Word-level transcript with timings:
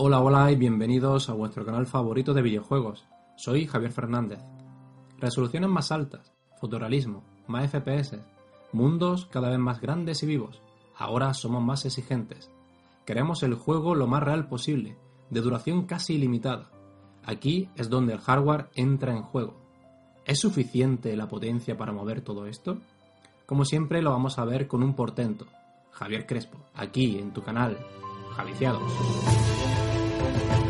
Hola, 0.00 0.20
hola 0.20 0.52
y 0.52 0.54
bienvenidos 0.54 1.28
a 1.28 1.32
vuestro 1.32 1.64
canal 1.64 1.84
favorito 1.84 2.32
de 2.32 2.40
videojuegos. 2.40 3.04
Soy 3.34 3.66
Javier 3.66 3.90
Fernández. 3.90 4.38
Resoluciones 5.18 5.68
más 5.68 5.90
altas, 5.90 6.32
fotorrealismo, 6.60 7.24
más 7.48 7.72
FPS, 7.72 8.16
mundos 8.70 9.26
cada 9.26 9.48
vez 9.48 9.58
más 9.58 9.80
grandes 9.80 10.22
y 10.22 10.26
vivos. 10.26 10.62
Ahora 10.96 11.34
somos 11.34 11.64
más 11.64 11.84
exigentes. 11.84 12.48
Queremos 13.04 13.42
el 13.42 13.54
juego 13.54 13.96
lo 13.96 14.06
más 14.06 14.22
real 14.22 14.46
posible, 14.46 14.96
de 15.30 15.40
duración 15.40 15.84
casi 15.84 16.14
ilimitada. 16.14 16.70
Aquí 17.24 17.68
es 17.74 17.90
donde 17.90 18.12
el 18.12 18.20
hardware 18.20 18.68
entra 18.76 19.16
en 19.16 19.24
juego. 19.24 19.56
¿Es 20.24 20.38
suficiente 20.38 21.16
la 21.16 21.26
potencia 21.26 21.76
para 21.76 21.90
mover 21.90 22.20
todo 22.20 22.46
esto? 22.46 22.78
Como 23.46 23.64
siempre 23.64 24.00
lo 24.00 24.12
vamos 24.12 24.38
a 24.38 24.44
ver 24.44 24.68
con 24.68 24.84
un 24.84 24.94
portento, 24.94 25.46
Javier 25.90 26.24
Crespo, 26.24 26.58
aquí 26.76 27.18
en 27.18 27.32
tu 27.32 27.42
canal, 27.42 27.76
Javiciados. 28.36 29.87
Bueno, 30.18 30.67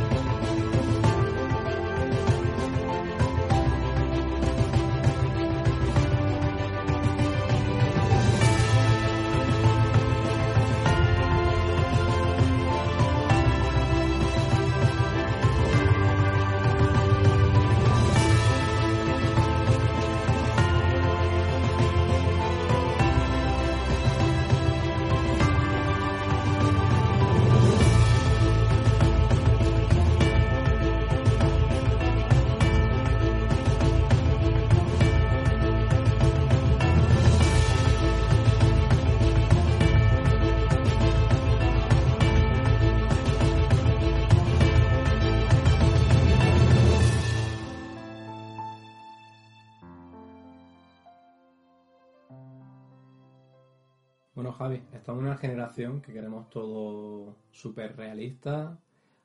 estamos 54.99 55.23
en 55.23 55.29
una 55.29 55.37
generación 55.37 56.01
que 56.01 56.13
queremos 56.13 56.51
todo 56.51 57.37
súper 57.51 57.97
realista, 57.97 58.79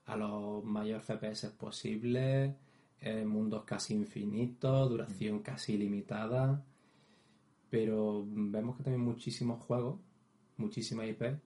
a 0.06 0.16
los 0.18 0.64
mayores 0.64 1.06
FPS 1.06 1.50
posibles, 1.58 2.54
eh, 3.00 3.26
mundos 3.26 3.64
casi 3.66 3.94
infinitos, 3.94 4.90
duración 4.90 5.40
casi 5.40 5.74
ilimitada, 5.74 6.64
pero 7.70 8.26
vemos 8.28 8.78
que 8.78 8.84
también 8.84 9.04
muchísimos 9.04 9.64
juegos, 9.64 10.00
muchísimas 10.58 11.08
IP, 11.08 11.40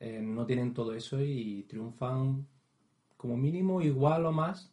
eh, 0.00 0.20
no 0.22 0.46
tienen 0.46 0.72
todo 0.72 0.94
eso 0.94 1.20
y 1.20 1.64
triunfan 1.68 2.46
como 3.16 3.36
mínimo 3.36 3.80
igual 3.82 4.26
o 4.26 4.32
más 4.32 4.72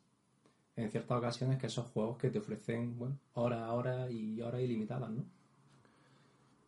en 0.76 0.92
ciertas 0.92 1.18
ocasiones 1.18 1.58
que 1.58 1.68
esos 1.68 1.88
juegos 1.88 2.18
que 2.18 2.30
te 2.30 2.40
ofrecen, 2.40 2.98
bueno, 2.98 3.18
hora 3.34 3.66
a 3.66 3.74
hora 3.74 4.12
y 4.12 4.42
horas 4.42 4.62
ilimitadas, 4.62 5.10
¿no? 5.10 5.35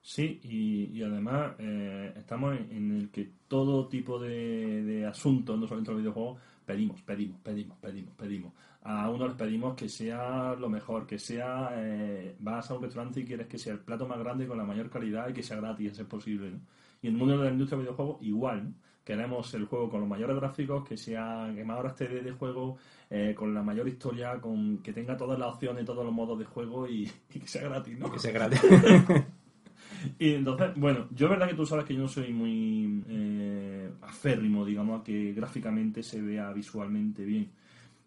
Sí, 0.07 0.39
y, 0.43 0.97
y 0.97 1.03
además 1.03 1.55
eh, 1.59 2.13
estamos 2.15 2.55
en, 2.57 2.71
en 2.71 2.91
el 2.95 3.09
que 3.09 3.29
todo 3.45 3.89
tipo 3.89 4.17
de, 4.17 4.81
de 4.81 5.05
asuntos, 5.05 5.59
no 5.59 5.67
solamente 5.67 5.91
los 5.91 5.99
videojuegos, 5.99 6.39
pedimos, 6.65 7.01
pedimos, 7.01 7.41
pedimos, 7.41 7.77
pedimos, 7.77 8.15
pedimos. 8.15 8.53
A 8.83 9.09
uno 9.09 9.27
les 9.27 9.35
pedimos 9.35 9.75
que 9.75 9.89
sea 9.89 10.55
lo 10.55 10.69
mejor, 10.69 11.05
que 11.05 11.19
sea, 11.19 11.71
eh, 11.73 12.37
vas 12.39 12.71
a 12.71 12.75
un 12.75 12.83
restaurante 12.83 13.19
y 13.19 13.25
quieres 13.25 13.47
que 13.47 13.57
sea 13.57 13.73
el 13.73 13.79
plato 13.79 14.07
más 14.07 14.17
grande 14.19 14.47
con 14.47 14.57
la 14.57 14.63
mayor 14.63 14.89
calidad 14.89 15.27
y 15.27 15.33
que 15.33 15.43
sea 15.43 15.57
gratis, 15.57 15.97
si 15.97 16.01
es 16.01 16.07
posible. 16.07 16.51
¿no? 16.51 16.59
Y 17.01 17.07
en 17.07 17.13
el 17.15 17.19
mundo 17.19 17.37
de 17.37 17.43
la 17.43 17.51
industria 17.51 17.75
de 17.77 17.83
videojuegos, 17.83 18.17
igual. 18.21 18.63
¿no? 18.63 18.73
Queremos 19.03 19.53
el 19.55 19.65
juego 19.65 19.89
con 19.89 19.99
los 19.99 20.09
mayores 20.09 20.37
gráficos, 20.37 20.87
que 20.87 20.95
sea 20.95 21.51
que 21.53 21.65
más 21.65 21.79
horas 21.79 21.95
te 21.95 22.07
dé 22.07 22.21
de 22.21 22.31
juego, 22.31 22.77
eh, 23.09 23.35
con 23.37 23.53
la 23.53 23.61
mayor 23.61 23.89
historia, 23.89 24.39
con 24.39 24.77
que 24.77 24.93
tenga 24.93 25.17
todas 25.17 25.37
las 25.37 25.53
opciones, 25.53 25.83
todos 25.83 26.05
los 26.05 26.13
modos 26.13 26.39
de 26.39 26.45
juego 26.45 26.87
y, 26.87 27.11
y 27.33 27.39
que 27.41 27.47
sea 27.47 27.63
gratis, 27.63 27.99
¿no? 27.99 28.09
Que 28.09 28.19
sea 28.19 28.31
gratis. 28.31 28.61
Y 30.19 30.33
entonces, 30.33 30.71
bueno, 30.75 31.07
yo 31.11 31.27
es 31.27 31.29
verdad 31.31 31.47
que 31.49 31.55
tú 31.55 31.65
sabes 31.65 31.85
que 31.85 31.93
yo 31.95 32.01
no 32.01 32.07
soy 32.07 32.33
muy 32.33 33.03
eh, 33.07 33.91
aférrimo, 34.01 34.65
digamos, 34.65 35.01
a 35.01 35.03
que 35.03 35.33
gráficamente 35.33 36.03
se 36.03 36.21
vea 36.21 36.51
visualmente 36.53 37.25
bien. 37.25 37.51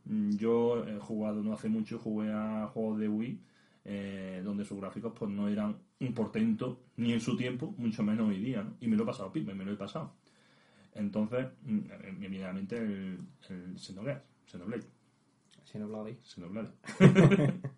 Mm, 0.06 0.36
Yo 0.36 0.86
he 0.86 0.98
jugado 0.98 1.42
no 1.42 1.52
hace 1.54 1.68
mucho, 1.68 1.98
jugué 1.98 2.32
a 2.32 2.66
juegos 2.72 2.98
de 3.00 3.08
Wii, 3.08 3.40
eh, 3.84 4.42
donde 4.44 4.64
sus 4.64 4.78
gráficos 4.80 5.12
pues 5.18 5.30
no 5.30 5.48
eran 5.48 5.76
un 6.00 6.14
portento 6.14 6.84
ni 6.96 7.12
en 7.12 7.20
su 7.20 7.36
tiempo, 7.36 7.74
mucho 7.78 8.02
menos 8.02 8.28
hoy 8.28 8.40
día, 8.40 8.62
¿no? 8.62 8.76
Y 8.80 8.88
me 8.88 8.96
lo 8.96 9.04
he 9.04 9.06
pasado, 9.06 9.32
pipa, 9.32 9.54
me 9.54 9.64
lo 9.64 9.72
he 9.72 9.76
pasado. 9.76 10.14
Entonces, 10.94 11.46
mm, 11.64 11.80
evidentemente 12.24 12.78
el, 12.78 13.18
el 13.50 13.78
Xenoblade, 13.78 14.22
Xenoblade, 14.46 14.84
Xenoblade. 15.64 16.18
Xenoblade. 16.22 16.70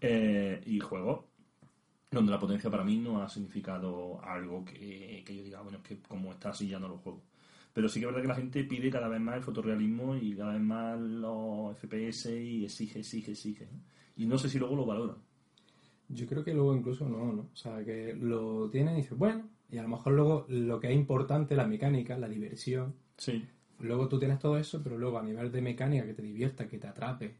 Eh, 0.00 0.60
y 0.66 0.80
juego 0.80 1.28
donde 2.16 2.32
la 2.32 2.38
potencia 2.38 2.70
para 2.70 2.84
mí 2.84 2.98
no 2.98 3.22
ha 3.22 3.28
significado 3.28 4.20
algo 4.22 4.64
que, 4.64 5.22
que 5.24 5.36
yo 5.36 5.42
diga, 5.42 5.60
bueno, 5.62 5.78
es 5.78 5.84
que 5.84 5.98
como 6.00 6.32
está 6.32 6.50
así 6.50 6.68
ya 6.68 6.78
no 6.78 6.88
lo 6.88 6.98
juego. 6.98 7.22
Pero 7.72 7.90
sí 7.90 8.00
que 8.00 8.06
es 8.06 8.12
verdad 8.12 8.22
que 8.22 8.28
la 8.28 8.34
gente 8.36 8.64
pide 8.64 8.90
cada 8.90 9.06
vez 9.06 9.20
más 9.20 9.36
el 9.36 9.42
fotorrealismo 9.42 10.16
y 10.16 10.34
cada 10.34 10.54
vez 10.54 10.62
más 10.62 10.98
los 10.98 11.76
FPS 11.76 12.30
y 12.30 12.64
exige, 12.64 13.00
exige, 13.00 13.32
exige. 13.32 13.68
Y 14.16 14.24
no 14.24 14.38
sé 14.38 14.48
si 14.48 14.58
luego 14.58 14.76
lo 14.76 14.86
valoran. 14.86 15.16
Yo 16.08 16.26
creo 16.26 16.42
que 16.42 16.54
luego 16.54 16.74
incluso 16.74 17.06
no, 17.06 17.32
¿no? 17.32 17.50
O 17.52 17.56
sea, 17.56 17.84
que 17.84 18.14
lo 18.14 18.70
tienen 18.70 18.94
y 18.94 19.02
dices, 19.02 19.18
bueno, 19.18 19.50
y 19.70 19.76
a 19.76 19.82
lo 19.82 19.88
mejor 19.88 20.14
luego 20.14 20.46
lo 20.48 20.80
que 20.80 20.88
es 20.88 20.94
importante, 20.94 21.54
la 21.54 21.66
mecánica, 21.66 22.16
la 22.16 22.28
diversión. 22.28 22.94
Sí. 23.18 23.44
Luego 23.80 24.08
tú 24.08 24.18
tienes 24.18 24.38
todo 24.38 24.56
eso, 24.56 24.82
pero 24.82 24.96
luego 24.96 25.18
a 25.18 25.22
nivel 25.22 25.52
de 25.52 25.60
mecánica, 25.60 26.06
que 26.06 26.14
te 26.14 26.22
divierta, 26.22 26.66
que 26.66 26.78
te 26.78 26.86
atrape, 26.86 27.36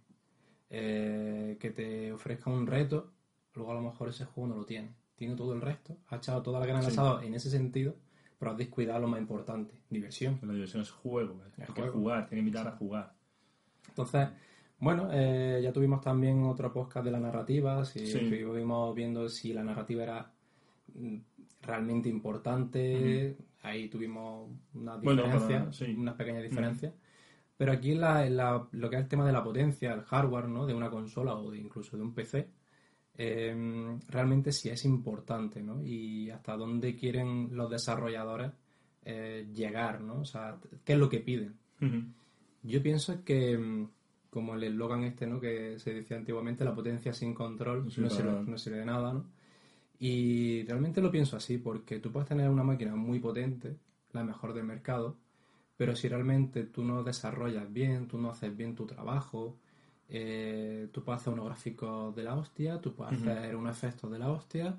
eh, 0.68 1.56
que 1.58 1.70
te 1.70 2.12
ofrezca 2.12 2.50
un 2.50 2.66
reto, 2.66 3.12
luego 3.56 3.72
a 3.72 3.74
lo 3.74 3.82
mejor 3.82 4.08
ese 4.08 4.24
juego 4.24 4.48
no 4.48 4.56
lo 4.60 4.64
tiene. 4.64 4.90
Tiene 5.16 5.34
todo 5.34 5.54
el 5.54 5.60
resto, 5.60 5.96
ha 6.08 6.16
echado 6.16 6.42
toda 6.42 6.60
la 6.64 6.76
al 6.76 6.82
Sí. 6.84 6.90
asado 6.90 7.22
en 7.22 7.34
ese 7.34 7.50
sentido, 7.50 7.94
pero 8.38 8.50
has 8.52 8.58
descuidado 8.58 9.00
lo 9.00 9.08
más 9.08 9.18
importante, 9.20 9.74
diversión. 9.88 10.38
La 10.42 10.52
diversión 10.52 10.82
es 10.82 10.90
juego. 10.90 11.40
¿eh? 11.58 11.62
Hay 11.66 11.74
que 11.74 11.88
jugar, 11.88 12.26
tiene 12.28 12.42
que 12.42 12.48
invitar 12.48 12.68
a 12.68 12.72
jugar. 12.72 13.14
Entonces, 13.88 14.28
bueno, 14.78 15.08
eh, 15.10 15.60
ya 15.62 15.72
tuvimos 15.72 16.02
también 16.02 16.42
otro 16.44 16.70
podcast 16.72 17.04
de 17.06 17.10
la 17.12 17.18
narrativa, 17.20 17.82
si 17.86 18.06
Sí. 18.06 18.18
estuvimos 18.18 18.94
viendo 18.94 19.28
si 19.30 19.52
la 19.54 19.64
narrativa 19.64 20.02
era 20.02 20.32
mm, 20.94 21.16
realmente 21.62 22.08
importante, 22.08 23.36
ahí 23.62 23.88
tuvimos 23.88 24.48
una 24.74 24.96
Bueno, 24.96 25.22
diferencia, 25.22 25.58
para- 25.60 25.72
sí. 25.72 25.94
unas 25.98 26.14
pequeñas 26.14 26.42
diferencias. 26.42 26.92
Pero 27.56 27.72
aquí 27.72 27.92
en 27.92 28.00
la, 28.02 28.26
en 28.26 28.36
la- 28.36 28.68
lo 28.70 28.90
que 28.90 28.96
es 28.96 29.02
el 29.02 29.08
tema 29.08 29.26
de 29.26 29.32
la 29.32 29.42
potencia, 29.42 29.92
el 29.94 30.02
hardware, 30.02 30.46
¿no? 30.48 30.66
De 30.66 30.74
una 30.74 30.90
consola 30.90 31.34
o 31.34 31.50
de 31.50 31.58
incluso 31.58 31.96
de 31.96 32.02
un 32.02 32.12
PC, 32.14 32.48
eh, 33.18 33.98
realmente 34.08 34.52
sí 34.52 34.68
es 34.68 34.84
importante, 34.84 35.62
¿no? 35.62 35.82
Y 35.82 36.30
hasta 36.30 36.56
dónde 36.56 36.96
quieren 36.96 37.48
los 37.52 37.70
desarrolladores 37.70 38.52
eh, 39.04 39.46
llegar, 39.54 40.00
¿no? 40.00 40.20
O 40.20 40.24
sea, 40.24 40.58
¿qué 40.84 40.94
es 40.94 40.98
lo 40.98 41.08
que 41.08 41.20
piden? 41.20 41.54
Yo 42.62 42.82
pienso 42.82 43.24
que, 43.24 43.56
mm, 43.56 43.88
como 44.30 44.54
el 44.54 44.64
eslogan 44.64 45.04
este, 45.04 45.26
¿no? 45.26 45.40
Que 45.40 45.78
se 45.78 45.94
decía 45.94 46.16
antiguamente, 46.16 46.64
la 46.64 46.74
potencia 46.74 47.12
sin 47.12 47.32
control 47.32 47.84
No 47.84 48.02
no 48.02 48.10
sirve 48.10 48.42
no 48.42 48.58
sirve 48.58 48.78
de 48.78 48.86
nada, 48.86 49.14
¿no? 49.14 49.26
Y 49.98 50.64
realmente 50.64 51.00
lo 51.00 51.10
pienso 51.10 51.36
así, 51.36 51.56
porque 51.56 52.00
tú 52.00 52.12
puedes 52.12 52.28
tener 52.28 52.50
una 52.50 52.64
máquina 52.64 52.94
muy 52.96 53.18
potente, 53.18 53.76
la 54.12 54.24
mejor 54.24 54.52
del 54.52 54.64
mercado, 54.64 55.16
pero 55.76 55.96
si 55.96 56.08
realmente 56.08 56.64
tú 56.64 56.84
no 56.84 57.02
desarrollas 57.02 57.72
bien, 57.72 58.08
tú 58.08 58.18
no 58.18 58.30
haces 58.30 58.54
bien 58.54 58.74
tu 58.74 58.86
trabajo 58.86 59.56
eh, 60.08 60.88
tú 60.92 61.02
puedes 61.02 61.20
hacer 61.20 61.32
unos 61.32 61.46
gráficos 61.46 62.14
de 62.14 62.22
la 62.22 62.34
hostia, 62.36 62.80
tú 62.80 62.94
puedes 62.94 63.14
hacer 63.20 63.56
unos 63.56 63.76
efectos 63.76 64.10
de 64.10 64.18
la 64.18 64.30
hostia, 64.30 64.76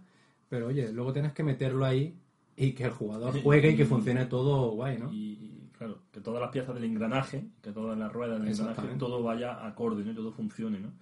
pero 0.49 0.67
oye, 0.67 0.91
luego 0.91 1.11
tienes 1.13 1.33
que 1.33 1.43
meterlo 1.43 1.85
ahí 1.85 2.15
y 2.55 2.71
que 2.73 2.85
el 2.85 2.91
jugador 2.91 3.33
juegue 3.41 3.71
y 3.71 3.75
que 3.77 3.85
funcione 3.85 4.25
todo 4.25 4.71
guay, 4.71 4.97
¿no? 4.97 5.11
Y, 5.13 5.17
y, 5.33 5.69
claro, 5.77 5.99
que 6.11 6.21
todas 6.21 6.41
las 6.41 6.49
piezas 6.51 6.73
del 6.75 6.85
engranaje, 6.85 7.45
que 7.61 7.71
todas 7.71 7.97
las 7.97 8.11
ruedas 8.11 8.39
del 8.39 8.47
engranaje, 8.61 8.95
todo 8.97 9.21
vaya 9.23 9.65
acorde, 9.65 10.03
¿no? 10.05 10.13
Todo 10.15 10.31
funcione, 10.31 10.79
¿no? 10.79 10.93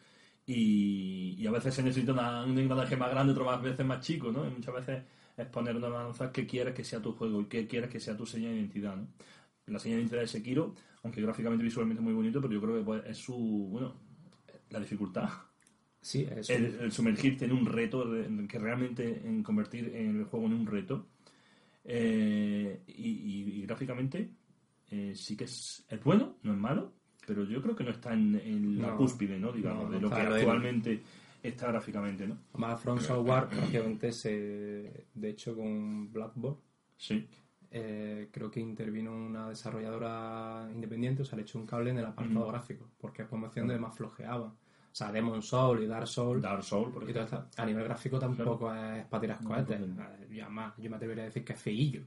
Y, 0.48 1.36
y 1.40 1.48
a 1.48 1.52
veces 1.52 1.74
se 1.74 1.82
necesita 1.84 2.14
una- 2.14 2.44
un 2.46 2.58
engranaje 2.58 2.96
más 2.98 3.10
grande, 3.12 3.34
otras 3.34 3.62
veces 3.62 3.86
más 3.86 4.02
chico, 4.02 4.32
¿no? 4.32 4.46
Y 4.48 4.52
muchas 4.52 4.76
veces 4.76 5.04
es 5.38 5.46
poner 5.48 5.76
una 5.76 5.90
balanza 5.90 6.32
que 6.32 6.46
quieres 6.46 6.74
que 6.74 6.84
sea 6.84 7.02
tu 7.02 7.14
juego 7.14 7.42
y 7.42 7.46
que 7.46 7.68
quieres 7.68 7.90
que 7.90 8.00
sea 8.00 8.16
tu 8.16 8.26
señal 8.26 8.52
de 8.52 8.58
identidad, 8.60 8.96
¿no? 8.96 9.08
La 9.68 9.80
señal 9.80 9.98
de 9.98 10.02
identidad 10.04 10.22
de 10.22 10.28
Sekiro, 10.28 10.76
aunque 11.04 11.22
gráficamente 11.22 11.64
y 11.64 11.66
visualmente 11.66 12.00
es 12.02 12.04
muy 12.04 12.14
bonito, 12.14 12.40
pero 12.42 12.54
yo 12.54 12.62
creo 12.62 12.78
que 12.78 12.84
pues, 12.84 13.04
es 13.08 13.18
su, 13.18 13.36
bueno, 13.72 13.94
la 14.70 14.80
dificultad. 14.80 15.30
Sí, 16.02 16.28
El, 16.50 16.66
el 16.82 16.92
sumergirte 16.92 17.46
en 17.46 17.52
un 17.52 17.66
reto, 17.66 18.06
que 18.48 18.60
realmente 18.60 19.22
en 19.26 19.42
convertir 19.42 19.92
el 19.96 20.26
juego 20.26 20.46
en 20.46 20.54
un 20.54 20.66
reto. 20.68 21.08
Eh, 21.84 22.82
y, 22.88 23.10
y- 23.10 23.60
y 23.60 23.62
gráficamente 23.64 24.30
eh, 24.92 25.14
sí 25.16 25.36
que 25.38 25.44
es, 25.44 25.86
es 25.90 26.04
bueno, 26.04 26.38
no 26.44 26.54
es 26.54 26.58
malo, 26.60 26.94
pero 27.28 27.44
yo 27.46 27.62
creo 27.62 27.76
que 27.76 27.84
no 27.84 27.92
está 27.92 28.14
en, 28.14 28.36
en 28.36 28.82
la 28.82 28.96
cúspide, 28.96 29.40
¿no? 29.40 29.52
Digamos, 29.52 29.86
No, 29.86 29.92
de 29.92 30.02
lo 30.02 30.10
que 30.10 30.16
actualmente 30.16 31.02
está 31.44 31.68
gráficamente, 31.72 32.28
¿no? 32.28 32.38
Más 32.54 32.80
From 32.82 33.00
Software, 33.00 33.48
prácticamente 33.50 34.12
se. 34.12 35.06
De 35.14 35.30
hecho, 35.30 35.56
con 35.56 36.12
Blackboard, 36.12 36.58
Sí. 36.98 37.28
Eh, 37.72 38.30
creo 38.32 38.50
que 38.52 38.60
intervino 38.60 39.14
una 39.16 39.50
desarrolladora 39.50 40.68
independiente, 40.74 41.22
o 41.22 41.26
sea, 41.26 41.36
le 41.38 41.44
echó 41.44 41.58
un 41.60 41.66
cable 41.66 41.92
en 41.92 41.98
el 42.00 42.06
apartado 42.06 42.46
Mm. 42.46 42.52
gráfico, 42.52 42.90
porque 43.00 43.22
es 43.24 43.28
promoción 43.28 43.68
de 43.68 43.78
más 43.80 43.96
flojeaba. 43.96 44.48
O 44.48 44.98
sea, 44.98 45.12
Demon 45.12 45.42
Soul 45.42 45.84
y 45.84 45.88
Dark 45.88 46.08
Soul. 46.08 46.42
Dark 46.42 46.64
Soul, 46.64 46.92
por 46.92 47.04
y 47.04 47.08
todo 47.14 47.24
ejemplo. 47.26 47.46
esto, 47.50 47.62
a 47.62 47.66
nivel 47.66 47.84
gráfico 47.84 48.18
tampoco 48.18 48.74
es 48.74 49.06
para 49.06 49.22
tirar 49.22 49.42
No, 49.42 49.50
cohetes. 49.50 49.82
además, 50.32 50.74
yo 50.78 50.90
me 50.90 50.96
atrevería 50.96 51.24
a 51.24 51.26
decir 51.28 51.44
que 51.44 51.54
es 51.54 51.60
feillo. 51.60 52.04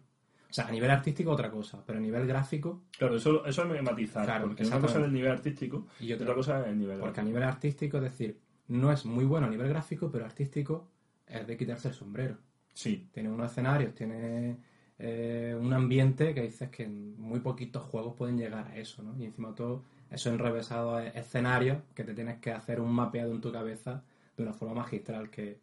O 0.50 0.52
sea, 0.54 0.66
a 0.66 0.70
nivel 0.70 0.90
artístico 0.90 1.30
otra 1.30 1.50
cosa, 1.50 1.82
pero 1.84 1.98
a 1.98 2.00
nivel 2.00 2.26
gráfico, 2.26 2.84
Claro, 2.96 3.16
eso, 3.16 3.44
eso 3.44 3.74
es 3.74 3.82
matizar, 3.82 4.24
Claro, 4.24 4.46
porque 4.46 4.64
una 4.64 4.80
cosa 4.80 4.98
es 5.00 5.04
el 5.04 5.12
nivel 5.12 5.30
artístico 5.32 5.86
Y 6.00 6.10
otra- 6.14 6.24
otra 6.24 6.34
cosa 6.36 6.60
es 6.62 6.68
el 6.68 6.78
nivel 6.78 6.98
porque 7.00 7.20
a 7.20 7.24
nivel 7.24 7.42
artístico, 7.42 7.98
es 7.98 8.04
decir, 8.04 8.38
no 8.68 8.90
es 8.90 9.04
muy 9.04 9.26
bueno 9.26 9.46
a 9.46 9.50
nivel 9.50 9.68
gráfico, 9.68 10.10
pero 10.10 10.24
artístico 10.24 10.88
es 11.26 11.46
de 11.46 11.56
quitarse 11.58 11.88
el 11.88 11.94
sombrero. 11.94 12.38
Sí, 12.72 13.08
Tiene 13.12 13.28
unos 13.30 13.50
escenarios, 13.50 13.94
tiene 13.94 14.56
eh, 14.98 15.56
un 15.58 15.72
ambiente 15.72 16.34
que 16.34 16.42
dices 16.42 16.70
que 16.70 16.88
muy 16.88 17.40
poquitos 17.40 17.84
juegos 17.84 18.14
pueden 18.16 18.36
llegar 18.36 18.66
a 18.66 18.76
eso, 18.76 19.02
¿no? 19.02 19.16
Y 19.18 19.26
encima 19.26 19.54
todo 19.54 19.84
eso 20.10 20.30
enrevesado 20.30 20.96
a 20.96 21.06
escenarios 21.06 21.78
que 21.94 22.04
te 22.04 22.14
tienes 22.14 22.38
que 22.38 22.50
hacer 22.50 22.80
un 22.80 22.92
mapeado 22.92 23.32
en 23.32 23.40
tu 23.40 23.52
cabeza 23.52 24.02
de 24.36 24.42
una 24.42 24.52
forma 24.52 24.74
magistral 24.74 25.30
que 25.30 25.60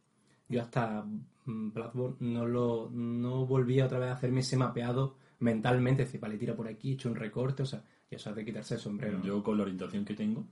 yo 0.47 0.61
hasta 0.61 1.03
mm, 1.45 1.71
Bloodborne 1.73 2.17
no 2.19 2.45
lo 2.45 2.89
no 2.91 3.45
volví 3.45 3.81
otra 3.81 3.99
vez 3.99 4.09
a 4.09 4.13
hacerme 4.13 4.41
ese 4.41 4.57
mapeado 4.57 5.15
mentalmente, 5.39 6.03
es 6.03 6.07
decir, 6.09 6.21
vale, 6.21 6.37
tira 6.37 6.55
por 6.55 6.67
aquí, 6.67 6.91
he 6.91 6.93
hecho 6.93 7.09
un 7.09 7.15
recorte, 7.15 7.63
o 7.63 7.65
sea, 7.65 7.83
y 8.09 8.15
eso 8.15 8.29
es 8.29 8.35
de 8.35 8.45
quitarse 8.45 8.75
el 8.75 8.79
sombrero. 8.79 9.21
Yo 9.21 9.43
con 9.43 9.57
la 9.57 9.63
orientación 9.63 10.05
que 10.05 10.13
tengo, 10.13 10.45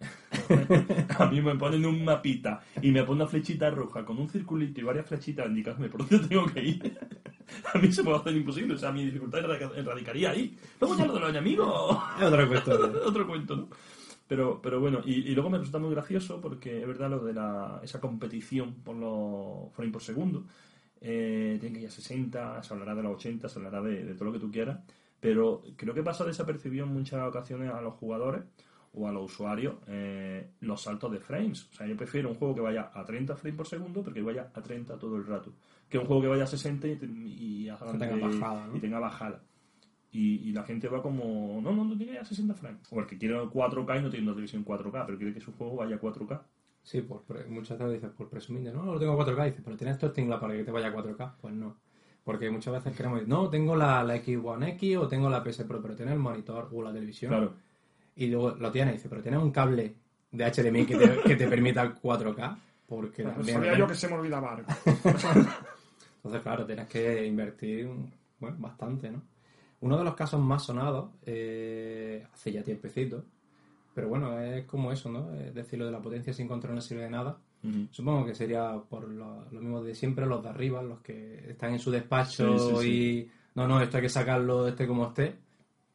a 1.18 1.26
mí 1.26 1.40
me 1.40 1.56
ponen 1.56 1.84
un 1.84 2.04
mapita 2.04 2.62
y 2.80 2.90
me 2.90 3.02
ponen 3.02 3.22
una 3.22 3.30
flechita 3.30 3.70
roja 3.70 4.04
con 4.04 4.18
un 4.18 4.28
circulito 4.28 4.80
y 4.80 4.84
varias 4.84 5.06
flechitas 5.06 5.46
indicándome 5.46 5.88
por 5.88 6.08
dónde 6.08 6.28
tengo 6.28 6.46
que 6.46 6.62
ir. 6.62 6.98
A 7.74 7.78
mí 7.78 7.92
se 7.92 8.02
me 8.02 8.10
va 8.10 8.18
a 8.18 8.20
hacer 8.20 8.36
imposible, 8.36 8.74
o 8.74 8.78
sea, 8.78 8.92
mi 8.92 9.04
dificultad 9.04 9.40
erradicaría 9.76 10.30
ahí. 10.30 10.56
Luego 10.80 10.96
ya 10.96 11.06
lo 11.06 11.14
de 11.14 11.20
los 11.20 11.30
enemigos, 11.30 11.98
Es 12.18 12.24
otra 12.24 12.46
cuestión. 12.46 12.92
otro 13.04 13.26
cuento, 13.26 13.56
¿no? 13.56 13.68
Pero, 14.28 14.60
pero 14.62 14.78
bueno, 14.78 15.00
y, 15.04 15.14
y 15.14 15.34
luego 15.34 15.50
me 15.50 15.58
resulta 15.58 15.80
muy 15.80 15.90
gracioso 15.90 16.40
porque 16.40 16.80
es 16.80 16.86
verdad 16.86 17.10
lo 17.10 17.18
de 17.24 17.34
la, 17.34 17.80
esa 17.82 18.00
competición 18.00 18.74
por 18.74 18.94
los 18.94 19.72
frames 19.74 19.92
por 19.92 20.02
segundo. 20.02 20.44
Eh, 21.00 21.56
tiene 21.60 21.76
que 21.76 21.82
ir 21.82 21.88
a 21.88 21.90
60, 21.90 22.62
se 22.62 22.72
hablará 22.72 22.94
de 22.94 23.02
los 23.02 23.16
80, 23.16 23.48
se 23.48 23.58
hablará 23.58 23.82
de, 23.82 24.04
de 24.04 24.14
todo 24.14 24.26
lo 24.26 24.32
que 24.32 24.38
tú 24.38 24.50
quieras. 24.52 24.78
Pero 25.18 25.62
creo 25.76 25.94
que 25.94 26.04
pasa 26.04 26.24
desapercibido 26.24 26.86
en 26.86 26.92
muchas 26.92 27.26
ocasiones 27.26 27.72
a 27.72 27.80
los 27.80 27.94
jugadores 27.94 28.42
o 28.92 29.06
a 29.06 29.12
los 29.12 29.32
usuarios 29.32 29.76
eh, 29.86 30.50
los 30.60 30.82
saltos 30.82 31.12
de 31.12 31.20
frames. 31.20 31.68
O 31.70 31.74
sea, 31.74 31.86
yo 31.86 31.96
prefiero 31.96 32.28
un 32.28 32.34
juego 32.34 32.54
que 32.54 32.60
vaya 32.60 32.90
a 32.92 33.04
30 33.04 33.36
frames 33.36 33.56
por 33.56 33.66
segundo 33.66 34.02
porque 34.02 34.22
vaya 34.22 34.50
a 34.52 34.62
30 34.62 34.98
todo 34.98 35.16
el 35.16 35.26
rato. 35.26 35.52
Que 35.88 35.98
un 35.98 36.06
juego 36.06 36.22
que 36.22 36.28
vaya 36.28 36.44
a 36.44 36.46
60 36.46 36.88
y, 36.88 36.90
y, 36.90 37.70
Que 37.70 37.98
tenga 37.98 38.16
bajada, 38.16 38.66
¿no? 38.66 38.76
y 38.76 38.80
tenga 38.80 38.98
bajada. 38.98 39.42
Y, 40.12 40.48
y 40.48 40.52
la 40.52 40.64
gente 40.64 40.88
va 40.88 41.02
como, 41.02 41.60
no, 41.62 41.72
no, 41.72 41.84
no 41.84 41.96
tiene 41.96 42.14
ya 42.14 42.24
60 42.24 42.54
frames. 42.54 42.80
O 42.90 43.00
el 43.00 43.06
que 43.06 43.16
quiere 43.16 43.36
4K 43.36 43.98
y 43.98 44.02
no 44.02 44.10
tiene 44.10 44.24
una 44.24 44.32
televisión 44.32 44.64
4K, 44.64 45.06
pero 45.06 45.18
quiere 45.18 45.32
que 45.34 45.40
su 45.40 45.52
juego 45.52 45.76
vaya 45.76 45.96
a 45.96 46.00
4K. 46.00 46.42
Sí, 46.82 47.02
por, 47.02 47.22
muchas 47.48 47.78
veces 47.78 47.94
dices, 47.94 48.10
por 48.16 48.28
presumir, 48.28 48.64
de, 48.64 48.72
no, 48.72 48.82
no 48.82 48.94
lo 48.94 48.98
tengo 48.98 49.12
a 49.12 49.24
4K, 49.24 49.44
dices, 49.44 49.62
pero 49.64 49.76
tienes 49.76 49.96
esto 49.96 50.10
tingla 50.10 50.40
para 50.40 50.54
que 50.54 50.64
te 50.64 50.72
vaya 50.72 50.88
a 50.88 50.94
4K. 50.94 51.34
Pues 51.40 51.54
no. 51.54 51.76
Porque 52.24 52.50
muchas 52.50 52.74
veces 52.74 52.96
queremos 52.96 53.20
decir, 53.20 53.28
no, 53.28 53.48
tengo 53.48 53.76
la, 53.76 54.02
la 54.02 54.16
X 54.16 54.38
One 54.42 54.70
X 54.70 54.96
o 54.96 55.06
tengo 55.06 55.30
la 55.30 55.44
PS 55.44 55.64
Pro, 55.64 55.80
pero 55.80 55.94
tienes 55.94 56.14
el 56.14 56.20
monitor 56.20 56.68
o 56.72 56.82
la 56.82 56.92
televisión. 56.92 57.30
Claro. 57.30 57.54
Y 58.20 58.26
luego 58.28 58.50
lo 58.50 58.70
tienes, 58.70 58.94
dice, 58.94 59.08
pero 59.08 59.22
tienes 59.22 59.40
un 59.42 59.50
cable 59.50 59.94
de 60.30 60.44
HDMI 60.44 60.84
que 60.86 60.96
te, 60.96 61.20
que 61.22 61.36
te 61.36 61.48
permita 61.48 61.82
el 61.82 61.94
4K. 61.94 62.56
Porque 62.86 63.22
también- 63.22 63.56
Sabía 63.56 63.78
yo 63.78 63.86
que 63.86 63.94
se 63.94 64.08
me 64.08 64.14
olvidaba 64.14 64.54
algo. 64.54 64.66
Entonces, 66.16 66.42
claro, 66.42 66.66
tienes 66.66 66.86
que 66.88 67.26
invertir 67.26 67.88
bueno, 68.38 68.56
bastante, 68.58 69.10
¿no? 69.10 69.22
Uno 69.80 69.96
de 69.96 70.04
los 70.04 70.14
casos 70.14 70.40
más 70.40 70.62
sonados, 70.64 71.10
eh, 71.24 72.26
hace 72.34 72.52
ya 72.52 72.62
tiempecito, 72.62 73.24
pero 73.94 74.08
bueno, 74.08 74.38
es 74.40 74.66
como 74.66 74.92
eso, 74.92 75.10
¿no? 75.10 75.34
Es 75.34 75.54
decir, 75.54 75.78
lo 75.78 75.86
de 75.86 75.92
la 75.92 76.00
potencia 76.02 76.32
sin 76.34 76.46
control 76.46 76.74
no 76.74 76.80
sirve 76.80 77.04
de 77.04 77.10
nada. 77.10 77.38
Supongo 77.90 78.24
que 78.26 78.34
sería 78.34 78.78
por 78.88 79.06
lo, 79.08 79.44
lo 79.50 79.60
mismo 79.60 79.82
de 79.82 79.94
siempre, 79.94 80.24
los 80.26 80.42
de 80.42 80.48
arriba, 80.48 80.82
los 80.82 81.00
que 81.00 81.50
están 81.50 81.72
en 81.72 81.78
su 81.78 81.90
despacho 81.90 82.58
Sí, 82.58 82.64
sí, 82.76 82.76
sí. 82.82 82.90
y 82.90 83.30
no, 83.54 83.66
no, 83.68 83.80
esto 83.82 83.96
hay 83.98 84.02
que 84.04 84.08
sacarlo 84.08 84.66
esté 84.68 84.86
como 84.86 85.06
esté, 85.08 85.34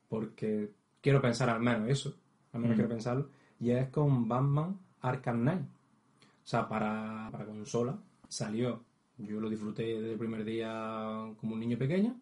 porque 0.10 0.70
quiero 1.06 1.22
pensar 1.22 1.52
al 1.52 1.62
menos 1.62 1.88
eso, 1.88 2.16
al 2.52 2.62
menos 2.62 2.74
Mm. 2.74 2.78
quiero 2.80 2.90
pensarlo, 2.90 3.30
y 3.60 3.70
es 3.70 3.90
con 3.90 4.28
Batman 4.28 4.76
Arkham 5.04 5.42
Knight. 5.42 5.62
O 5.62 6.48
sea, 6.48 6.68
para, 6.68 7.30
para 7.32 7.46
consola 7.46 7.96
salió, 8.28 8.82
yo 9.20 9.40
lo 9.40 9.48
disfruté 9.48 9.84
desde 9.84 10.14
el 10.14 10.18
primer 10.18 10.44
día 10.44 11.32
como 11.40 11.54
un 11.54 11.60
niño 11.60 11.78
pequeño, 11.78 12.16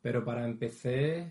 pero 0.00 0.24
para 0.24 0.44
empecé 0.46 1.26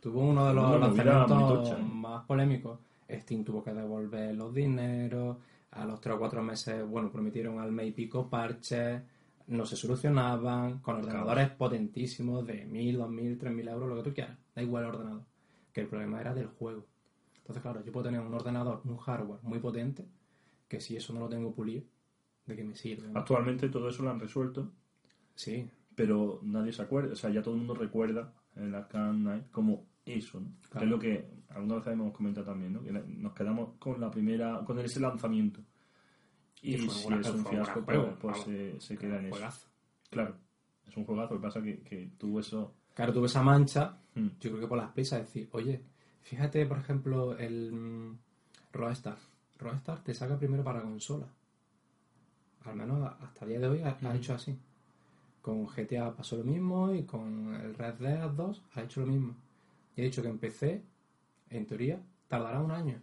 tuvo 0.00 0.22
uno 0.22 0.46
de 0.48 0.54
los 0.54 0.64
movida 0.64 0.78
lanzamientos 0.78 1.78
más 1.92 2.24
polémicos. 2.24 2.78
Steam 3.10 3.44
tuvo 3.44 3.62
que 3.62 3.74
devolver 3.74 4.34
los 4.34 4.54
dineros, 4.54 5.36
a 5.72 5.84
los 5.84 6.00
3 6.00 6.14
o 6.16 6.18
4 6.18 6.42
meses, 6.42 6.88
bueno, 6.88 7.10
prometieron 7.10 7.58
al 7.58 7.70
mes 7.70 7.88
y 7.88 7.92
pico 7.92 8.30
parches, 8.30 9.02
no 9.48 9.66
se 9.66 9.76
solucionaban, 9.76 10.78
con 10.78 10.96
ordenadores 10.96 11.50
potentísimos 11.50 12.46
de 12.46 12.64
1000, 12.64 12.96
2000, 12.96 13.38
3000 13.38 13.68
euros, 13.68 13.88
lo 13.90 13.96
que 13.96 14.08
tú 14.08 14.14
quieras, 14.14 14.38
da 14.54 14.62
igual 14.62 14.84
el 14.84 14.88
ordenador. 14.88 15.33
Que 15.74 15.82
el 15.82 15.88
problema 15.88 16.20
era 16.22 16.32
del 16.32 16.46
juego. 16.46 16.86
Entonces, 17.36 17.62
claro, 17.62 17.84
yo 17.84 17.92
puedo 17.92 18.06
tener 18.06 18.20
un 18.22 18.32
ordenador, 18.32 18.80
un 18.84 18.96
hardware 18.96 19.40
muy 19.42 19.58
potente, 19.58 20.06
que 20.68 20.80
si 20.80 20.96
eso 20.96 21.12
no 21.12 21.20
lo 21.20 21.28
tengo 21.28 21.52
pulido, 21.54 21.84
¿de 22.46 22.56
qué 22.56 22.64
me 22.64 22.74
sirve? 22.74 23.10
Actualmente 23.14 23.68
todo 23.68 23.90
eso 23.90 24.02
lo 24.02 24.10
han 24.10 24.18
resuelto, 24.20 24.72
Sí, 25.34 25.68
pero 25.96 26.38
nadie 26.42 26.72
se 26.72 26.80
acuerda, 26.80 27.12
o 27.12 27.16
sea, 27.16 27.28
ya 27.28 27.42
todo 27.42 27.52
el 27.54 27.58
mundo 27.58 27.74
recuerda 27.74 28.32
el 28.56 28.72
Arkham 28.74 29.20
Knight 29.22 29.50
como 29.50 29.84
eso, 30.06 30.40
¿no? 30.40 30.46
Que 30.62 30.68
Claro. 30.70 30.86
es 30.86 30.90
lo 30.92 30.98
que 31.00 31.28
alguna 31.48 31.74
vez 31.76 31.86
hemos 31.88 32.12
comentado 32.14 32.46
también, 32.46 32.72
¿no? 32.72 32.82
Que 32.82 32.92
nos 32.92 33.32
quedamos 33.34 33.74
con 33.80 34.00
la 34.00 34.10
primera, 34.10 34.62
con 34.64 34.78
ese 34.78 35.00
lanzamiento. 35.00 35.60
Y 36.62 36.78
si 36.78 36.86
es 36.86 37.28
un 37.30 37.44
fiasco, 37.44 37.82
juego, 37.82 38.16
pues, 38.20 38.38
pues 38.38 38.38
se, 38.44 38.80
se 38.80 38.96
queda 38.96 39.18
en 39.18 39.26
eso. 39.26 39.34
juegazo. 39.34 39.68
Claro, 40.08 40.36
es 40.86 40.96
un 40.96 41.04
juegazo, 41.04 41.34
lo 41.34 41.40
que 41.40 41.46
pasa 41.46 41.62
que, 41.62 41.80
que 41.82 42.10
tuvo 42.16 42.38
eso... 42.40 42.74
Claro, 42.94 43.12
tuve 43.12 43.26
esa 43.26 43.42
mancha, 43.42 43.98
Mm. 44.14 44.28
yo 44.40 44.50
creo 44.50 44.60
que 44.60 44.66
por 44.68 44.78
las 44.78 44.92
prisas, 44.92 45.20
decir, 45.20 45.48
oye, 45.52 45.80
fíjate, 46.22 46.64
por 46.66 46.78
ejemplo, 46.78 47.36
el 47.36 47.72
mm, 47.72 48.18
Rockstar. 48.72 49.16
Rockstar 49.58 50.02
te 50.04 50.14
saca 50.14 50.38
primero 50.38 50.62
para 50.62 50.82
consola. 50.82 51.26
Al 52.64 52.76
menos 52.76 53.12
hasta 53.20 53.44
el 53.44 53.50
día 53.50 53.60
de 53.60 53.68
hoy 53.68 53.82
ha, 53.82 53.98
ha 54.00 54.14
hecho 54.14 54.34
así. 54.34 54.56
Con 55.42 55.66
GTA 55.66 56.14
pasó 56.14 56.36
lo 56.38 56.44
mismo 56.44 56.94
y 56.94 57.02
con 57.04 57.54
el 57.54 57.74
Red 57.74 57.94
Dead 57.94 58.30
2 58.30 58.62
ha 58.74 58.82
hecho 58.82 59.00
lo 59.00 59.06
mismo. 59.06 59.34
Y 59.96 60.00
he 60.00 60.04
dicho 60.04 60.22
que 60.22 60.28
empecé, 60.28 60.82
en 61.50 61.66
teoría, 61.66 62.00
tardará 62.28 62.60
un 62.60 62.70
año. 62.70 63.00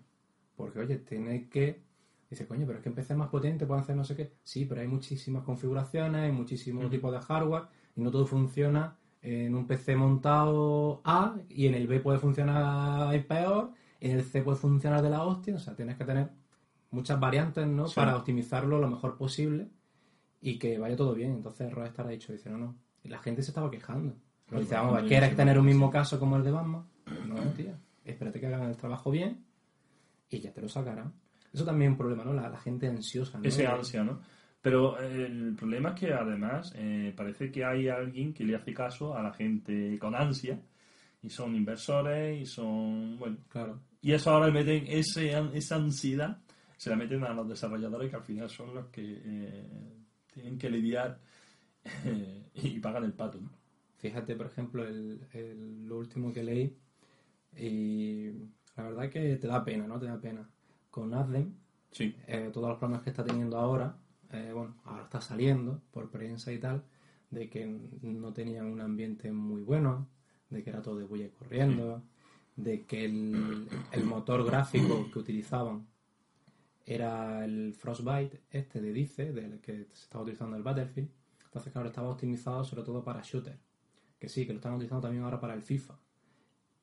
Porque, 0.55 0.79
oye, 0.79 0.97
tiene 0.97 1.47
que... 1.49 1.81
Dice, 2.29 2.47
coño, 2.47 2.65
pero 2.65 2.79
es 2.79 2.83
que 2.83 2.89
empecé 2.89 3.13
más 3.13 3.29
potente, 3.29 3.65
puedo 3.65 3.79
hacer 3.81 3.95
no 3.95 4.05
sé 4.05 4.15
qué. 4.15 4.31
Sí, 4.43 4.65
pero 4.65 4.81
hay 4.81 4.87
muchísimas 4.87 5.43
configuraciones, 5.43 6.21
hay 6.21 6.31
muchísimos 6.31 6.89
tipos 6.89 7.11
de 7.11 7.19
hardware 7.19 7.63
y 7.95 8.01
no 8.01 8.09
todo 8.09 8.25
funciona 8.25 8.95
en 9.21 9.53
un 9.55 9.67
PC 9.67 9.95
montado 9.95 11.01
A 11.03 11.35
y 11.49 11.67
en 11.67 11.75
el 11.75 11.87
B 11.87 11.99
puede 11.99 12.19
funcionar 12.19 13.25
peor, 13.25 13.71
en 13.99 14.17
el 14.17 14.23
C 14.23 14.41
puede 14.41 14.57
funcionar 14.57 15.01
de 15.01 15.09
la 15.09 15.23
hostia. 15.23 15.55
O 15.55 15.59
sea, 15.59 15.75
tienes 15.75 15.95
que 15.95 16.05
tener 16.05 16.29
muchas 16.89 17.19
variantes, 17.19 17.67
¿no? 17.67 17.87
Sí. 17.87 17.95
Para 17.95 18.15
optimizarlo 18.17 18.79
lo 18.79 18.89
mejor 18.89 19.17
posible 19.17 19.69
y 20.41 20.57
que 20.57 20.79
vaya 20.79 20.95
todo 20.95 21.13
bien. 21.13 21.31
Entonces 21.33 21.71
Rockstar 21.71 22.07
ha 22.07 22.09
dicho, 22.09 22.33
dice, 22.33 22.49
no, 22.49 22.57
no. 22.57 22.75
Y 23.03 23.09
la 23.09 23.19
gente 23.19 23.43
se 23.43 23.51
estaba 23.51 23.69
quejando. 23.69 24.15
Pero 24.47 24.61
dice, 24.61 24.75
vamos, 24.75 24.93
a 24.93 24.97
ver, 24.97 25.07
¿quieres 25.07 25.35
tener 25.35 25.57
un 25.57 25.65
mismo 25.65 25.89
caso 25.89 26.19
como 26.19 26.35
el 26.35 26.43
de 26.43 26.51
Batman? 26.51 26.85
No, 27.27 27.35
tío. 27.55 27.71
Espérate 28.03 28.39
que 28.39 28.47
hagan 28.47 28.69
el 28.69 28.77
trabajo 28.77 29.11
bien 29.11 29.45
y 30.29 30.39
ya 30.39 30.51
te 30.51 30.61
lo 30.61 30.67
sacarán. 30.67 31.13
Eso 31.53 31.65
también 31.65 31.91
es 31.91 31.93
un 31.93 31.97
problema, 31.97 32.23
¿no? 32.23 32.33
La, 32.33 32.49
la 32.49 32.57
gente 32.57 32.87
ansiosa, 32.87 33.37
¿no? 33.37 33.43
Ese 33.43 33.67
ansia, 33.67 34.03
¿no? 34.03 34.19
Pero 34.61 34.99
eh, 35.01 35.25
el 35.25 35.55
problema 35.55 35.89
es 35.89 35.99
que 35.99 36.13
además 36.13 36.71
eh, 36.75 37.13
parece 37.15 37.51
que 37.51 37.65
hay 37.65 37.87
alguien 37.87 38.33
que 38.33 38.43
le 38.43 38.55
hace 38.55 38.73
caso 38.73 39.15
a 39.17 39.23
la 39.23 39.33
gente 39.33 39.97
con 39.99 40.13
ansia 40.15 40.61
y 41.23 41.29
son 41.29 41.55
inversores 41.55 42.39
y 42.41 42.45
son, 42.45 43.17
bueno, 43.17 43.37
Claro. 43.49 43.79
y 44.01 44.11
eso 44.11 44.31
ahora 44.31 44.47
le 44.47 44.53
meten 44.53 44.85
ese, 44.87 45.33
esa 45.53 45.75
ansiedad, 45.75 46.37
se 46.77 46.89
la 46.89 46.95
meten 46.95 47.23
a 47.23 47.33
los 47.33 47.47
desarrolladores 47.49 48.09
que 48.09 48.15
al 48.15 48.23
final 48.23 48.49
son 48.49 48.73
los 48.75 48.87
que 48.87 49.21
eh, 49.23 49.67
tienen 50.33 50.57
que 50.57 50.69
lidiar 50.69 51.19
eh, 52.05 52.49
y 52.55 52.79
pagan 52.79 53.03
el 53.03 53.13
pato, 53.13 53.39
¿no? 53.41 53.49
Fíjate, 53.97 54.35
por 54.35 54.47
ejemplo, 54.47 54.83
el, 54.87 55.21
el- 55.33 55.85
lo 55.87 55.97
último 55.97 56.31
que 56.33 56.43
leí 56.43 56.75
y 57.57 58.29
la 58.77 58.83
verdad 58.83 59.09
que 59.09 59.35
te 59.37 59.47
da 59.47 59.63
pena, 59.63 59.85
¿no? 59.87 59.99
Te 59.99 60.05
da 60.07 60.19
pena. 60.19 60.47
Con 60.89 61.13
Adem, 61.13 61.53
Sí, 61.91 62.15
eh, 62.27 62.49
todos 62.53 62.69
los 62.69 62.77
problemas 62.77 63.03
que 63.03 63.09
está 63.09 63.23
teniendo 63.23 63.57
ahora, 63.57 63.95
eh, 64.33 64.51
bueno, 64.53 64.75
ahora 64.85 65.03
está 65.03 65.21
saliendo 65.21 65.81
por 65.91 66.09
prensa 66.09 66.51
y 66.51 66.59
tal, 66.59 66.83
de 67.29 67.49
que 67.49 67.65
no 68.01 68.33
tenían 68.33 68.65
un 68.67 68.81
ambiente 68.81 69.31
muy 69.31 69.61
bueno, 69.61 70.07
de 70.49 70.63
que 70.63 70.69
era 70.69 70.81
todo 70.81 70.97
de 70.97 71.05
bulla 71.05 71.25
y 71.25 71.29
corriendo, 71.29 72.03
de 72.55 72.85
que 72.85 73.05
el, 73.05 73.67
el 73.91 74.03
motor 74.03 74.45
gráfico 74.45 75.09
que 75.11 75.19
utilizaban 75.19 75.87
era 76.85 77.45
el 77.45 77.73
Frostbite, 77.73 78.41
este 78.49 78.81
de 78.81 78.91
Dice, 78.91 79.31
del 79.31 79.59
que 79.61 79.85
se 79.85 80.03
estaba 80.03 80.23
utilizando 80.23 80.57
el 80.57 80.63
Battlefield. 80.63 81.09
Entonces, 81.45 81.71
claro, 81.71 81.87
estaba 81.87 82.09
optimizado 82.09 82.63
sobre 82.63 82.83
todo 82.83 83.03
para 83.03 83.21
shooter. 83.21 83.57
Que 84.19 84.29
sí, 84.29 84.45
que 84.45 84.53
lo 84.53 84.59
están 84.59 84.73
utilizando 84.73 85.01
también 85.01 85.23
ahora 85.23 85.39
para 85.39 85.53
el 85.53 85.61
FIFA. 85.61 85.97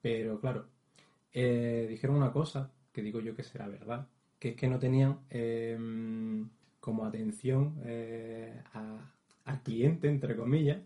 Pero 0.01 0.41
claro, 0.41 0.67
eh, 1.33 1.87
dijeron 1.89 2.17
una 2.17 2.33
cosa 2.33 2.73
que 2.93 3.03
digo 3.03 3.21
yo 3.21 3.35
que 3.35 3.43
será 3.43 3.69
verdad, 3.69 4.09
que 4.39 4.51
es 4.51 4.57
que 4.57 4.69
no 4.69 4.79
tenían 4.79 5.21
eh, 5.31 5.77
como 6.89 7.05
atención 7.05 7.75
eh, 7.85 8.63
a- 8.73 9.13
al 9.45 9.63
cliente, 9.63 10.09
entre 10.09 10.35
comillas, 10.35 10.79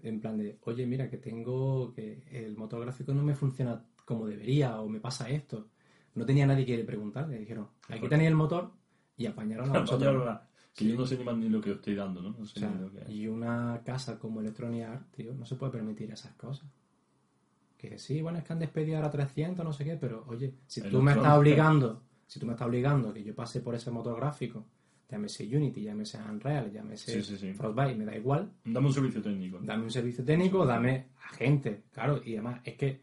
en 0.00 0.20
plan 0.20 0.38
de, 0.38 0.56
oye, 0.62 0.86
mira, 0.86 1.10
que 1.10 1.16
tengo, 1.16 1.92
que 1.92 2.22
el 2.30 2.56
motor 2.56 2.80
gráfico 2.82 3.12
no 3.12 3.24
me 3.24 3.34
funciona 3.34 3.82
como 4.04 4.26
debería 4.28 4.80
o 4.80 4.88
me 4.88 5.00
pasa 5.00 5.28
esto. 5.28 5.66
No 6.14 6.24
tenía 6.24 6.46
nadie 6.46 6.64
que 6.64 6.76
le 6.76 6.84
preguntarle, 6.84 7.36
dijeron, 7.38 7.66
aquí 7.88 8.08
tenéis 8.08 8.28
el 8.30 8.36
motor 8.36 8.70
y 9.16 9.26
apañaron 9.26 9.68
a 9.70 9.72
vosotros. 9.80 10.38
Que 10.76 10.86
yo 10.86 10.96
no 10.96 11.04
sé 11.04 11.18
ni 11.18 11.24
más 11.24 11.36
ni 11.36 11.48
lo 11.48 11.60
que 11.60 11.72
estoy 11.72 11.96
dando, 11.96 12.22
¿no? 12.22 12.30
No 12.30 12.42
O 12.44 12.46
sé 12.46 12.60
sea, 12.60 12.70
ni 12.70 12.80
lo 12.80 12.92
que... 12.92 13.12
y 13.12 13.26
una 13.26 13.82
casa 13.84 14.20
como 14.20 14.40
Electronic 14.40 14.84
Arts, 14.84 15.10
tío, 15.10 15.34
no 15.34 15.44
se 15.46 15.56
puede 15.56 15.72
permitir 15.72 16.12
esas 16.12 16.32
cosas. 16.34 16.68
Que 17.76 17.98
sí, 17.98 18.22
bueno, 18.22 18.38
es 18.38 18.44
que 18.44 18.52
han 18.52 18.60
despedido 18.60 18.98
ahora 18.98 19.10
300, 19.10 19.64
no 19.64 19.72
sé 19.72 19.84
qué, 19.84 19.96
pero 19.96 20.24
oye, 20.28 20.54
si 20.68 20.80
tú 20.82 21.02
me 21.02 21.10
estás 21.10 21.38
obligando, 21.38 22.02
si 22.28 22.38
tú 22.38 22.46
me 22.46 22.52
estás 22.52 22.68
obligando 22.68 23.08
a 23.08 23.14
que 23.14 23.24
yo 23.24 23.34
pase 23.34 23.60
por 23.60 23.74
ese 23.74 23.90
motor 23.90 24.14
gráfico, 24.16 24.64
llámese 25.10 25.44
Unity, 25.56 25.82
llámese 25.82 26.18
Unreal, 26.18 26.70
llámese 26.72 27.12
Sí, 27.12 27.22
sí, 27.22 27.36
sí. 27.36 27.52
Frostbite, 27.54 27.94
me 27.96 28.04
da 28.04 28.16
igual, 28.16 28.50
Dame 28.64 28.86
un 28.86 28.92
servicio 28.92 29.20
técnico. 29.22 29.58
dame 29.62 29.84
un 29.84 29.90
servicio 29.90 30.24
técnico, 30.24 30.64
dame 30.64 31.06
a 31.24 31.34
gente, 31.34 31.82
claro, 31.92 32.20
y 32.24 32.34
además 32.34 32.60
es 32.64 32.74
que 32.76 33.00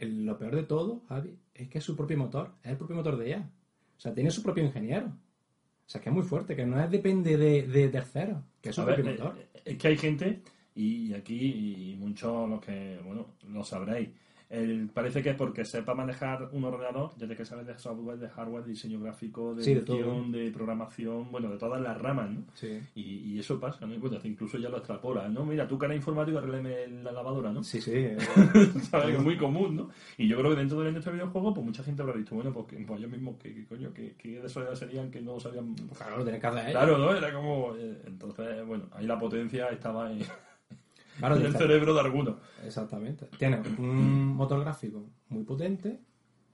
lo 0.00 0.38
peor 0.38 0.54
de 0.56 0.62
todo, 0.64 1.02
Javi, 1.08 1.36
es 1.54 1.68
que 1.68 1.78
es 1.78 1.84
su 1.84 1.96
propio 1.96 2.18
motor, 2.18 2.52
es 2.62 2.70
el 2.72 2.76
propio 2.76 2.96
motor 2.96 3.16
de 3.16 3.26
ella. 3.28 3.50
O 3.96 4.00
sea, 4.00 4.12
tiene 4.12 4.30
su 4.30 4.42
propio 4.42 4.62
ingeniero. 4.64 5.06
O 5.06 5.88
sea, 5.88 6.00
que 6.00 6.08
es 6.10 6.14
muy 6.14 6.24
fuerte, 6.24 6.54
que 6.54 6.66
no 6.66 6.78
es 6.82 6.90
depende 6.90 7.36
de, 7.36 7.66
de 7.66 7.88
terceros, 7.88 8.42
que 8.60 8.70
es 8.70 8.74
su 8.74 8.82
A 8.82 8.86
propio 8.86 9.04
motor. 9.06 9.38
eh, 9.38 9.60
es 9.64 9.78
que 9.78 9.88
hay 9.88 9.96
gente, 9.96 10.42
y, 10.74 11.06
y 11.06 11.14
aquí, 11.14 11.92
y 11.92 11.96
muchos 11.96 12.48
los 12.50 12.60
que, 12.60 13.00
bueno, 13.04 13.28
lo 13.48 13.64
sabréis, 13.64 14.10
el- 14.48 14.88
parece 14.92 15.22
que 15.22 15.34
porque 15.34 15.64
sepa 15.64 15.94
manejar 15.94 16.48
un 16.52 16.64
ordenador, 16.64 17.10
ya 17.16 17.26
que 17.28 17.44
sabes 17.44 17.66
de 17.66 17.76
software, 17.78 18.18
de 18.18 18.28
hardware, 18.28 18.64
de 18.64 18.70
diseño 18.70 19.00
gráfico, 19.00 19.54
de 19.54 19.62
Sí, 19.64 19.74
de 19.74 19.80
todo. 19.80 19.96
edición, 19.96 20.32
de 20.32 20.50
programación, 20.50 21.30
bueno, 21.32 21.50
de 21.50 21.58
todas 21.58 21.80
las 21.80 21.98
ramas, 22.00 22.30
¿no? 22.30 22.44
Sí. 22.54 22.80
Y, 22.94 23.02
y 23.34 23.38
eso 23.40 23.58
pasa, 23.58 23.86
¿no? 23.86 23.94
Y, 23.94 23.98
bueno, 23.98 24.18
incluso 24.24 24.58
ya 24.58 24.68
lo 24.68 24.78
extrapola, 24.78 25.28
¿no? 25.28 25.44
Mira, 25.44 25.66
tú 25.66 25.78
que 25.78 25.86
eres 25.86 25.96
informático, 25.96 26.38
arréglame 26.38 26.86
la 27.02 27.12
lavadora, 27.12 27.50
¿no? 27.52 27.62
Sí, 27.64 27.80
sí. 27.80 27.92
eh, 27.94 28.16
¿Sabes? 28.90 29.14
Es 29.16 29.20
muy 29.22 29.36
común, 29.36 29.76
¿no? 29.76 29.90
Y 30.18 30.28
yo 30.28 30.36
creo 30.38 30.50
que 30.50 30.56
dentro 30.58 30.78
de 30.78 30.84
la 30.84 30.90
industria 30.90 31.12
del 31.12 31.22
videojuego, 31.22 31.54
pues 31.54 31.66
mucha 31.66 31.82
gente 31.82 32.02
habrá 32.02 32.14
dicho, 32.16 32.34
bueno, 32.34 32.52
pues, 32.52 32.66
pues 32.86 32.98
ellos 33.00 33.10
mismos, 33.10 33.36
que, 33.38 33.54
que 33.54 33.64
coño, 33.66 33.92
que, 33.92 34.14
que 34.14 34.40
de 34.40 34.48
serían 34.76 35.10
que 35.10 35.20
no 35.20 35.40
sabían... 35.40 35.74
claro, 35.96 36.18
lo 36.18 36.24
que 36.24 36.46
hacer. 36.46 36.70
Claro, 36.70 36.98
¿no? 36.98 37.14
Era 37.14 37.32
como... 37.32 37.74
eh, 37.76 38.00
entonces, 38.06 38.64
bueno, 38.66 38.84
ahí 38.92 39.06
la 39.06 39.18
potencia 39.18 39.68
estaba 39.68 40.12
en, 40.12 40.20
Claro, 41.18 41.36
en 41.36 41.46
el 41.46 41.56
cerebro 41.56 41.94
de 41.94 42.00
algunos. 42.00 42.36
Exactamente. 42.64 43.26
Tiene 43.38 43.60
un 43.78 44.28
motor 44.28 44.60
gráfico 44.60 45.04
muy 45.28 45.44
potente, 45.44 45.98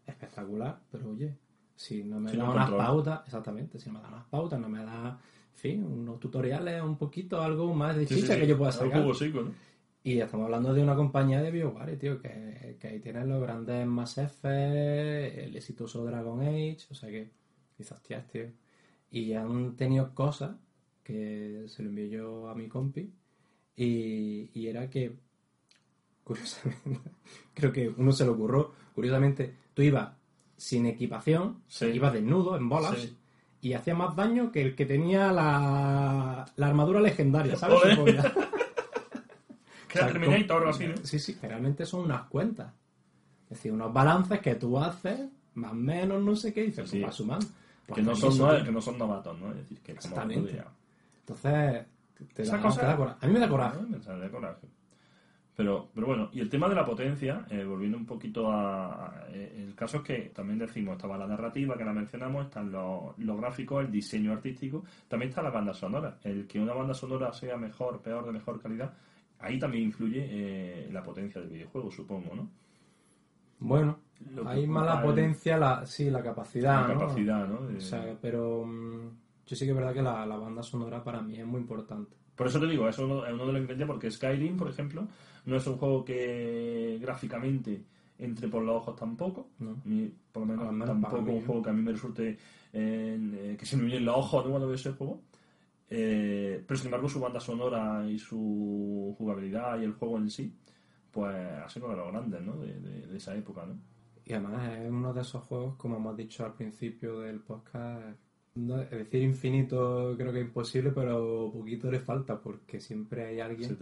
espectacular, 0.07 0.81
pero 0.91 1.11
oye, 1.11 1.37
si 1.75 2.05
no 2.05 2.21
me 2.21 2.31
Si 2.31 2.37
da 2.37 2.45
no 2.45 2.53
unas 2.53 2.71
pautas, 2.71 3.21
exactamente, 3.27 3.79
si 3.79 3.91
no 3.91 3.95
me 3.95 4.03
da 4.03 4.09
unas 4.09 4.25
pautas, 4.27 4.61
no 4.61 4.69
me 4.69 4.85
da, 4.85 5.19
en 5.55 5.59
fin, 5.59 5.85
unos 5.85 6.21
tutoriales, 6.21 6.83
un 6.83 6.97
poquito, 6.97 7.41
algo 7.43 7.75
más 7.75 7.97
Sí, 7.97 8.07
sí, 8.07 8.23
sí. 8.23 8.29
que 8.29 8.47
yo 8.47 8.57
pueda 8.59 8.73
sacar. 8.73 9.05
Y 10.05 10.19
estamos 10.19 10.47
hablando 10.47 10.75
de 10.75 10.83
una 10.83 10.97
compañía 10.97 11.41
de 11.41 11.53
BioWare, 11.53 11.97
tío, 11.97 12.21
que, 12.21 12.77
que 12.81 12.89
ahí 12.89 12.99
tienen 12.99 13.29
los 13.29 13.41
grandes 13.41 13.87
Mass 13.87 14.19
Effect, 14.19 15.39
el 15.39 15.55
exitoso 15.57 16.05
Dragon 16.05 16.41
Age, 16.41 16.79
o 16.91 16.95
sea 16.95 17.09
que, 17.09 17.31
hostias, 17.91 18.27
tío. 18.27 18.47
Y 19.11 19.35
han 19.35 19.77
tenido 19.77 20.15
cosas 20.15 20.57
que 21.05 21.65
se 21.69 21.83
lo 21.83 21.91
envié 21.91 22.09
yo 22.09 22.49
a 22.49 22.55
mi 22.55 22.69
compi, 22.69 23.13
y, 23.77 24.51
y 24.55 24.67
era 24.69 24.89
que, 24.91 25.13
curiosamente, 26.25 27.11
creo 27.55 27.73
que 27.73 27.89
uno 27.89 28.13
se 28.13 28.25
le 28.25 28.31
ocurrió, 28.31 28.73
curiosamente, 28.95 29.55
tú 29.75 29.83
ibas 29.83 30.11
sin 30.57 30.87
equipación, 30.87 31.63
Sí. 31.67 31.87
ibas 31.87 32.13
desnudo, 32.13 32.57
en 32.57 32.69
bolas, 32.69 32.99
Sí. 32.99 33.17
y 33.63 33.73
hacía 33.73 33.95
más 33.95 34.15
daño 34.15 34.53
que 34.53 34.63
el 34.63 34.75
que 34.77 34.87
tenía 34.87 35.33
la, 35.33 36.45
la 36.57 36.67
armadura 36.67 37.01
legendaria, 37.01 37.57
¿sabes? 37.57 37.79
Que 39.89 39.99
era 39.99 40.07
O 40.07 40.11
sea, 40.11 40.19
Terminator 40.21 40.63
o 40.65 40.71
así, 40.71 40.87
¿no? 40.87 40.97
Sí, 41.05 41.19
sí, 41.19 41.37
realmente 41.43 41.85
son 41.85 42.05
unas 42.05 42.23
cuentas. 42.29 42.73
Es 43.45 43.59
decir, 43.59 43.73
unos 43.73 43.93
balances 43.93 44.41
que 44.41 44.55
tú 44.55 44.79
haces, 44.79 45.21
más 45.55 45.73
o 45.73 45.75
menos, 45.75 46.23
no 46.23 46.35
sé 46.35 46.51
qué, 46.55 46.63
y 46.63 46.67
dices, 46.69 46.89
Sí. 46.89 46.97
pues 47.01 47.09
va 47.11 47.13
sumando. 47.13 47.47
Pues 47.87 47.97
Que 47.97 48.03
no, 48.03 48.15
son, 48.17 48.65
que 48.65 48.73
no 48.73 48.81
son 48.81 48.97
novatos, 48.97 49.39
¿no? 49.39 49.51
Es 49.51 49.57
decir, 49.57 49.81
que 49.81 49.93
Exactamente. 49.93 50.63
Entonces, 51.21 51.85
te 52.35 52.45
da, 52.45 52.61
cosa- 52.61 52.81
te 52.81 52.87
da 52.87 52.97
coraje. 52.97 53.19
A 53.21 53.27
mí 53.29 53.33
me 53.35 53.41
da 53.41 53.49
coraje. 53.49 53.79
Me 53.83 53.99
da 53.99 54.31
coraje. 54.31 54.67
Pero, 55.55 55.91
pero 55.95 56.07
bueno, 56.07 56.31
y 56.33 56.41
el 56.41 56.49
tema 56.49 56.67
de 56.69 56.75
la 56.75 56.85
potencia, 56.85 57.45
eh, 57.51 57.63
volviendo 57.63 57.99
un 57.99 58.07
poquito 58.07 58.51
a, 58.51 59.07
a- 59.07 59.27
eh, 59.29 59.65
El 59.69 59.75
caso 59.75 59.99
es 59.99 60.03
que 60.03 60.19
también 60.35 60.59
decimos, 60.59 60.97
estaba 60.97 61.19
la 61.19 61.27
narrativa 61.27 61.77
que 61.77 61.85
la 61.85 61.93
mencionamos, 61.93 62.47
están 62.47 62.73
los, 62.73 63.17
los 63.19 63.37
gráficos, 63.39 63.85
el 63.85 63.91
diseño 63.93 64.33
artístico, 64.33 64.83
también 65.09 65.29
está 65.29 65.43
la 65.43 65.51
banda 65.51 65.75
sonora. 65.75 66.19
El 66.25 66.47
que 66.47 66.59
una 66.59 66.73
banda 66.73 66.95
sonora 66.95 67.33
sea 67.35 67.59
mejor, 67.59 68.01
peor, 68.01 68.25
de 68.25 68.33
mejor 68.33 68.61
calidad, 68.63 68.95
ahí 69.41 69.59
también 69.59 69.85
influye 69.85 70.27
eh, 70.31 70.89
la 70.91 71.03
potencia 71.03 71.41
del 71.43 71.51
videojuego, 71.51 71.91
supongo, 71.91 72.35
¿no? 72.35 72.49
Bueno, 73.59 73.99
hay 74.47 74.67
mala 74.67 75.01
el- 75.01 75.05
potencia, 75.07 75.57
la, 75.59 75.85
sí, 75.85 76.11
la 76.11 76.23
capacidad. 76.23 76.81
la 76.89 76.95
¿no? 76.95 76.99
capacidad, 77.01 77.47
¿no? 77.47 77.67
De- 77.67 77.77
O 77.77 77.81
sea, 77.81 78.17
pero 78.21 78.65
mm, 78.65 79.09
yo 79.47 79.57
sí 79.57 79.65
que 79.65 79.71
es 79.71 79.77
verdad 79.77 79.93
que 79.95 80.03
la, 80.03 80.25
la 80.27 80.37
banda 80.37 80.63
sonora 80.63 81.03
para 81.03 81.21
mí 81.23 81.37
es 81.39 81.47
muy 81.47 81.61
importante. 81.61 82.17
Por 82.35 82.47
eso 82.47 82.59
te 82.61 82.67
digo, 82.67 82.89
eso 82.89 83.03
es 83.05 83.11
uno, 83.11 83.23
de 83.47 83.53
los 83.53 83.61
ingredientes, 83.63 83.87
porque 83.87 84.11
Skyrim, 84.11 84.57
por 84.57 84.69
ejemplo, 84.71 85.07
no 85.45 85.57
es 85.57 85.67
un 85.67 85.77
juego 85.77 86.05
que 86.05 86.99
gráficamente 87.01 87.85
entre 88.19 88.49
por 88.49 88.63
los 88.63 88.77
ojos 88.77 88.97
tampoco. 88.97 89.49
¿no? 89.59 89.83
Ni, 89.85 90.13
por 90.33 90.47
lo 90.47 90.47
menos, 90.47 90.87
tampoco 90.87 91.17
un 91.33 91.45
juego 91.47 91.63
que 91.63 91.71
a 91.71 91.73
mí 91.73 91.83
me 91.83 91.93
resulte 91.93 92.39
eh, 92.73 93.57
que 93.59 93.67
se 93.67 93.77
me 93.77 93.85
vienen 93.85 94.05
los 94.07 94.17
ojos 94.17 94.45
¿no? 94.45 94.51
cuando 94.51 94.67
veo 94.69 94.77
ese 94.77 94.93
juego. 94.93 95.21
Eh, 95.91 96.65
pero 96.67 96.79
sin 96.79 96.87
embargo, 96.87 97.09
su 97.09 97.21
banda 97.21 97.39
sonora 97.41 98.09
y 98.09 98.19
su 98.19 99.15
jugabilidad 99.19 99.79
y 99.81 99.85
el 99.85 99.93
juego 99.93 100.17
en 100.17 100.31
sí, 100.31 100.57
pues 101.11 101.35
ha 101.37 101.69
sido 101.69 101.87
uno 101.87 101.97
de 101.97 102.03
los 102.03 102.13
grandes 102.13 102.43
¿no? 102.43 102.57
de, 102.57 102.81
de- 102.81 103.07
de 103.09 103.17
esa 103.19 103.35
época. 103.37 103.67
¿no? 103.67 103.77
Y 104.25 104.33
además 104.33 104.79
es 104.79 104.89
uno 104.91 105.13
de 105.13 105.21
esos 105.21 105.43
juegos, 105.45 105.75
como 105.77 105.97
hemos 105.97 106.17
dicho 106.17 106.47
al 106.47 106.55
principio 106.55 107.21
del 107.21 107.41
podcast, 107.41 108.19
no- 108.55 108.77
decir 108.79 109.23
infinito 109.23 110.15
creo 110.17 110.33
que 110.33 110.41
es 110.41 110.47
imposible, 110.47 110.91
pero 110.93 111.51
poquito 111.53 111.91
le 111.91 112.01
falta 112.01 112.39
porque 112.41 112.81
siempre 112.81 113.27
hay 113.27 113.41
alguien 113.41 113.77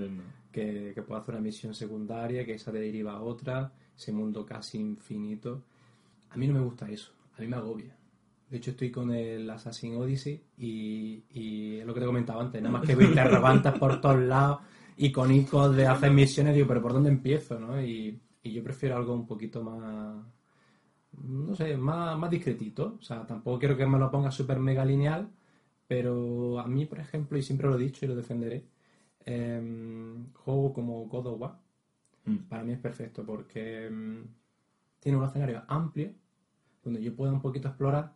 que, 0.53 0.93
que 0.95 1.03
puede 1.03 1.21
hacer 1.21 1.35
una 1.35 1.43
misión 1.43 1.75
secundaria, 1.75 2.45
que 2.45 2.55
esa 2.55 2.73
te 2.73 2.79
deriva 2.81 3.13
a 3.13 3.21
otra, 3.23 3.73
ese 3.97 4.13
mundo 4.13 4.45
casi 4.47 4.79
infinito. 4.79 5.63
A 6.31 6.37
mí 6.37 6.47
no 6.47 6.55
me 6.55 6.61
gusta 6.61 6.89
eso, 6.91 7.13
a 7.37 7.41
mí 7.41 7.49
me 7.49 7.57
agobia. 7.57 7.97
De 8.49 8.57
hecho, 8.57 8.73
estoy 8.73 8.91
con 8.91 9.13
el 9.13 9.49
Assassin 9.49 9.95
Odyssey 9.97 10.43
y, 10.59 11.23
y 11.31 11.77
es 11.79 11.87
lo 11.87 11.95
que 11.95 12.01
te 12.01 12.07
comentaba 12.07 12.43
antes, 12.43 12.61
nada 12.61 12.79
más 12.79 12.87
que 12.87 12.97
veo 12.97 13.09
interrogantes 13.09 13.73
por 13.79 14.01
todos 14.01 14.19
lados, 14.21 14.61
icónicos 14.97 15.75
de 15.77 15.87
hacer 15.87 16.11
misiones, 16.11 16.55
digo, 16.55 16.67
pero 16.67 16.83
¿por 16.83 16.93
dónde 16.93 17.11
empiezo? 17.11 17.59
¿no? 17.61 17.81
Y, 17.81 18.21
y 18.43 18.53
yo 18.53 18.63
prefiero 18.65 18.97
algo 18.97 19.15
un 19.15 19.27
poquito 19.27 19.63
más, 19.63 20.25
no 21.19 21.55
sé, 21.55 21.77
más, 21.77 22.19
más 22.19 22.31
discretito. 22.31 22.97
O 22.99 23.03
sea, 23.03 23.27
tampoco 23.27 23.59
quiero 23.59 23.77
que 23.77 23.87
me 23.87 23.99
lo 23.99 24.11
ponga 24.11 24.31
súper 24.31 24.59
mega 24.61 24.85
lineal, 24.85 25.29
pero 25.89 26.59
a 26.61 26.67
mí, 26.67 26.87
por 26.87 27.01
ejemplo, 27.01 27.37
y 27.39 27.43
siempre 27.43 27.69
lo 27.69 27.77
he 27.77 27.79
dicho 27.83 28.05
y 28.05 28.09
lo 28.09 28.15
defenderé, 28.17 28.65
em, 29.27 30.33
juego 30.35 30.73
como 30.73 31.05
God 31.07 31.27
of 31.27 31.41
War, 31.41 31.59
Mm. 32.27 32.37
para 32.49 32.63
mí 32.65 32.73
es 32.73 32.79
perfecto 32.79 33.25
porque 33.25 33.87
em, 33.87 34.27
tiene 35.01 35.17
un 35.17 35.25
escenario 35.25 35.63
amplio 35.69 36.13
donde 36.85 37.03
yo 37.03 37.15
puedo 37.17 37.33
un 37.33 37.41
poquito 37.41 37.69
explorar, 37.69 38.13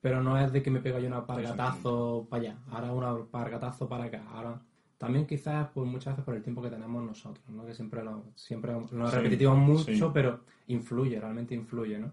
pero 0.00 0.22
no 0.22 0.38
es 0.38 0.52
de 0.52 0.62
que 0.62 0.70
me 0.70 0.80
pega 0.80 1.00
yo 1.00 1.08
un 1.08 1.26
pargatazo 1.26 2.26
para 2.30 2.42
allá, 2.42 2.58
ahora 2.70 3.14
un 3.14 3.26
pargatazo 3.28 3.88
para 3.88 4.04
acá, 4.04 4.24
ahora 4.30 4.60
también 4.98 5.26
quizás 5.26 5.68
pues 5.74 5.86
muchas 5.88 6.14
veces 6.14 6.24
por 6.24 6.34
el 6.34 6.42
tiempo 6.42 6.62
que 6.62 6.70
tenemos 6.70 7.02
nosotros, 7.04 7.46
¿no? 7.48 7.64
que 7.66 7.74
siempre 7.74 8.02
lo, 8.04 8.24
siempre 8.34 8.72
lo 8.72 8.86
Sí, 9.10 9.16
repetimos 9.16 9.58
mucho, 9.58 9.84
sí. 9.92 10.10
pero 10.12 10.40
influye, 10.68 11.18
realmente 11.20 11.54
influye, 11.54 11.98
¿no? 11.98 12.12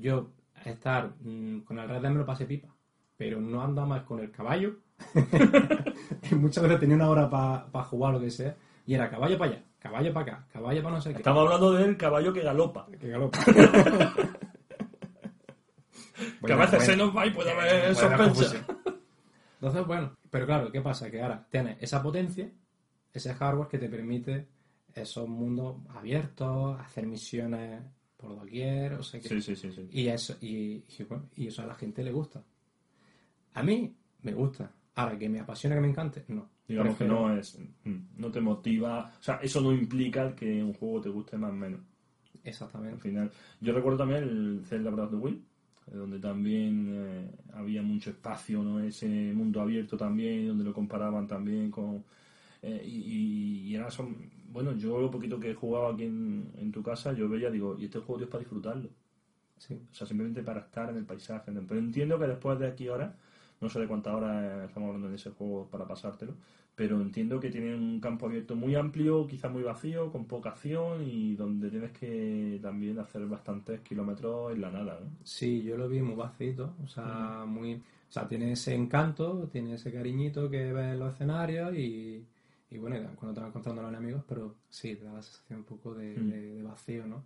Yo 0.00 0.30
estar 0.64 1.12
mm, 1.20 1.60
con 1.60 1.78
el 1.78 1.88
Red 1.88 2.02
Dead 2.02 2.10
me 2.10 2.18
lo 2.18 2.26
pasé 2.26 2.46
pipa, 2.46 2.68
pero 3.16 3.40
no 3.40 3.62
ando 3.62 3.86
más 3.86 4.02
con 4.02 4.20
el 4.20 4.30
caballo, 4.30 4.76
muchas 6.32 6.64
veces 6.64 6.80
tenía 6.80 6.96
una 6.96 7.08
hora 7.08 7.30
para 7.30 7.84
jugar 7.84 8.14
lo 8.14 8.20
que 8.20 8.30
sea, 8.30 8.56
y 8.86 8.94
era 8.94 9.10
caballo 9.10 9.38
para 9.38 9.52
allá, 9.52 9.62
caballo 9.78 10.12
para 10.12 10.32
acá, 10.32 10.46
caballo 10.52 10.82
para 10.82 10.96
no 10.96 11.00
sé 11.00 11.12
qué. 11.12 11.18
Estamos 11.18 11.44
hablando 11.44 11.72
del 11.72 11.96
caballo 11.96 12.32
que 12.32 12.42
galopa. 12.42 12.86
Que 12.98 13.08
galopa. 13.08 13.38
que 16.46 16.52
a 16.52 16.56
veces 16.56 16.84
se 16.84 16.96
nos 16.96 17.14
va 17.16 17.26
y 17.26 17.30
puede 17.30 17.52
haber 17.52 17.94
sospecha. 17.94 18.64
Entonces, 19.60 19.86
bueno, 19.86 20.16
pero 20.30 20.46
claro, 20.46 20.70
¿qué 20.70 20.80
pasa? 20.80 21.10
Que 21.10 21.22
ahora 21.22 21.46
tienes 21.50 21.82
esa 21.82 22.02
potencia, 22.02 22.50
ese 23.12 23.34
hardware 23.34 23.68
que 23.68 23.78
te 23.78 23.88
permite 23.88 24.48
esos 24.94 25.28
mundos 25.28 25.76
abiertos, 25.94 26.78
hacer 26.80 27.06
misiones 27.06 27.82
por 28.16 28.34
doquier, 28.36 28.94
o 28.94 29.02
sea 29.02 29.20
que... 29.20 29.28
Sí, 29.28 29.40
sí, 29.40 29.56
sí. 29.56 29.88
Y 29.92 30.08
eso, 30.08 30.36
y, 30.40 30.84
y 30.98 31.02
bueno, 31.08 31.28
y 31.36 31.46
eso 31.48 31.62
a 31.62 31.66
la 31.66 31.74
gente 31.74 32.02
le 32.02 32.12
gusta. 32.12 32.42
A 33.54 33.62
mí 33.62 33.94
me 34.22 34.32
gusta. 34.34 34.70
Ahora, 34.94 35.18
que 35.18 35.28
me 35.28 35.40
apasiona, 35.40 35.76
que 35.76 35.80
me 35.82 35.88
encante, 35.88 36.24
no. 36.28 36.48
Digamos 36.68 36.96
que 36.96 37.04
no 37.04 37.36
es, 37.36 37.58
mm, 37.84 37.96
no 38.16 38.30
te 38.30 38.40
motiva, 38.40 39.12
o 39.20 39.22
sea, 39.22 39.36
eso 39.36 39.60
no 39.60 39.72
implica 39.72 40.34
que 40.34 40.62
un 40.62 40.72
juego 40.74 41.00
te 41.00 41.08
guste 41.10 41.36
más 41.38 41.50
o 41.50 41.54
menos. 41.54 41.80
Al 41.80 42.40
Exactamente. 42.44 42.96
final, 42.98 43.30
yo 43.60 43.72
recuerdo 43.72 43.98
también 43.98 44.22
el 44.24 44.62
Zelda 44.64 44.90
Breath 44.90 45.06
of 45.06 45.10
the 45.12 45.16
Wild, 45.16 45.42
donde 45.92 46.18
también 46.18 46.86
eh, 46.90 47.30
había 47.52 47.82
mucho 47.82 48.10
espacio, 48.10 48.62
¿no? 48.62 48.80
Ese 48.80 49.06
mundo 49.34 49.60
abierto 49.60 49.96
también, 49.96 50.48
donde 50.48 50.64
lo 50.64 50.72
comparaban 50.72 51.26
también 51.28 51.70
con 51.70 52.04
eh, 52.62 52.82
y, 52.84 52.96
y- 52.96 53.60
y 53.68 53.74
era 53.76 53.90
son, 53.90 54.16
bueno, 54.50 54.72
yo 54.76 55.00
lo 55.00 55.10
poquito 55.10 55.38
que 55.38 55.50
he 55.50 55.54
jugado 55.54 55.88
aquí 55.88 56.04
en, 56.04 56.52
en 56.58 56.72
tu 56.72 56.82
casa, 56.82 57.12
yo 57.12 57.28
veía, 57.28 57.50
digo, 57.50 57.76
y 57.78 57.86
este 57.86 58.00
juego 58.00 58.22
es 58.22 58.28
para 58.28 58.40
disfrutarlo. 58.40 58.88
Sí. 59.58 59.74
O 59.90 59.94
sea, 59.94 60.06
simplemente 60.06 60.42
para 60.42 60.60
estar 60.60 60.90
en 60.90 60.96
el 60.96 61.06
paisaje. 61.06 61.52
Pero 61.52 61.80
entiendo 61.80 62.18
que 62.18 62.26
después 62.26 62.58
de 62.58 62.66
aquí 62.66 62.88
ahora, 62.88 63.16
no 63.60 63.68
sé 63.68 63.80
de 63.80 63.88
cuántas 63.88 64.14
horas 64.14 64.68
estamos 64.68 64.88
hablando 64.88 65.08
en 65.08 65.14
ese 65.14 65.30
juego 65.30 65.68
para 65.70 65.86
pasártelo, 65.86 66.34
pero 66.74 67.00
entiendo 67.00 67.40
que 67.40 67.50
tiene 67.50 67.74
un 67.74 68.00
campo 68.00 68.26
abierto 68.26 68.54
muy 68.54 68.74
amplio, 68.74 69.26
quizás 69.26 69.50
muy 69.50 69.62
vacío, 69.62 70.12
con 70.12 70.26
poca 70.26 70.50
acción 70.50 71.02
y 71.02 71.34
donde 71.34 71.70
tienes 71.70 71.92
que 71.92 72.58
también 72.62 72.98
hacer 72.98 73.24
bastantes 73.26 73.80
kilómetros 73.80 74.52
en 74.52 74.60
la 74.60 74.70
nada. 74.70 75.00
¿no? 75.02 75.10
Sí, 75.24 75.62
yo 75.62 75.78
lo 75.78 75.88
vi 75.88 76.02
muy 76.02 76.16
vacito, 76.16 76.74
o 76.84 76.86
sea, 76.86 77.44
muy, 77.46 77.76
o 77.76 78.12
sea, 78.12 78.28
tiene 78.28 78.52
ese 78.52 78.74
encanto, 78.74 79.48
tiene 79.50 79.74
ese 79.74 79.90
cariñito 79.90 80.50
que 80.50 80.70
ves 80.74 80.92
en 80.92 80.98
los 80.98 81.14
escenarios 81.14 81.74
y, 81.74 82.26
y 82.70 82.78
bueno, 82.78 82.96
cuando 83.16 83.34
te 83.34 83.40
vas 83.40 83.48
encontrando 83.50 83.80
a 83.80 83.84
los 83.90 83.94
enemigos, 83.94 84.24
pero 84.28 84.56
sí, 84.68 84.96
te 84.96 85.04
da 85.04 85.12
la 85.14 85.22
sensación 85.22 85.60
un 85.60 85.64
poco 85.64 85.94
de, 85.94 86.16
Mm. 86.18 86.30
de- 86.30 86.54
de 86.56 86.62
vacío, 86.62 87.06
¿no? 87.06 87.24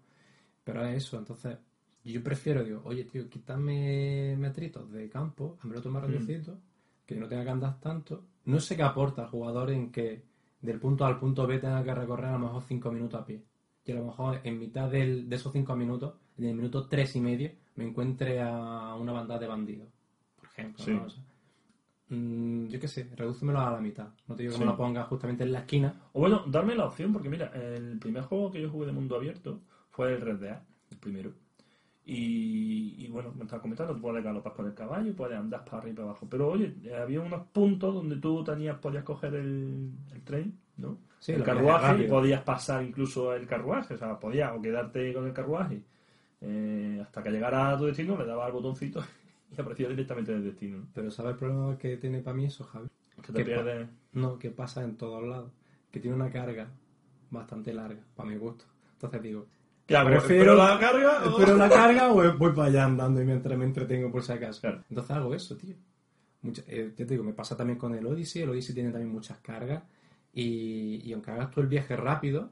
Pero 0.64 0.84
es 0.84 0.96
eso, 1.04 1.18
entonces 1.18 1.56
yo 2.04 2.22
prefiero, 2.22 2.62
digo, 2.64 2.82
oye, 2.84 3.04
tío, 3.04 3.28
quítame 3.28 4.36
metritos 4.38 4.90
de 4.92 5.08
campo, 5.08 5.56
házmelo 5.60 5.80
tomar 5.82 6.02
Mm. 6.02 6.06
radiocito, 6.06 6.58
que 7.06 7.14
no 7.16 7.26
tenga 7.28 7.44
que 7.44 7.50
andar 7.50 7.80
tanto. 7.80 8.24
No 8.44 8.60
sé 8.60 8.76
qué 8.76 8.82
aporta 8.82 9.22
al 9.22 9.28
jugador 9.28 9.70
en 9.70 9.90
que 9.90 10.22
del 10.62 10.78
punto 10.78 11.04
A 11.04 11.08
al 11.08 11.18
punto 11.18 11.46
B 11.46 11.58
tenga 11.58 11.82
que 11.82 11.94
recorrer 11.94 12.26
a 12.26 12.32
lo 12.32 12.38
mejor 12.40 12.62
5 12.62 12.90
minutos 12.92 13.20
a 13.20 13.24
pie. 13.24 13.42
Y 13.84 13.92
a 13.92 13.94
lo 13.96 14.04
mejor 14.04 14.40
en 14.44 14.58
mitad 14.58 14.90
del- 14.90 15.28
de 15.28 15.36
esos 15.36 15.52
5 15.52 15.74
minutos, 15.74 16.14
en 16.38 16.44
el 16.44 16.54
minuto 16.54 16.86
tres 16.86 17.16
y 17.16 17.20
medio, 17.20 17.50
me 17.76 17.84
encuentre 17.86 18.40
a 18.40 18.94
una 18.94 19.12
banda 19.12 19.38
de 19.38 19.46
bandidos, 19.46 19.88
por 20.36 20.44
ejemplo. 20.46 20.84
Sí. 20.84 20.90
¿no? 20.92 21.04
O 21.04 21.08
sea, 21.10 21.22
mm, 22.10 22.66
yo 22.68 22.78
qué 22.80 22.88
sé, 22.88 23.08
redúcemelo 23.16 23.60
a 23.60 23.70
la 23.72 23.80
mitad. 23.80 24.08
No 24.28 24.34
te 24.36 24.42
digo 24.42 24.52
que 24.52 24.58
Sí. 24.58 24.64
me 24.64 24.70
lo 24.70 24.76
pongas 24.76 25.06
justamente 25.08 25.44
en 25.44 25.52
la 25.52 25.60
esquina. 25.60 25.94
O 26.12 26.20
bueno, 26.20 26.44
darme 26.46 26.74
la 26.74 26.84
opción, 26.86 27.12
porque 27.12 27.28
mira, 27.30 27.46
el 27.54 27.98
primer 27.98 28.24
juego 28.24 28.50
que 28.50 28.60
yo 28.60 28.68
jugué 28.70 28.86
de 28.86 28.92
mundo 28.92 29.16
abierto 29.16 29.60
fue 29.90 30.12
el 30.14 30.20
Red 30.20 30.36
Dead, 30.40 30.58
el 30.90 30.98
primero. 30.98 31.32
Y, 32.04 32.94
y 33.04 33.08
bueno, 33.08 33.32
me 33.36 33.44
estaba 33.44 33.62
comentando, 33.62 33.94
tú 33.94 34.00
puedes 34.00 34.24
galopar 34.24 34.52
con 34.54 34.66
el 34.66 34.74
caballo, 34.74 35.14
puedes 35.14 35.38
andar 35.38 35.64
para 35.64 35.78
arriba 35.78 35.92
y 35.92 35.96
para 35.96 36.08
abajo. 36.08 36.26
Pero 36.28 36.48
oye, 36.48 36.74
había 37.00 37.20
unos 37.20 37.46
puntos 37.52 37.94
donde 37.94 38.16
tú 38.16 38.42
tenías, 38.42 38.78
podías 38.78 39.04
coger 39.04 39.34
el, 39.34 39.92
el 40.12 40.22
tren, 40.22 40.58
¿no? 40.78 40.98
Sí, 41.20 41.32
el 41.32 41.44
carruaje 41.44 42.04
y 42.04 42.08
podías 42.08 42.42
pasar 42.42 42.82
incluso 42.82 43.34
el 43.34 43.46
carruaje, 43.46 43.94
o 43.94 43.98
sea, 43.98 44.18
podías 44.18 44.52
o 44.56 44.60
quedarte 44.62 45.12
con 45.12 45.26
el 45.26 45.32
carruaje 45.34 45.82
eh, 46.40 46.98
hasta 47.02 47.22
que 47.22 47.30
llegara 47.30 47.70
a 47.72 47.78
tu 47.78 47.84
destino, 47.84 48.16
le 48.16 48.24
dabas 48.26 48.46
al 48.46 48.52
botoncito 48.52 49.04
y 49.56 49.60
aparecía 49.60 49.88
directamente 49.88 50.32
en 50.32 50.38
el 50.38 50.44
destino. 50.44 50.78
¿no? 50.78 50.86
Pero 50.94 51.10
¿sabes 51.10 51.32
el 51.32 51.38
problema 51.38 51.76
que 51.78 51.96
tiene 51.96 52.20
para 52.20 52.36
mí 52.36 52.44
eso, 52.46 52.64
Javi? 52.64 52.88
Que 53.22 53.32
te 53.32 53.44
¿Qué 53.44 53.54
pa- 53.54 53.62
pierdes. 53.62 53.88
No, 54.12 54.38
que 54.38 54.50
pasa 54.50 54.82
en 54.82 54.96
todos 54.96 55.22
lados. 55.26 55.50
Que 55.90 56.00
tiene 56.00 56.16
una 56.16 56.30
carga 56.30 56.68
bastante 57.30 57.72
larga, 57.74 58.00
para 58.14 58.28
mi 58.28 58.36
gusto. 58.36 58.64
Entonces 58.92 59.22
digo, 59.22 59.46
¿Qué 59.86 59.96
hago? 59.96 60.08
Prefiero- 60.10 60.52
¿Espero 60.52 60.54
la 60.56 60.78
carga? 60.78 61.24
o- 61.24 61.30
¿espero 61.40 61.56
la 61.58 61.68
carga 61.68 62.12
o 62.12 62.36
voy 62.38 62.52
para 62.52 62.68
allá 62.68 62.84
andando 62.84 63.20
y 63.20 63.24
mientras 63.24 63.58
me 63.58 63.64
entretengo 63.64 64.10
por 64.10 64.22
si 64.22 64.32
acaso? 64.32 64.60
Claro. 64.60 64.84
Entonces 64.88 65.10
hago 65.16 65.34
eso, 65.34 65.56
tío. 65.56 65.74
Mucha- 66.42 66.62
eh, 66.68 66.92
ya 66.96 67.04
te 67.04 67.12
digo, 67.14 67.24
me 67.24 67.32
pasa 67.34 67.56
también 67.56 67.78
con 67.78 67.94
el 67.94 68.06
Odyssey. 68.06 68.42
El 68.42 68.50
Odyssey 68.50 68.74
tiene 68.74 68.90
también 68.90 69.12
muchas 69.12 69.38
cargas. 69.40 69.82
Y, 70.32 71.02
y 71.04 71.12
aunque 71.12 71.32
hagas 71.32 71.50
tú 71.50 71.60
el 71.60 71.66
viaje 71.66 71.96
rápido, 71.96 72.50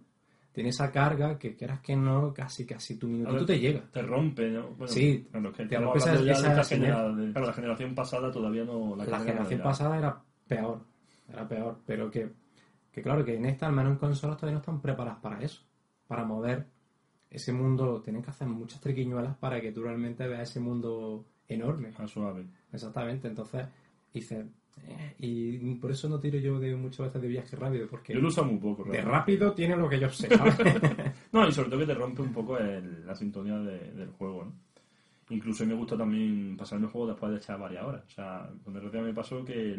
tiene 0.58 0.70
esa 0.70 0.90
carga 0.90 1.38
que 1.38 1.54
quieras 1.54 1.78
que 1.82 1.94
no, 1.94 2.34
casi 2.34 2.66
casi 2.66 2.96
tu 2.98 3.06
minutito 3.06 3.36
ver, 3.36 3.46
te 3.46 3.60
llega. 3.60 3.80
Te 3.92 4.02
rompe, 4.02 4.50
¿no? 4.50 4.70
Bueno, 4.70 4.88
Sí, 4.92 5.24
claro, 5.30 5.52
que 5.52 5.66
te 5.66 5.78
rompe 5.78 5.98
esa- 5.98 6.20
de 6.20 6.32
esa 6.32 6.64
genera- 6.64 7.14
claro, 7.32 7.46
la 7.46 7.52
generación 7.52 7.94
pasada 7.94 8.32
todavía 8.32 8.64
no... 8.64 8.96
La, 8.96 9.04
no 9.04 9.18
generación 9.20 9.62
pasada 9.62 9.96
era 9.98 10.20
peor. 10.48 10.80
Era 11.28 11.46
peor. 11.46 11.78
Pero 11.86 12.10
que, 12.10 12.32
que 12.90 13.02
claro, 13.02 13.24
que 13.24 13.36
en 13.36 13.44
esta, 13.44 13.66
al 13.68 13.72
menos 13.72 13.92
en 13.92 13.98
consolas, 13.98 14.36
todavía 14.36 14.54
no 14.54 14.60
están 14.60 14.80
preparadas 14.80 15.20
para 15.20 15.40
eso. 15.40 15.62
Para 16.08 16.24
mover 16.24 16.66
ese 17.30 17.52
mundo. 17.52 18.00
Tienen 18.02 18.22
que 18.22 18.30
hacer 18.30 18.48
muchas 18.48 18.80
triquiñuelas 18.80 19.36
para 19.36 19.60
que 19.60 19.70
tú 19.70 19.82
realmente 19.84 20.26
veas 20.26 20.50
ese 20.50 20.58
mundo 20.58 21.24
enorme. 21.46 21.92
Más 21.96 22.10
suave. 22.10 22.46
Exactamente. 22.72 23.28
Entonces, 23.28 23.64
dices. 24.12 24.44
Eh, 24.86 25.14
y 25.18 25.74
por 25.76 25.90
eso 25.90 26.08
no 26.08 26.20
tiro 26.20 26.38
yo 26.38 26.58
de 26.60 26.74
muchas 26.76 27.06
veces 27.06 27.22
de 27.22 27.28
viaje 27.28 27.56
rápido. 27.56 27.86
Porque 27.88 28.14
Yo 28.14 28.20
lo 28.20 28.28
uso 28.28 28.44
muy 28.44 28.58
poco, 28.58 28.84
de 28.84 28.90
realmente. 28.92 29.10
rápido 29.18 29.52
tiene 29.52 29.76
lo 29.76 29.88
que 29.88 29.98
yo 30.00 30.08
sé. 30.10 30.28
¿sabes? 30.36 30.56
No, 31.32 31.46
y 31.48 31.52
sobre 31.52 31.68
todo 31.70 31.80
que 31.80 31.86
te 31.86 31.94
rompe 31.94 32.22
un 32.22 32.32
poco 32.32 32.58
el- 32.58 33.06
la 33.06 33.14
sintonía 33.14 33.58
de- 33.58 33.92
del 33.92 34.10
juego, 34.10 34.44
¿no? 34.44 34.52
Incluso 35.30 35.66
me 35.66 35.74
gusta 35.74 35.96
también 35.96 36.56
pasarme 36.56 36.86
el 36.86 36.92
juego 36.92 37.08
después 37.08 37.30
de 37.32 37.38
echar 37.38 37.58
varias 37.60 37.84
horas. 37.84 38.02
O 38.06 38.10
sea, 38.10 38.48
con 38.64 38.74
RTA 38.76 39.02
me 39.02 39.12
pasó 39.12 39.44
que 39.44 39.78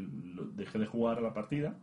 dejé 0.56 0.78
de 0.78 0.86
jugar 0.86 1.18
a 1.18 1.22
la 1.22 1.34
partida. 1.34 1.76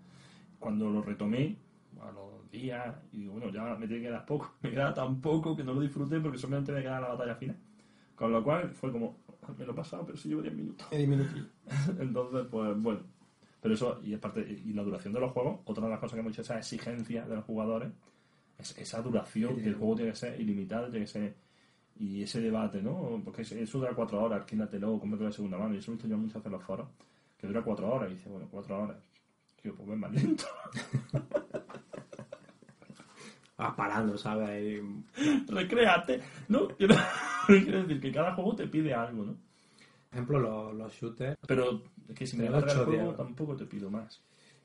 Cuando 0.60 0.88
lo 0.88 1.02
retomé, 1.02 1.56
a 2.00 2.12
los 2.12 2.48
días, 2.50 2.94
y 3.12 3.20
digo, 3.22 3.32
bueno, 3.32 3.50
ya 3.50 3.74
me 3.76 3.88
tiene 3.88 4.02
que 4.02 4.08
quedar 4.08 4.24
poco. 4.24 4.54
Me 4.62 4.70
queda 4.70 4.94
tan 4.94 5.20
poco 5.20 5.56
que 5.56 5.64
no 5.64 5.74
lo 5.74 5.80
disfruté 5.80 6.20
porque 6.20 6.38
solamente 6.38 6.70
me 6.72 6.80
queda 6.82 7.00
la 7.00 7.08
batalla 7.08 7.34
final. 7.34 7.56
Con 8.14 8.32
lo 8.32 8.42
cual 8.44 8.70
fue 8.70 8.92
como, 8.92 9.18
me 9.58 9.64
lo 9.66 9.72
he 9.72 9.74
pasado, 9.74 10.04
pero 10.06 10.16
si 10.16 10.28
llevo 10.28 10.42
10 10.42 10.54
minutos. 10.54 10.86
Entonces, 12.00 12.46
pues 12.50 12.80
bueno. 12.80 13.00
Pero 13.60 13.74
eso, 13.74 14.00
y 14.04 14.14
aparte, 14.14 14.40
y 14.64 14.72
la 14.72 14.82
duración 14.84 15.12
de 15.12 15.20
los 15.20 15.32
juegos, 15.32 15.60
otra 15.64 15.84
de 15.84 15.90
las 15.90 15.98
cosas 15.98 16.14
que 16.14 16.20
hemos 16.20 16.32
dicho, 16.32 16.42
esa 16.42 16.58
exigencia 16.58 17.26
de 17.26 17.34
los 17.34 17.44
jugadores, 17.44 17.90
es 18.58 18.78
esa 18.78 19.02
duración, 19.02 19.56
que 19.56 19.68
el 19.68 19.74
juego 19.74 19.96
tiene 19.96 20.12
que 20.12 20.16
ser 20.16 20.40
ilimitado, 20.40 20.88
tiene 20.90 21.04
que 21.06 21.10
ser. 21.12 21.34
Y 21.98 22.22
ese 22.22 22.40
debate, 22.40 22.80
¿no? 22.82 23.20
Porque 23.24 23.42
es- 23.42 23.52
eso 23.52 23.78
dura 23.78 23.92
cuatro 23.94 24.22
horas, 24.22 24.40
alquílatelo, 24.40 24.98
cómpralo 25.00 25.26
de 25.26 25.32
segunda 25.32 25.58
mano. 25.58 25.74
Y 25.74 25.78
eso 25.78 25.90
he 25.90 25.94
visto 25.94 26.06
yo 26.08 26.16
muchas 26.18 26.34
veces 26.34 26.46
en 26.46 26.52
los 26.52 26.62
foros, 26.62 26.86
que 27.38 27.46
dura 27.46 27.62
cuatro 27.62 27.92
horas. 27.92 28.10
Y 28.10 28.14
dice, 28.14 28.28
bueno, 28.28 28.46
cuatro 28.50 28.82
horas. 28.82 28.96
Tío, 29.60 29.74
pues 29.74 29.88
ven 29.88 29.98
más 30.00 30.12
lento. 30.14 30.44
Vas 33.56 33.74
parando, 33.74 34.18
¿sabes? 34.18 34.82
Recréate. 35.48 36.20
No, 36.48 36.68
quiero, 36.68 36.94
quiero 37.46 37.82
decir 37.82 38.00
que 38.00 38.12
cada 38.12 38.34
juego 38.34 38.54
te 38.54 38.66
pide 38.68 38.92
algo, 38.92 39.24
¿no? 39.24 39.36
Ejemplo, 40.16 40.38
los, 40.38 40.74
los 40.74 40.92
shooters. 40.92 41.36
Pero 41.46 41.82
es 42.08 42.14
que 42.14 42.26
si 42.26 42.36
me 42.36 42.48
larga 42.50 42.72
el 42.72 42.84
juego, 42.84 43.14
tampoco 43.14 43.56
te 43.56 43.66
pido 43.66 43.90
más. 43.90 44.22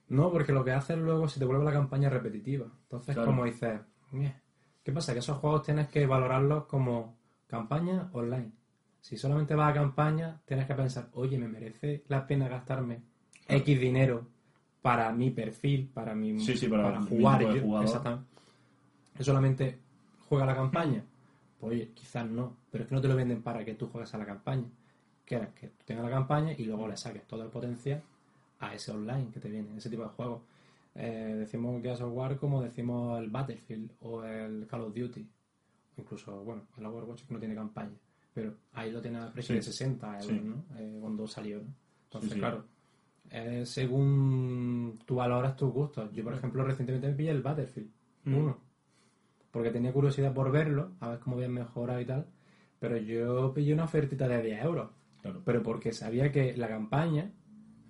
No, 0.09 0.31
porque 0.31 0.51
lo 0.51 0.63
que 0.63 0.71
haces 0.71 0.97
luego 0.97 1.27
se 1.27 1.39
te 1.39 1.45
vuelve 1.45 1.63
la 1.63 1.71
campaña 1.73 2.09
repetitiva. 2.09 2.65
Entonces, 2.83 3.15
Claro. 3.15 3.29
como 3.31 3.45
dices. 3.45 3.79
¿qué 4.83 4.91
pasa? 4.91 5.13
Que 5.13 5.19
esos 5.19 5.37
juegos 5.37 5.63
tienes 5.63 5.87
que 5.89 6.05
valorarlos 6.05 6.65
como 6.65 7.17
campaña 7.47 8.09
online. 8.13 8.51
Si 8.99 9.17
solamente 9.17 9.55
vas 9.55 9.71
a 9.71 9.73
campaña, 9.73 10.41
tienes 10.45 10.67
que 10.67 10.75
pensar, 10.75 11.09
oye, 11.13 11.37
¿me 11.37 11.47
merece 11.47 12.03
la 12.07 12.25
pena 12.27 12.47
gastarme 12.47 13.01
X 13.47 13.79
dinero 13.79 14.27
para 14.81 15.11
mi 15.11 15.31
perfil, 15.31 15.89
para 15.93 16.13
mi 16.15 16.39
Sí, 16.39 16.55
sí, 16.57 16.67
para 16.67 16.99
mi 16.99 17.07
jugar? 17.07 17.41
yo? 17.55 17.61
jugador. 17.61 17.85
Exactamente. 17.87 18.25
¿Que 19.15 19.23
solamente 19.23 19.79
juega 20.27 20.45
la 20.45 20.55
campaña? 20.55 21.03
Pues 21.59 21.73
oye, 21.73 21.91
quizás 21.93 22.25
no, 22.29 22.57
pero 22.71 22.83
es 22.83 22.89
que 22.89 22.95
no 22.95 23.01
te 23.01 23.07
lo 23.07 23.15
venden 23.15 23.41
para 23.43 23.63
que 23.63 23.75
tú 23.75 23.87
juegues 23.87 24.13
a 24.13 24.17
la 24.17 24.25
campaña. 24.25 24.67
Quieres 25.25 25.49
que 25.53 25.67
tú 25.67 25.83
tengas 25.85 26.03
la 26.05 26.11
campaña 26.11 26.53
y 26.57 26.65
luego 26.65 26.87
le 26.87 26.97
saques 26.97 27.25
todo 27.27 27.43
el 27.43 27.49
potencial 27.49 28.01
a 28.59 28.73
ese 28.73 28.91
online 28.91 29.29
que 29.31 29.39
te 29.39 29.49
viene, 29.49 29.77
ese 29.77 29.89
tipo 29.89 30.03
de 30.03 30.09
juegos. 30.09 30.41
Eh, 30.95 31.35
decimos 31.39 31.81
Gears 31.81 32.01
of 32.01 32.13
War 32.13 32.37
como 32.37 32.61
decimos 32.61 33.17
el 33.21 33.29
Battlefield 33.29 33.91
o 34.01 34.23
el 34.25 34.67
Call 34.67 34.81
of 34.81 34.93
Duty, 34.93 35.25
incluso, 35.97 36.43
bueno, 36.43 36.63
el 36.77 36.85
Overwatch 36.85 37.23
que 37.25 37.33
no 37.33 37.39
tiene 37.39 37.55
campaña. 37.55 37.95
pero 38.33 38.53
ahí 38.73 38.91
lo 38.91 39.01
tiene 39.01 39.19
a 39.19 39.31
precio 39.31 39.55
de 39.55 39.61
Sí. 39.61 39.71
60 39.71 40.07
euros, 40.21 40.25
Sí. 40.27 40.41
¿no? 40.41 40.63
Eh, 40.77 40.97
cuando 41.01 41.27
salió, 41.27 41.57
¿no? 41.59 41.73
Entonces, 42.05 42.31
Sí, 42.33 42.39
claro, 42.39 42.63
eh, 43.29 43.65
según 43.65 44.99
tú 45.05 45.15
valoras 45.15 45.55
tus 45.57 45.71
gustos. 45.71 46.09
Yo, 46.13 46.23
por 46.23 46.33
ejemplo, 46.33 46.63
recientemente 46.63 47.07
me 47.09 47.13
pillé 47.13 47.31
el 47.31 47.41
Battlefield 47.41 47.89
Mm. 48.25 48.35
1, 48.37 48.57
porque 49.51 49.71
tenía 49.71 49.91
curiosidad 49.91 50.33
por 50.33 50.51
verlo, 50.51 50.91
a 51.01 51.09
ver 51.09 51.19
cómo 51.19 51.35
habían 51.37 51.51
mejorado 51.53 51.99
y 51.99 52.05
tal, 52.05 52.25
pero 52.79 52.95
yo 52.97 53.53
pillé 53.53 53.73
una 53.73 53.83
ofertita 53.85 54.27
de 54.27 54.41
10 54.43 54.63
euros, 54.63 54.89
Claro. 55.21 55.41
pero 55.45 55.61
porque 55.63 55.91
sabía 55.93 56.31
que 56.31 56.55
la 56.57 56.67
campaña 56.67 57.31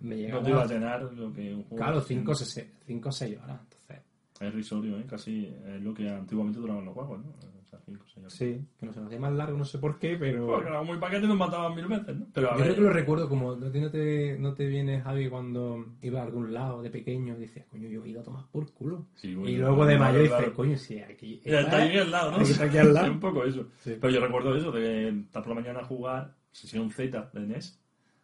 me 0.02 0.16
No 0.16 0.22
llegaba 0.22 0.44
te 0.44 0.50
iba 0.50 0.64
a 0.64 0.68
llenar 0.68 1.04
lo 1.04 1.32
que 1.34 1.54
un 1.54 1.64
juego. 1.64 1.76
Claro, 1.84 2.02
5 2.02 2.32
o 2.32 2.36
6 2.36 3.38
horas. 3.44 3.60
Entonces, 3.64 4.02
Es 4.40 4.54
risorio, 4.54 4.98
¿eh? 5.00 5.06
Casi 5.08 5.46
es 5.68 5.82
lo 5.82 5.94
que 5.94 6.10
antiguamente 6.10 6.60
duraban 6.60 6.86
los 6.86 6.94
juegos, 6.94 7.20
¿no? 7.24 7.30
O 7.30 7.64
sea, 7.66 7.80
5 7.86 8.04
6 8.06 8.18
horas. 8.18 8.34
sí, 8.34 8.60
que 8.80 8.86
nos 8.88 8.98
hacía 8.98 9.20
más 9.20 9.32
largo, 9.34 9.58
no 9.58 9.64
sé 9.64 9.78
por 9.78 9.98
qué, 10.00 10.18
pero. 10.18 10.48
Porque 10.48 10.68
era 10.70 10.82
muy 10.82 10.98
paquete 10.98 11.28
nos 11.28 11.38
mataban 11.38 11.76
mil 11.76 11.86
veces, 11.86 12.18
¿no? 12.18 12.26
Pero 12.34 12.52
a 12.52 12.54
Yo 12.58 12.64
ver, 12.64 12.74
creo 12.74 12.76
que 12.76 12.82
lo 12.82 12.94
recuerdo 12.94 13.30
como. 13.30 13.56
¿No 13.56 13.70
te, 13.72 13.80
no 13.80 13.90
te, 13.92 14.38
no 14.40 14.56
viene, 14.56 15.00
Javi, 15.02 15.30
cuando 15.30 15.86
iba 16.02 16.20
a 16.20 16.24
algún 16.24 16.52
lado 16.52 16.82
de 16.82 16.90
pequeño 16.90 17.38
y 17.38 17.42
decías, 17.42 17.68
coño, 17.68 17.88
yo 17.88 18.04
he 18.04 18.10
ido 18.10 18.22
a 18.22 18.24
tomar 18.24 18.46
por 18.52 18.74
culo? 18.74 19.06
Sí, 19.14 19.36
bueno, 19.36 19.50
y 19.50 19.58
luego 19.58 19.86
de 19.86 19.98
mayor 20.00 20.24
dices, 20.24 20.50
coño, 20.56 20.76
si 20.78 21.00
aquí. 21.00 21.40
Y 21.46 21.54
está 21.54 21.84
aquí 21.84 21.98
al 21.98 22.12
lado, 22.12 22.32
¿no? 22.32 22.38
Está 22.40 22.66
aquí 22.66 22.78
al 22.80 22.94
lado. 22.94 23.06
Sí, 23.06 23.12
un 23.14 23.20
poco 23.20 23.44
eso. 23.46 23.68
Sí. 23.78 23.96
Pero 24.02 24.12
yo 24.12 24.20
recuerdo 24.20 24.56
eso, 24.56 24.72
de 24.72 25.10
estar 25.10 25.44
por 25.44 25.50
la 25.56 25.62
mañana 25.62 25.80
a 25.82 25.86
jugar 25.86 26.34
sesión 26.52 26.92
Z 26.92 27.32
de 27.34 27.40
NES, 27.42 27.80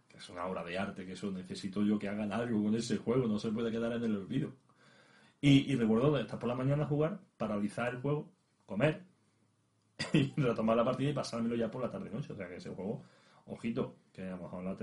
que 0.07 0.17
es 0.17 0.29
una 0.29 0.45
obra 0.45 0.63
de 0.63 0.77
arte, 0.77 1.05
que 1.05 1.13
eso 1.13 1.31
necesito 1.31 1.83
yo 1.83 1.99
que 1.99 2.09
hagan 2.09 2.31
algo 2.31 2.63
con 2.63 2.75
ese 2.75 2.97
juego, 2.97 3.27
no 3.27 3.39
se 3.39 3.51
puede 3.51 3.71
quedar 3.71 3.93
en 3.93 4.03
el 4.03 4.15
olvido. 4.15 4.53
Y, 5.39 5.71
y 5.71 5.75
recuerdo 5.75 6.17
estar 6.17 6.39
por 6.39 6.49
la 6.49 6.55
mañana 6.55 6.83
a 6.83 6.87
jugar, 6.87 7.19
paralizar 7.37 7.93
el 7.93 8.01
juego, 8.01 8.31
comer, 8.65 9.03
y 10.13 10.33
retomar 10.35 10.77
la 10.77 10.85
partida 10.85 11.09
y 11.09 11.13
pasármelo 11.13 11.55
ya 11.55 11.69
por 11.69 11.81
la 11.81 11.91
tarde-noche. 11.91 12.33
O 12.33 12.35
sea 12.35 12.47
que 12.47 12.57
ese 12.57 12.69
juego, 12.69 13.03
ojito, 13.45 13.95
que 14.11 14.23
a 14.23 14.35
lo 14.35 14.43
mejor 14.43 14.63
la 14.63 14.75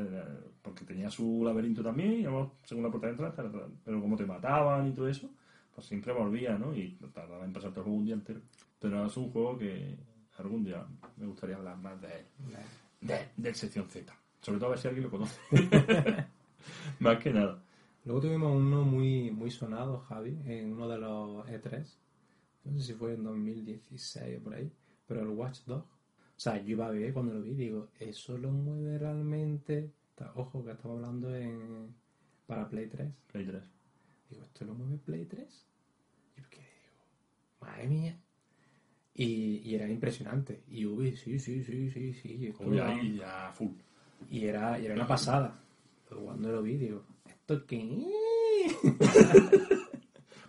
porque 0.62 0.84
tenía 0.84 1.10
su 1.10 1.42
laberinto 1.44 1.82
también, 1.82 2.20
y 2.20 2.24
a 2.24 2.30
lo 2.30 2.32
mejor, 2.32 2.50
según 2.64 2.84
la 2.84 2.90
puerta 2.90 3.06
de 3.06 3.12
entrada, 3.12 3.68
pero 3.84 4.00
como 4.00 4.16
te 4.16 4.26
mataban 4.26 4.88
y 4.88 4.92
todo 4.92 5.08
eso, 5.08 5.30
pues 5.74 5.86
siempre 5.86 6.12
volvía, 6.12 6.56
¿no? 6.56 6.74
Y 6.74 6.96
tardaba 7.12 7.44
en 7.44 7.52
pasarte 7.52 7.80
el 7.80 7.84
juego 7.84 7.98
un 7.98 8.04
día 8.04 8.14
entero. 8.14 8.40
Pero 8.78 9.06
es 9.06 9.16
un 9.16 9.30
juego 9.30 9.58
que 9.58 9.96
algún 10.38 10.64
día 10.64 10.84
me 11.16 11.26
gustaría 11.26 11.56
hablar 11.56 11.76
más 11.78 12.00
de 12.00 12.08
él. 12.08 12.26
De, 13.04 13.28
del 13.36 13.54
sección 13.54 13.86
Z. 13.88 14.12
Sobre 14.40 14.58
todo 14.58 14.68
a 14.68 14.70
ver 14.70 14.78
si 14.78 14.88
alguien 14.88 15.04
lo 15.04 15.10
conoce. 15.10 15.38
más 17.00 17.18
que 17.18 17.32
nada. 17.32 17.62
Luego 18.04 18.22
tuvimos 18.22 18.56
uno 18.56 18.82
muy, 18.82 19.30
muy 19.30 19.50
sonado, 19.50 20.00
Javi, 20.00 20.38
en 20.46 20.72
uno 20.72 20.88
de 20.88 20.98
los 20.98 21.46
E3. 21.46 21.86
No 22.64 22.78
sé 22.78 22.82
si 22.82 22.94
fue 22.94 23.12
en 23.12 23.24
2016 23.24 24.38
o 24.38 24.42
por 24.42 24.54
ahí. 24.54 24.72
Pero 25.06 25.20
el 25.20 25.28
Watch 25.28 25.60
Dogs. 25.66 25.86
O 25.86 26.40
sea, 26.40 26.56
yo 26.56 26.70
iba 26.70 26.86
a 26.86 26.90
ver 26.90 27.12
cuando 27.12 27.34
lo 27.34 27.42
vi, 27.42 27.54
digo, 27.54 27.90
¿eso 28.00 28.38
lo 28.38 28.50
mueve 28.50 28.98
realmente? 28.98 29.92
Ojo, 30.34 30.64
que 30.64 30.72
estamos 30.72 30.96
hablando 30.96 31.34
en 31.34 31.94
para 32.46 32.68
Play 32.68 32.88
3. 32.88 33.12
Play 33.32 33.46
3. 33.46 33.62
Digo, 34.30 34.42
¿esto 34.42 34.64
lo 34.64 34.74
mueve 34.74 34.96
Play 34.96 35.26
3? 35.26 35.66
Y 36.36 36.40
yo 36.40 36.48
qué 36.48 36.58
digo, 36.58 37.04
madre 37.60 37.86
mía. 37.86 38.18
Y, 39.14 39.60
y 39.64 39.74
era 39.76 39.88
impresionante. 39.88 40.62
Y 40.70 40.84
Ubi, 40.86 41.16
sí, 41.16 41.38
sí, 41.38 41.62
sí, 41.62 41.90
sí, 41.90 42.12
sí. 42.14 42.52
Uy, 42.60 42.78
ahí 42.78 43.16
ya 43.18 43.52
full. 43.52 43.70
y 44.30 44.44
era, 44.46 44.78
y 44.78 44.86
era 44.86 44.94
una 44.94 45.06
pasada. 45.06 45.54
Pero 46.08 46.22
cuando 46.22 46.50
lo 46.50 46.62
vi, 46.62 46.76
digo, 46.76 47.02
¿esto 47.28 47.64
qué? 47.66 48.04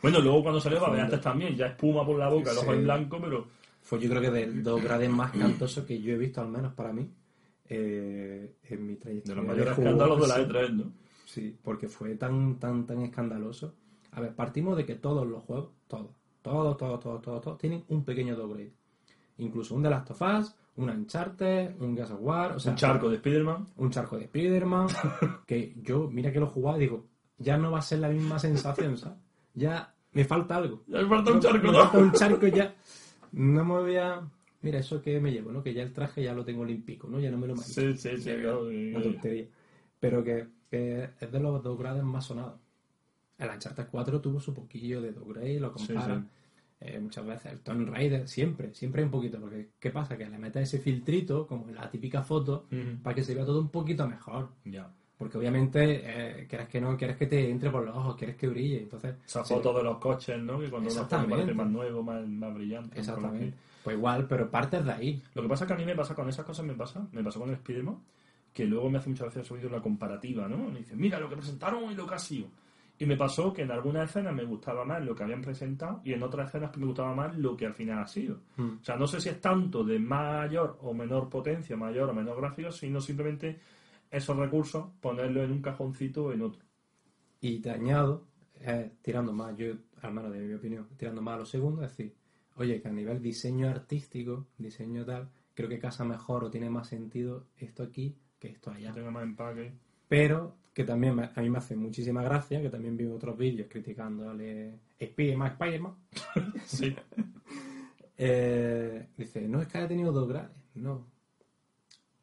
Bueno, 0.02 0.20
luego 0.20 0.44
cuando 0.44 0.62
salió 0.62 0.80
Babeantes 0.80 1.20
también, 1.20 1.56
ya 1.56 1.66
espuma 1.68 2.06
por 2.06 2.20
la 2.20 2.30
boca, 2.30 2.52
el 2.52 2.58
ojo 2.60 2.72
Sí. 2.74 2.78
en 2.78 2.84
blanco, 2.84 3.18
pero 3.20 3.48
Fue 3.82 4.00
yo 4.00 4.08
creo 4.10 4.22
que 4.22 4.30
de 4.30 4.48
los 4.48 4.84
grades 4.84 5.10
más 5.10 5.32
cantosos 5.32 5.84
que 5.86 6.00
yo 6.00 6.14
he 6.14 6.18
visto, 6.18 6.42
al 6.42 6.50
menos 6.50 6.74
para 6.74 6.94
mí, 6.94 7.10
eh, 7.70 8.56
en 8.70 8.86
mi 8.86 8.94
de 8.94 9.00
trayectoria. 9.00 9.36
los 9.42 9.46
mayores 9.48 9.78
escándalos 9.78 10.22
de 10.22 10.28
la 10.28 10.36
sí. 10.36 10.42
E3, 10.42 10.74
¿no? 10.76 10.92
Sí, 11.26 11.56
porque 11.64 11.88
fue 11.90 12.14
tan, 12.16 12.60
tan, 12.60 12.86
tan 12.86 13.02
escandaloso. 13.02 13.74
A 14.12 14.22
ver, 14.22 14.36
partimos 14.36 14.78
de 14.78 14.86
que 14.86 14.94
todos 14.96 15.26
los 15.28 15.42
juegos, 15.44 15.72
todos, 15.88 16.12
todos, 16.46 16.78
todos, 16.78 17.00
todos, 17.00 17.22
todos, 17.22 17.42
todos, 17.42 17.58
tienen 17.58 17.84
un 17.90 18.04
pequeño 18.06 18.36
downgrade. 18.36 18.72
Incluso 19.40 19.74
un 19.76 19.82
The 19.84 19.90
Last 19.90 20.12
of 20.12 20.22
Us, 20.22 20.56
un 20.78 20.90
Uncharted, 20.92 21.82
un 21.82 21.96
Gears 21.96 22.12
of 22.12 22.20
War, 22.22 22.52
o 22.54 22.60
sea, 22.60 22.72
Un 22.74 22.78
charco 22.78 23.10
de 23.10 23.16
Spider-Man. 23.16 23.66
un 23.78 23.90
charco 23.90 24.18
de 24.18 24.26
Spider-Man, 24.26 24.88
que 25.48 25.74
yo, 25.82 26.08
mira 26.10 26.32
que 26.32 26.40
lo 26.40 26.48
jugaba 26.48 26.78
y 26.78 26.82
digo, 26.82 27.08
ya 27.40 27.58
no 27.58 27.72
va 27.72 27.80
a 27.80 27.82
ser 27.82 28.00
la 28.00 28.10
misma 28.10 28.38
sensación, 28.38 28.96
¿sabes? 28.98 29.18
Ya 29.56 29.92
me 30.14 30.24
falta 30.24 30.58
algo. 30.58 30.84
Ya 30.88 31.02
me 31.02 31.08
falta 31.10 31.32
un 31.32 31.40
charco, 31.40 31.66
Me 31.66 31.72
¿no? 31.74 31.80
falta 31.80 31.98
un 31.98 32.12
charco 32.12 32.48
ya. 32.48 32.76
No 33.32 33.66
me 33.66 33.74
voy 33.74 33.96
a... 33.98 34.22
Mira, 34.62 34.80
eso 34.80 35.02
que 35.02 35.20
me 35.20 35.32
llevo, 35.32 35.52
¿no? 35.52 35.62
Que 35.64 35.74
ya 35.74 35.82
el 35.84 35.92
traje 35.94 36.24
ya 36.24 36.34
lo 36.34 36.46
tengo 36.46 36.62
olímpico, 36.62 37.08
¿no? 37.08 37.20
Ya 37.20 37.32
no 37.32 37.38
me 37.38 37.48
lo 37.48 37.56
mancho. 37.56 37.72
Sí, 37.74 37.98
sí, 37.98 38.18
sí. 38.18 38.32
Una 38.32 39.02
tontería. 39.04 39.46
Pero 40.00 40.24
que, 40.24 40.48
que 40.70 41.10
es 41.20 41.32
de 41.32 41.40
los 41.40 41.62
downgrades 41.62 42.04
más 42.04 42.26
sonados. 42.26 42.60
El 43.38 43.50
Uncharted 43.50 43.88
4 43.92 44.22
tuvo 44.22 44.40
su 44.40 44.54
poquillo 44.54 45.02
de 45.02 45.12
downgrade, 45.12 45.60
lo 45.60 45.78
Sí, 45.78 45.88
compara. 45.88 46.16
sí. 46.20 46.28
Eh, 46.82 47.00
muchas 47.00 47.26
veces 47.26 47.52
el 47.54 47.60
Tomb 47.62 47.88
Raider, 47.90 48.28
siempre, 48.28 48.74
siempre 48.74 49.02
hay 49.02 49.06
un 49.06 49.12
poquito. 49.12 49.40
Porque, 49.40 49.70
¿qué 49.80 49.90
pasa? 49.92 50.18
Que 50.18 50.30
le 50.30 50.38
metes 50.38 50.64
ese 50.64 50.80
filtrito, 50.80 51.48
como 51.48 51.68
en 51.70 51.76
la 51.76 51.90
típica 51.90 52.22
foto, 52.22 52.68
para 53.02 53.16
que 53.16 53.24
se 53.24 53.34
vea 53.34 53.46
todo 53.46 53.62
un 53.62 53.70
poquito 53.70 54.08
mejor. 54.08 54.50
Ya. 54.66 54.92
Porque 55.18 55.38
obviamente, 55.38 56.02
eh, 56.04 56.46
quieres 56.48 56.68
que 56.68 56.82
no, 56.82 56.98
quieres 56.98 57.16
que 57.16 57.26
te 57.28 57.50
entre 57.50 57.70
por 57.72 57.86
los 57.86 57.96
ojos, 57.96 58.16
quieres 58.18 58.36
que 58.36 58.48
brille. 58.50 58.82
Entonces, 58.84 59.16
Esa 59.26 59.46
sí, 59.46 59.54
foto 59.54 59.74
de 59.74 59.84
los 59.84 59.98
coches, 59.98 60.38
¿no? 60.42 60.60
Que 60.60 60.70
cuando 60.70 60.90
uno 60.90 61.02
Exactamente. 61.02 61.36
parece 61.36 61.54
más 61.54 61.70
nuevo, 61.70 62.04
más, 62.04 62.28
más 62.28 62.54
brillante. 62.54 63.00
Exactamente. 63.00 63.54
Pues 63.84 63.96
igual, 63.96 64.28
pero 64.28 64.52
partes 64.52 64.84
de 64.84 64.92
ahí. 64.92 65.24
Lo 65.34 65.42
que 65.44 65.48
pasa 65.48 65.64
es 65.64 65.68
que 65.70 65.74
a 65.74 65.78
mí 65.78 65.86
me 65.86 65.96
pasa 65.96 66.14
con 66.14 66.28
esas 66.28 66.46
cosas, 66.46 66.66
me 66.66 66.74
pasa, 66.74 67.08
me 67.14 67.24
pasó 67.24 67.40
con 67.40 67.50
el 67.50 67.56
Spider-Man, 67.56 67.98
que 68.54 68.66
luego 68.66 68.90
me 68.90 68.98
hace 68.98 69.10
muchas 69.10 69.34
veces 69.34 69.50
oído 69.52 69.70
la 69.70 69.80
comparativa, 69.82 70.48
¿no? 70.50 70.58
Me 70.58 70.80
dice, 70.80 70.96
mira 70.98 71.20
lo 71.20 71.30
que 71.30 71.38
presentaron 71.38 71.90
y 71.90 71.96
lo 71.96 72.06
que 72.06 72.16
ha 72.16 72.20
sido. 72.20 72.48
Y 72.98 73.06
me 73.06 73.18
pasó 73.18 73.52
que 73.52 73.64
en 73.64 73.72
algunas 73.72 74.10
escenas 74.10 74.34
me 74.34 74.46
gustaba 74.46 74.86
más 74.86 75.04
lo 75.04 75.14
que 75.14 75.24
habían 75.24 75.42
presentado 75.42 76.02
y 76.06 76.14
en 76.14 76.24
otras 76.24 76.48
escenas 76.48 76.76
me 76.78 76.86
gustaba 76.86 77.14
más 77.14 77.38
lo 77.38 77.58
que 77.58 77.66
al 77.66 77.74
final 77.74 78.00
ha 78.00 78.08
sido. 78.08 78.40
Mm. 78.56 78.78
O 78.82 78.84
sea, 78.84 78.96
no 78.96 79.06
sé 79.06 79.20
si 79.20 79.30
es 79.30 79.42
tanto 79.42 79.84
de 79.84 80.00
mayor 80.00 80.78
o 80.82 80.94
menor 80.94 81.30
potencia, 81.30 81.76
mayor 81.76 82.10
o 82.10 82.14
menor 82.14 82.38
gráfico, 82.40 82.72
sino 82.72 83.02
simplemente 83.02 83.60
esos 84.10 84.38
recursos, 84.38 84.86
ponerlo 85.02 85.44
en 85.44 85.52
un 85.52 85.62
cajoncito 85.62 86.26
o 86.26 86.32
en 86.32 86.42
otro. 86.42 86.64
Y 87.42 87.60
te 87.60 87.72
añado, 87.72 88.28
eh, 88.62 88.92
tirando 89.02 89.34
más, 89.34 89.58
yo, 89.58 89.74
al 90.02 90.14
menos 90.14 90.32
de 90.32 90.40
mi 90.40 90.54
opinión, 90.54 90.88
tirando 90.96 91.22
más 91.22 91.36
a 91.36 91.40
lo 91.40 91.46
segundo, 91.46 91.84
es 91.84 91.90
decir, 91.90 92.16
oye, 92.56 92.82
que 92.82 92.88
a 92.88 92.92
nivel 92.92 93.22
diseño 93.22 93.68
artístico, 93.68 94.48
diseño 94.58 95.04
tal, 95.04 95.30
creo 95.54 95.68
que 95.68 95.80
casa 95.80 96.06
mejor 96.06 96.46
o 96.46 96.50
tiene 96.50 96.70
más 96.70 96.88
sentido 96.88 97.48
esto 97.58 97.84
aquí 97.84 98.16
que 98.40 98.48
esto 98.50 98.72
Que 98.72 98.78
allá. 98.78 98.94
tenga 98.94 99.12
más 99.12 99.24
empaque. 99.24 99.74
Pero 100.08 100.56
que 100.76 100.84
también 100.84 101.16
me- 101.16 101.32
a 101.36 101.42
mí 101.42 101.50
me 101.50 101.58
hace 101.58 101.76
muchísima 101.76 102.22
gracia, 102.22 102.62
que 102.62 102.70
también 102.70 102.98
vi 102.98 103.06
otros 103.08 103.38
vídeos 103.38 103.68
criticándole 103.72 104.80
Spiderman, 105.02 105.54
Spiderman. 105.56 105.96
Sí. 106.66 106.96
Eh, 108.18 109.10
dice, 109.18 109.46
no 109.48 109.60
es 109.62 109.68
que 109.68 109.78
haya 109.78 109.90
tenido 109.90 110.14
dos 110.14 110.30
grades, 110.30 110.56
no. 110.76 111.06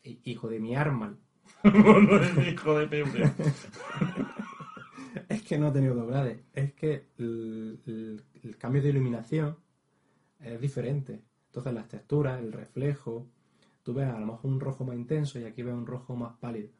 Hi- 0.05 0.21
Hijo 0.25 0.49
de 0.49 0.59
mi 0.59 0.75
arma, 0.75 1.19
no 1.65 2.17
es 2.17 2.49
hijo 2.49 2.79
de 2.79 2.87
pebre. 2.89 3.31
Es 5.29 5.43
que 5.43 5.59
no 5.59 5.67
ha 5.69 5.73
tenido 5.73 5.95
dos 5.95 6.09
grades. 6.09 6.41
Es 6.55 6.73
que 6.73 7.09
el, 7.19 7.81
el- 7.87 8.23
el 8.43 8.57
cambio 8.57 8.83
de 8.83 8.89
iluminación 8.89 9.57
es 10.41 10.61
diferente. 10.61 11.21
Entonces 11.47 11.75
las 11.75 11.89
texturas, 11.89 12.41
el 12.41 12.53
reflejo, 12.53 13.27
tú 13.83 13.93
ves 13.95 14.09
a 14.09 14.19
lo 14.19 14.27
mejor 14.27 14.51
un 14.51 14.61
rojo 14.61 14.85
más 14.85 14.97
intenso 14.97 15.39
y 15.39 15.45
aquí 15.45 15.63
ves 15.63 15.75
un 15.75 15.87
rojo 15.87 16.17
más 16.17 16.39
pálido. 16.39 16.71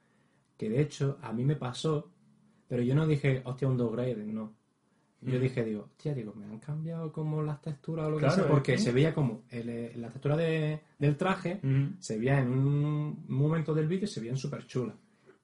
Que 0.63 0.71
de 0.71 0.81
hecho 0.81 1.19
a 1.23 1.33
mí 1.33 1.45
me 1.45 1.57
pasó, 1.57 2.09
pero 2.69 2.83
yo 2.85 2.95
no 2.95 3.05
dije, 3.05 3.43
hostia, 3.45 3.67
un 3.67 3.77
downgrade, 3.77 4.15
no. 4.25 4.53
Yo 5.21 5.37
Mm. 5.41 5.43
dije, 5.43 5.65
digo, 5.65 5.89
hostia, 5.91 6.15
digo, 6.15 6.35
me 6.37 6.45
han 6.47 6.61
cambiado 6.61 7.11
como 7.11 7.43
las 7.43 7.61
texturas 7.61 8.07
o 8.07 8.11
lo 8.11 8.19
que 8.19 8.31
sea, 8.31 8.47
porque 8.47 8.73
que- 8.75 8.79
se 8.79 8.93
veía 8.93 9.13
como 9.13 9.43
el, 9.51 9.69
eh, 9.69 9.93
la 9.97 10.09
textura 10.11 10.37
de- 10.37 10.81
del 11.01 11.17
traje 11.17 11.59
Ujú. 11.65 11.95
se 11.99 12.17
veía 12.17 12.39
en 12.39 12.51
un 12.51 13.25
momento 13.27 13.75
del 13.75 13.89
vídeo, 13.89 14.07
se 14.07 14.21
veían 14.21 14.37
súper 14.37 14.65
chulas. 14.69 14.95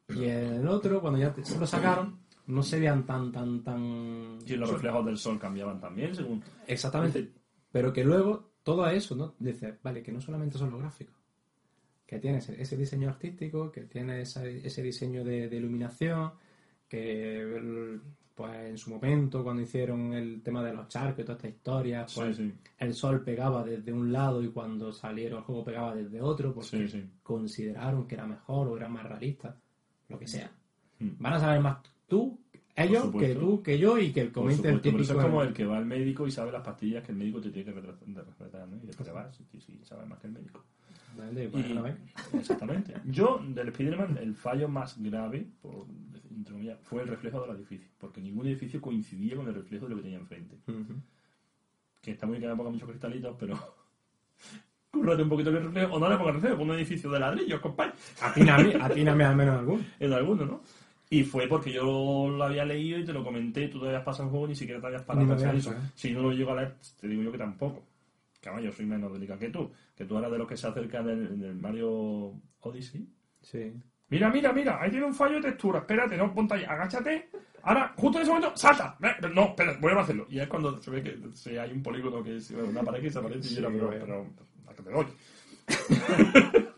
Y 0.08 0.22
en 0.26 0.52
el 0.54 0.68
otro, 0.68 1.00
cuando 1.00 1.18
ya 1.18 1.34
se 1.42 1.58
lo 1.58 1.66
sacaron, 1.66 2.20
no 2.46 2.62
se 2.62 2.78
veían 2.78 3.04
tan, 3.04 3.32
tan, 3.32 3.64
tan... 3.64 4.38
Y 4.46 4.54
los 4.54 4.70
reflejos 4.70 5.04
del 5.04 5.18
sol 5.18 5.36
cambiaban 5.40 5.80
también, 5.80 6.14
según. 6.14 6.44
Exactamente. 6.68 7.32
Pero 7.72 7.92
que 7.92 8.04
luego, 8.04 8.52
todo 8.62 8.88
eso, 8.88 9.16
¿no? 9.16 9.34
Dices, 9.40 9.74
vale, 9.82 10.00
que 10.00 10.12
no 10.12 10.20
solamente 10.20 10.58
son 10.58 10.70
los 10.70 10.78
gráficos. 10.78 11.16
Que 12.08 12.18
tienes 12.18 12.48
ese 12.48 12.74
diseño 12.74 13.10
artístico, 13.10 13.70
que 13.70 13.82
tienes 13.82 14.34
ese, 14.34 14.66
ese 14.66 14.82
diseño 14.82 15.22
de, 15.22 15.46
de 15.50 15.56
iluminación, 15.56 16.32
que 16.88 17.98
pues 18.34 18.54
en 18.70 18.78
su 18.78 18.90
momento, 18.90 19.42
cuando 19.42 19.62
hicieron 19.62 20.12
el 20.14 20.40
tema 20.42 20.64
de 20.64 20.72
los 20.72 20.88
charcos 20.88 21.20
y 21.20 21.22
toda 21.24 21.36
esta 21.36 21.48
historia, 21.48 22.06
pues 22.14 22.36
sí. 22.36 22.52
el 22.78 22.94
sol 22.94 23.22
pegaba 23.24 23.64
desde 23.64 23.92
un 23.92 24.12
lado 24.12 24.42
y 24.42 24.48
cuando 24.48 24.92
salieron 24.92 25.40
el 25.40 25.44
juego 25.44 25.64
pegaba 25.64 25.94
desde 25.94 26.22
otro, 26.22 26.54
porque 26.54 26.88
Sí, 26.88 27.04
consideraron 27.22 28.06
que 28.06 28.14
era 28.14 28.26
mejor 28.26 28.68
o 28.68 28.76
era 28.76 28.88
más 28.88 29.04
realista, 29.04 29.56
lo 30.08 30.18
que 30.18 30.28
sea. 30.28 30.50
Mm. 31.00 31.08
Van 31.18 31.32
a 31.34 31.40
saber 31.40 31.60
más 31.60 31.78
tú, 32.06 32.38
ellos, 32.76 33.12
que 33.18 33.34
tú, 33.34 33.60
que 33.62 33.76
yo 33.76 33.98
y 33.98 34.12
que 34.12 34.20
el 34.20 34.30
comente 34.32 34.68
el 34.68 34.74
pero 34.74 34.82
típico. 34.82 35.02
eso 35.02 35.18
es 35.18 35.24
como 35.26 35.42
el 35.42 35.52
que 35.52 35.66
va 35.66 35.76
al 35.76 35.84
médico 35.86 36.26
y 36.26 36.30
sabe 36.30 36.52
las 36.52 36.62
pastillas 36.62 37.02
que 37.04 37.10
el 37.12 37.18
médico 37.18 37.40
te 37.40 37.50
tiene 37.50 37.74
que 37.74 37.80
retra- 37.80 37.98
de 38.06 38.22
recetar, 38.22 38.68
¿no? 38.68 38.76
Y 38.76 38.86
después 38.86 39.06
te 39.08 39.12
vas 39.12 39.38
y 39.52 39.84
sabe 39.84 40.06
más 40.06 40.20
que 40.20 40.28
el 40.28 40.32
médico. 40.34 40.64
Exactamente, 41.16 41.58
Y- 41.58 41.74
no, 41.74 42.38
exactamente. 42.40 42.94
Yo, 43.06 43.40
del 43.46 43.68
Spider-Man, 43.68 44.18
el 44.20 44.34
fallo 44.34 44.68
más 44.68 45.00
grave, 45.02 45.46
por, 45.60 45.86
entre 46.30 46.52
comillas, 46.52 46.78
fue 46.82 47.02
el 47.02 47.08
reflejo 47.08 47.40
del 47.42 47.56
edificio. 47.56 47.88
Porque 47.98 48.20
ningún 48.20 48.46
edificio 48.46 48.80
coincidía 48.80 49.36
con 49.36 49.48
el 49.48 49.54
reflejo 49.54 49.86
de 49.86 49.90
lo 49.90 49.96
que 49.96 50.02
tenía 50.02 50.18
enfrente. 50.18 50.56
Ujú. 50.66 50.94
Que 52.00 52.12
está 52.12 52.26
muy 52.26 52.38
bien 52.38 52.50
que 52.50 52.56
ponga 52.56 52.70
muchos 52.70 52.88
cristalitos, 52.88 53.36
pero. 53.38 53.58
Cúrrate 54.90 55.22
un 55.22 55.28
poquito 55.28 55.50
el 55.50 55.62
reflejo. 55.64 55.94
O 55.94 55.98
no 55.98 56.08
le 56.08 56.16
pongas 56.16 56.34
reflejo, 56.36 56.56
pon 56.56 56.70
un 56.70 56.76
edificio 56.76 57.10
de 57.10 57.20
ladrillos, 57.20 57.60
compadre. 57.60 57.92
Atíname, 58.22 58.74
atíname 58.80 59.24
al 59.24 59.36
menos 59.36 59.58
alguno. 59.58 59.84
En 60.00 60.12
alguno, 60.12 60.46
¿no? 60.46 60.62
Y 61.10 61.24
fue 61.24 61.46
porque 61.46 61.72
yo 61.72 62.28
lo 62.28 62.44
había 62.44 62.64
leído 62.66 62.98
y 62.98 63.04
te 63.04 63.14
lo 63.14 63.24
comenté, 63.24 63.68
tú 63.68 63.80
te 63.80 63.86
habías 63.86 64.02
pasado 64.04 64.24
el 64.24 64.30
juego, 64.30 64.46
ni 64.48 64.54
siquiera 64.54 64.78
te 64.80 64.88
habías 64.88 65.02
parado 65.02 65.24
a 65.24 65.28
pensar 65.36 65.54
eso. 65.54 65.72
¿eh? 65.72 65.76
Si 65.94 66.12
no 66.12 66.20
lo 66.20 66.32
llego 66.32 66.52
a 66.52 66.56
leer, 66.56 66.74
te 67.00 67.08
digo 67.08 67.22
yo 67.22 67.32
que 67.32 67.38
tampoco. 67.38 67.82
Caballo, 68.40 68.66
yo 68.66 68.72
soy 68.72 68.86
menos 68.86 69.12
delicado 69.12 69.38
que 69.40 69.50
tú. 69.50 69.72
Que 69.96 70.04
tú 70.04 70.16
eras 70.18 70.30
de 70.30 70.38
los 70.38 70.46
que 70.48 70.56
se 70.56 70.66
acercan 70.66 71.06
del, 71.06 71.38
del 71.40 71.54
Mario 71.56 72.40
Odyssey. 72.60 73.08
Sí. 73.42 73.72
Mira, 74.10 74.30
mira, 74.30 74.52
mira, 74.52 74.80
ahí 74.80 74.90
tiene 74.90 75.06
un 75.06 75.14
fallo 75.14 75.36
de 75.36 75.42
textura. 75.42 75.80
Espérate, 75.80 76.16
no, 76.16 76.32
ponte 76.34 76.54
ahí, 76.54 76.64
agáchate. 76.64 77.28
Ahora, 77.62 77.92
justo 77.96 78.18
en 78.18 78.22
ese 78.22 78.30
momento, 78.32 78.56
salta. 78.56 78.96
No, 79.34 79.44
espera, 79.48 79.76
voy 79.80 79.92
a 79.92 80.00
hacerlo. 80.00 80.26
Y 80.30 80.38
es 80.38 80.46
cuando 80.48 80.80
se 80.80 80.90
ve 80.90 81.02
que 81.02 81.18
se- 81.34 81.58
hay 81.60 81.72
un 81.72 81.82
polígono 81.82 82.22
que 82.22 82.36
es 82.36 82.50
una 82.52 82.82
pared 82.82 83.02
que 83.02 83.10
se 83.10 83.18
aparece 83.18 83.48
y 83.52 83.56
yo 83.60 83.68
era, 83.68 83.70
pero, 83.70 83.90
pero, 84.00 84.26
¿a 84.68 84.74
qué 84.74 84.82
te 84.82 84.90
doy? 84.90 85.06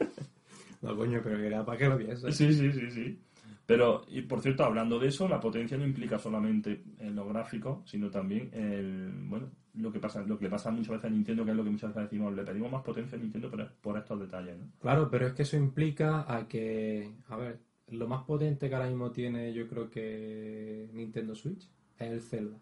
No, 0.83 0.97
coño, 0.97 1.21
pero 1.23 1.39
era 1.39 1.65
para 1.65 1.77
que 1.79 1.89
lo 1.89 1.99
pienses. 1.99 2.35
Sí, 2.35 2.53
sí, 2.55 2.73
sí, 2.73 2.91
sí. 2.91 3.21
Pero, 3.67 4.03
y 4.09 4.23
por 4.23 4.41
cierto, 4.41 4.65
hablando 4.65 4.99
de 4.99 5.09
eso, 5.09 5.29
la 5.29 5.39
potencia 5.39 5.77
no 5.77 5.85
implica 5.85 6.19
solamente 6.19 6.83
en 6.99 7.15
los 7.15 7.29
gráficos, 7.29 7.89
sino 7.89 8.11
también 8.11 8.49
el, 8.55 9.11
bueno, 9.29 9.51
lo 9.75 9.93
que 9.93 9.99
pasa, 10.01 10.23
lo 10.23 10.37
que 10.39 10.45
le 10.45 10.51
pasa 10.51 10.71
muchas 10.71 10.91
veces 10.91 11.05
a 11.07 11.11
Nintendo, 11.11 11.45
que 11.45 11.51
es 11.53 11.57
lo 11.57 11.65
que 11.65 11.71
muchas 11.71 11.91
veces 11.95 12.11
decimos, 12.11 12.35
le 12.35 12.43
pedimos 12.45 12.73
más 12.73 12.83
potencia 12.83 13.17
a 13.17 13.21
Nintendo 13.21 13.51
por, 13.51 13.71
por 13.75 13.97
estos 13.99 14.19
detalles, 14.21 14.59
¿no? 14.59 14.65
Claro, 14.81 15.09
pero 15.11 15.27
es 15.29 15.33
que 15.35 15.43
eso 15.43 15.57
implica 15.57 16.25
a 16.33 16.47
que, 16.49 17.13
a 17.29 17.37
ver, 17.37 17.61
lo 17.89 18.07
más 18.09 18.25
potente 18.25 18.69
que 18.69 18.75
ahora 18.75 18.89
mismo 18.89 19.11
tiene 19.11 19.53
yo 19.53 19.69
creo 19.69 19.91
que 19.91 20.89
Nintendo 20.93 21.35
Switch 21.35 21.69
es 21.99 22.11
el 22.11 22.21
Zelda. 22.21 22.59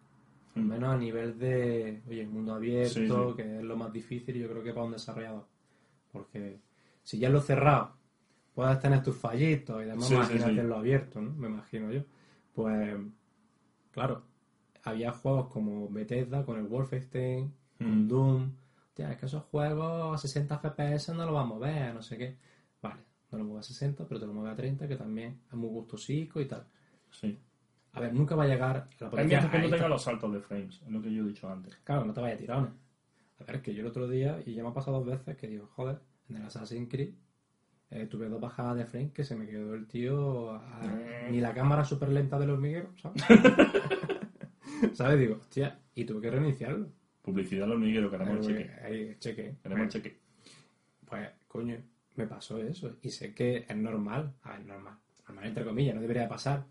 Al 0.57 0.63
Mm. 0.65 0.69
menos 0.69 0.95
a 0.95 0.99
nivel 0.99 1.39
de, 1.39 2.03
oye, 2.09 2.27
mundo 2.27 2.55
abierto, 2.55 2.95
Sí, 2.95 3.07
sí. 3.09 3.37
que 3.37 3.59
es 3.59 3.63
lo 3.63 3.77
más 3.77 3.93
difícil 3.93 4.35
yo 4.37 4.49
creo 4.49 4.63
que 4.63 4.73
para 4.73 4.87
un 4.87 4.93
desarrollador. 4.93 5.47
Porque 6.11 6.59
si 7.03 7.19
ya 7.19 7.29
lo 7.31 7.41
cerrado 7.41 7.93
puedes 8.55 8.81
tener 8.81 9.03
tus 9.03 9.17
fallitos 9.17 9.81
y 9.83 9.87
demás, 9.87 10.09
Sí, 10.09 10.15
imagínate 10.15 10.63
lo 10.65 10.77
abierto, 10.79 11.21
¿no? 11.21 11.33
Me 11.33 11.47
imagino 11.49 11.93
yo. 11.93 12.03
Pues, 12.55 12.97
claro, 13.93 14.23
había 14.89 15.13
juegos 15.13 15.49
como 15.49 15.89
Bethesda 15.89 16.45
con 16.45 16.57
el 16.59 16.65
Wolfenstein, 16.67 17.53
con 17.79 18.05
Mm. 18.05 18.09
Doom. 18.09 18.51
Hostia, 18.89 19.13
es 19.13 19.17
que 19.19 19.27
esos 19.27 19.45
juegos 19.45 20.15
a 20.15 20.19
60 20.19 20.59
FPS 20.61 21.13
no 21.15 21.25
lo 21.27 21.33
vamos 21.33 21.53
a 21.53 21.55
mover, 21.59 21.95
no 21.95 22.03
sé 22.03 22.19
qué. 22.19 22.37
Vale, 22.83 23.01
no 23.31 23.39
lo 23.39 23.45
mueve 23.45 23.61
a 23.61 23.63
60, 23.63 24.07
pero 24.07 24.19
te 24.21 24.27
lo 24.27 24.33
mueve 24.35 24.51
a 24.51 24.57
30, 24.57 24.89
que 24.89 24.97
también 24.97 25.41
es 25.49 25.55
muy 25.55 25.69
gustosico 25.71 26.41
y 26.41 26.47
tal. 26.47 26.65
Sí. 27.11 27.39
A 27.93 28.01
ver, 28.01 28.13
nunca 28.13 28.35
va 28.37 28.45
a 28.45 28.49
llegar 28.49 28.77
la 28.77 29.07
Es 29.07 29.11
potencia 29.11 29.25
mientras 29.41 29.51
que 29.51 29.59
no 29.69 29.71
tenga 29.75 29.89
los 29.89 30.03
saltos 30.03 30.33
de 30.33 30.41
frames, 30.41 30.81
es 30.85 30.91
lo 30.91 31.01
que 31.01 31.13
yo 31.13 31.25
he 31.25 31.29
dicho 31.29 31.49
antes. 31.51 31.77
Claro, 31.85 32.05
no 32.05 32.13
te 32.13 32.21
vayas 32.21 32.37
a 32.37 32.41
tirones. 32.41 32.71
A 33.41 33.45
ver, 33.45 33.57
es 33.57 33.63
que 33.63 33.73
yo 33.75 33.81
el 33.83 33.87
otro 33.87 34.09
día, 34.09 34.41
y 34.45 34.55
ya 34.55 34.63
me 34.63 34.69
ha 34.71 34.75
pasado 34.75 34.99
dos 34.99 35.07
veces, 35.07 35.37
que 35.37 35.47
digo, 35.49 35.67
joder, 35.75 36.01
en 36.29 36.37
el 36.37 36.43
Assassin's 36.45 36.89
Creed 36.91 37.15
eh, 37.91 38.07
tuve 38.07 38.29
dos 38.29 38.41
bajadas 38.41 38.77
de 38.77 38.85
frame 38.85 39.13
que 39.13 39.25
se 39.25 39.35
me 39.35 39.47
quedó 39.47 39.75
el 39.75 39.87
tío 39.87 40.51
a- 40.53 40.81
Mm. 40.83 41.31
ni 41.33 41.41
la 41.41 41.55
cámara 41.55 41.85
súper 41.85 42.11
lenta 42.11 42.39
del 42.39 42.51
hormiguero, 42.51 42.91
¿sabes? 43.01 43.23
¿Sabes? 44.95 45.19
Digo, 45.19 45.37
hostia, 45.41 45.79
y 45.95 46.05
tuve 46.05 46.21
que 46.23 46.31
reiniciarlo. 46.31 46.89
Publicidad 47.23 47.65
al 47.65 47.73
hormiguero, 47.73 48.11
queremos 48.11 48.47
el 48.47 48.57
cheque. 48.57 48.71
ahí, 48.83 49.17
cheque. 49.19 49.57
Queremos 49.63 49.85
el 49.85 49.91
cheque. 49.91 50.19
Pues, 51.05 51.29
coño, 51.47 51.77
me 52.17 52.27
pasó 52.27 52.59
eso. 52.63 52.97
Y 53.03 53.11
sé 53.11 53.35
que 53.35 53.67
es 53.69 53.77
normal. 53.77 54.35
A 54.43 54.53
ver, 54.53 54.67
normal. 54.67 54.95
Normal, 55.27 55.47
entre 55.47 55.65
comillas, 55.65 55.95
no 55.95 56.01
debería 56.01 56.29
pasar. 56.29 56.65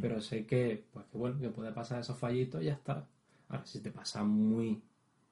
Pero 0.00 0.20
sé 0.20 0.46
que, 0.46 0.84
pues 0.92 1.04
que 1.06 1.18
bueno, 1.18 1.38
que 1.38 1.50
puede 1.50 1.72
pasar 1.72 2.00
esos 2.00 2.16
fallitos 2.18 2.62
y 2.62 2.66
ya 2.66 2.72
está. 2.72 3.06
Ahora, 3.48 3.66
si 3.66 3.80
te 3.80 3.90
pasa 3.90 4.24
muy 4.24 4.82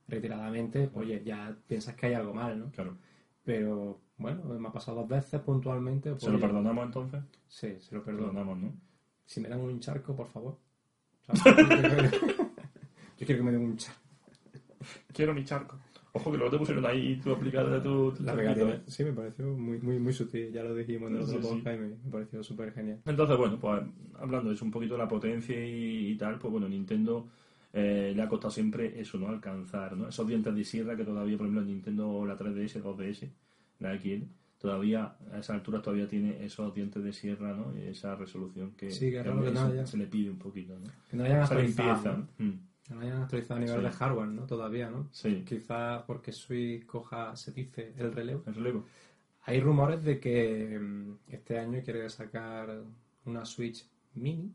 retiradamente, 0.08 0.90
oye, 0.94 1.22
ya 1.24 1.56
piensas 1.66 1.94
que 1.94 2.06
hay 2.06 2.14
algo 2.14 2.34
mal, 2.34 2.58
¿no? 2.58 2.70
Claro. 2.70 2.96
Pero, 3.44 4.00
bueno, 4.18 4.44
me 4.44 4.68
ha 4.68 4.72
pasado 4.72 4.98
dos 4.98 5.08
veces 5.08 5.40
puntualmente. 5.40 6.10
pues, 6.10 6.22
¿Se 6.22 6.28
lo 6.28 6.36
oye, 6.36 6.46
perdonamos 6.46 6.84
entonces? 6.84 7.22
Sí, 7.48 7.76
se 7.80 7.94
lo 7.94 8.04
perdono. 8.04 8.26
Perdonamos, 8.28 8.58
¿no? 8.58 8.72
Si 9.24 9.40
me 9.40 9.48
dan 9.48 9.60
un 9.60 9.80
charco, 9.80 10.14
por 10.14 10.28
favor. 10.28 10.58
Yo 13.18 13.26
quiero 13.26 13.36
que- 13.38 13.42
me 13.42 13.52
den 13.52 13.60
un 13.62 13.76
charco. 13.76 14.00
Quiero 15.12 15.34
mi 15.34 15.44
charco. 15.44 15.78
Ojo 16.12 16.32
que 16.32 16.38
luego 16.38 16.50
te 16.50 16.58
pusieron 16.58 16.84
ahí 16.86 17.20
tu 17.22 17.30
aplicada 17.30 17.80
tu... 17.80 18.10
tu 18.12 18.24
La 18.24 18.32
charquito, 18.34 18.54
pegatina, 18.54 18.74
¿eh? 18.74 18.82
sí, 18.88 19.04
me 19.04 19.12
pareció 19.12 19.46
muy, 19.46 19.78
muy, 19.78 19.98
muy 20.00 20.12
sutil. 20.12 20.50
Ya 20.52 20.64
lo 20.64 20.74
dijimos 20.74 21.08
en 21.10 21.16
el 21.16 21.22
otro 21.22 21.34
Sí, 21.36 21.42
sí. 21.42 21.48
podcast 21.54 21.76
y 21.76 21.80
me, 21.80 21.88
me 21.88 22.10
pareció 22.10 22.42
súper 22.42 22.72
genial. 22.72 23.00
Entonces, 23.06 23.36
bueno, 23.36 23.58
pues 23.60 23.82
hablando 24.18 24.48
de 24.48 24.56
eso 24.56 24.64
un 24.64 24.72
poquito 24.72 24.94
de 24.94 24.98
la 24.98 25.06
potencia 25.08 25.54
y, 25.64 26.08
y 26.10 26.16
tal, 26.16 26.38
pues 26.40 26.50
bueno, 26.50 26.68
Nintendo 26.68 27.28
eh, 27.72 28.12
le 28.16 28.22
ha 28.22 28.28
costado 28.28 28.50
siempre 28.50 29.00
eso, 29.00 29.18
¿no? 29.18 29.28
Alcanzar, 29.28 29.96
¿no? 29.96 30.08
Esos 30.08 30.26
dientes 30.26 30.52
de 30.52 30.64
sierra 30.64 30.96
que 30.96 31.04
todavía, 31.04 31.36
por 31.36 31.46
ejemplo, 31.46 31.62
en 31.62 31.68
Nintendo, 31.68 32.26
la 32.26 32.36
3DS, 32.36 32.82
2DS, 32.82 33.28
la 33.78 33.96
XL, 33.96 34.24
todavía 34.60 35.16
a 35.32 35.38
esa 35.38 35.54
altura 35.54 35.80
todavía 35.82 36.06
tiene 36.06 36.44
esos 36.44 36.72
dientes 36.74 37.02
de 37.02 37.12
sierra, 37.12 37.54
¿no? 37.54 37.76
Y 37.76 37.88
esa 37.88 38.14
resolución 38.14 38.72
que, 38.76 38.90
Sí, 38.90 39.10
que 39.10 39.18
es 39.18 39.22
que 39.24 39.28
raro 39.30 39.42
que 39.42 39.50
no 39.52 39.66
se, 39.66 39.72
haya. 39.72 39.86
se 39.86 39.96
le 39.96 40.06
pide 40.06 40.30
un 40.30 40.38
poquito, 40.38 40.78
¿no? 40.78 40.86
Que 41.10 41.16
no 41.16 41.24
hayan 41.24 41.42
actualizado. 41.42 42.16
¿no? 42.18 42.28
Mm, 42.44 42.60
Que 42.86 42.94
no 42.94 43.00
hayan 43.00 43.22
actualizado 43.22 43.56
a 43.56 43.60
nivel 43.60 43.76
Sí. 43.78 43.82
de 43.84 43.90
hardware, 43.90 44.28
¿no? 44.28 44.46
Todavía, 44.46 44.90
¿no? 44.90 45.08
Sí, 45.12 45.42
Quizás 45.46 46.02
porque 46.02 46.32
Switch 46.32 46.84
coja, 46.86 47.34
se 47.36 47.52
dice, 47.52 47.94
el 47.96 48.12
relevo. 48.12 48.42
el 48.46 48.54
relevo. 48.54 48.84
Hay 49.44 49.58
rumores 49.60 50.04
de 50.04 50.20
que 50.20 50.78
mm, 50.78 51.18
este 51.28 51.58
año 51.58 51.80
quiere 51.82 52.08
sacar 52.10 52.82
una 53.24 53.44
Switch 53.46 53.86
Mini, 54.14 54.52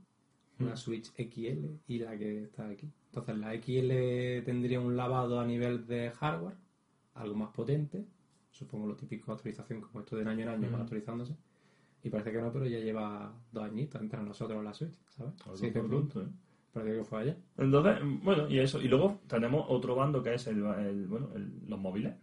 una 0.59 0.73
Mm. 0.73 0.77
Switch 0.77 1.11
XL 1.17 1.79
y 1.87 1.99
la 1.99 2.15
que 2.17 2.43
está 2.43 2.67
aquí. 2.69 2.87
Entonces 3.07 3.37
la 3.37 3.53
XL 3.55 4.43
tendría 4.45 4.79
un 4.79 4.95
lavado 4.95 5.39
a 5.39 5.45
nivel 5.45 5.87
de 5.87 6.11
hardware, 6.11 6.55
algo 7.15 7.35
más 7.35 7.49
potente, 7.51 8.05
supongo 8.57 8.87
lo 8.87 8.95
típico 8.95 9.31
actualización 9.33 9.81
como 9.81 9.99
esto 9.99 10.15
de 10.15 10.23
año 10.27 10.43
en 10.43 10.49
año 10.49 10.69
Mm. 10.69 10.71
van 10.71 10.81
actualizándose. 10.81 11.35
Y 12.03 12.09
parece 12.09 12.31
que 12.31 12.39
no, 12.41 12.51
pero 12.51 12.65
ya 12.67 12.79
lleva 12.79 13.33
dos 13.51 13.63
añitos 13.63 13.99
entre 14.01 14.21
nosotros 14.21 14.63
la 14.63 14.73
Switch, 14.73 14.93
¿sabes? 15.09 15.33
Algo 15.43 15.57
Sí, 15.57 15.71
pronto, 15.71 16.21
¿eh? 16.21 16.27
parece 16.71 16.97
que 16.97 17.03
fue 17.03 17.21
ayer. 17.21 17.37
Entonces, 17.57 17.95
bueno, 18.23 18.47
y 18.49 18.59
eso. 18.59 18.79
Y 18.81 18.87
luego 18.87 19.19
tenemos 19.27 19.65
otro 19.69 19.95
bando 19.95 20.21
que 20.21 20.35
es 20.35 20.45
el, 20.47 20.63
el- 20.65 21.07
bueno, 21.07 21.29
el- 21.35 21.67
los 21.67 21.79
móviles. 21.79 22.13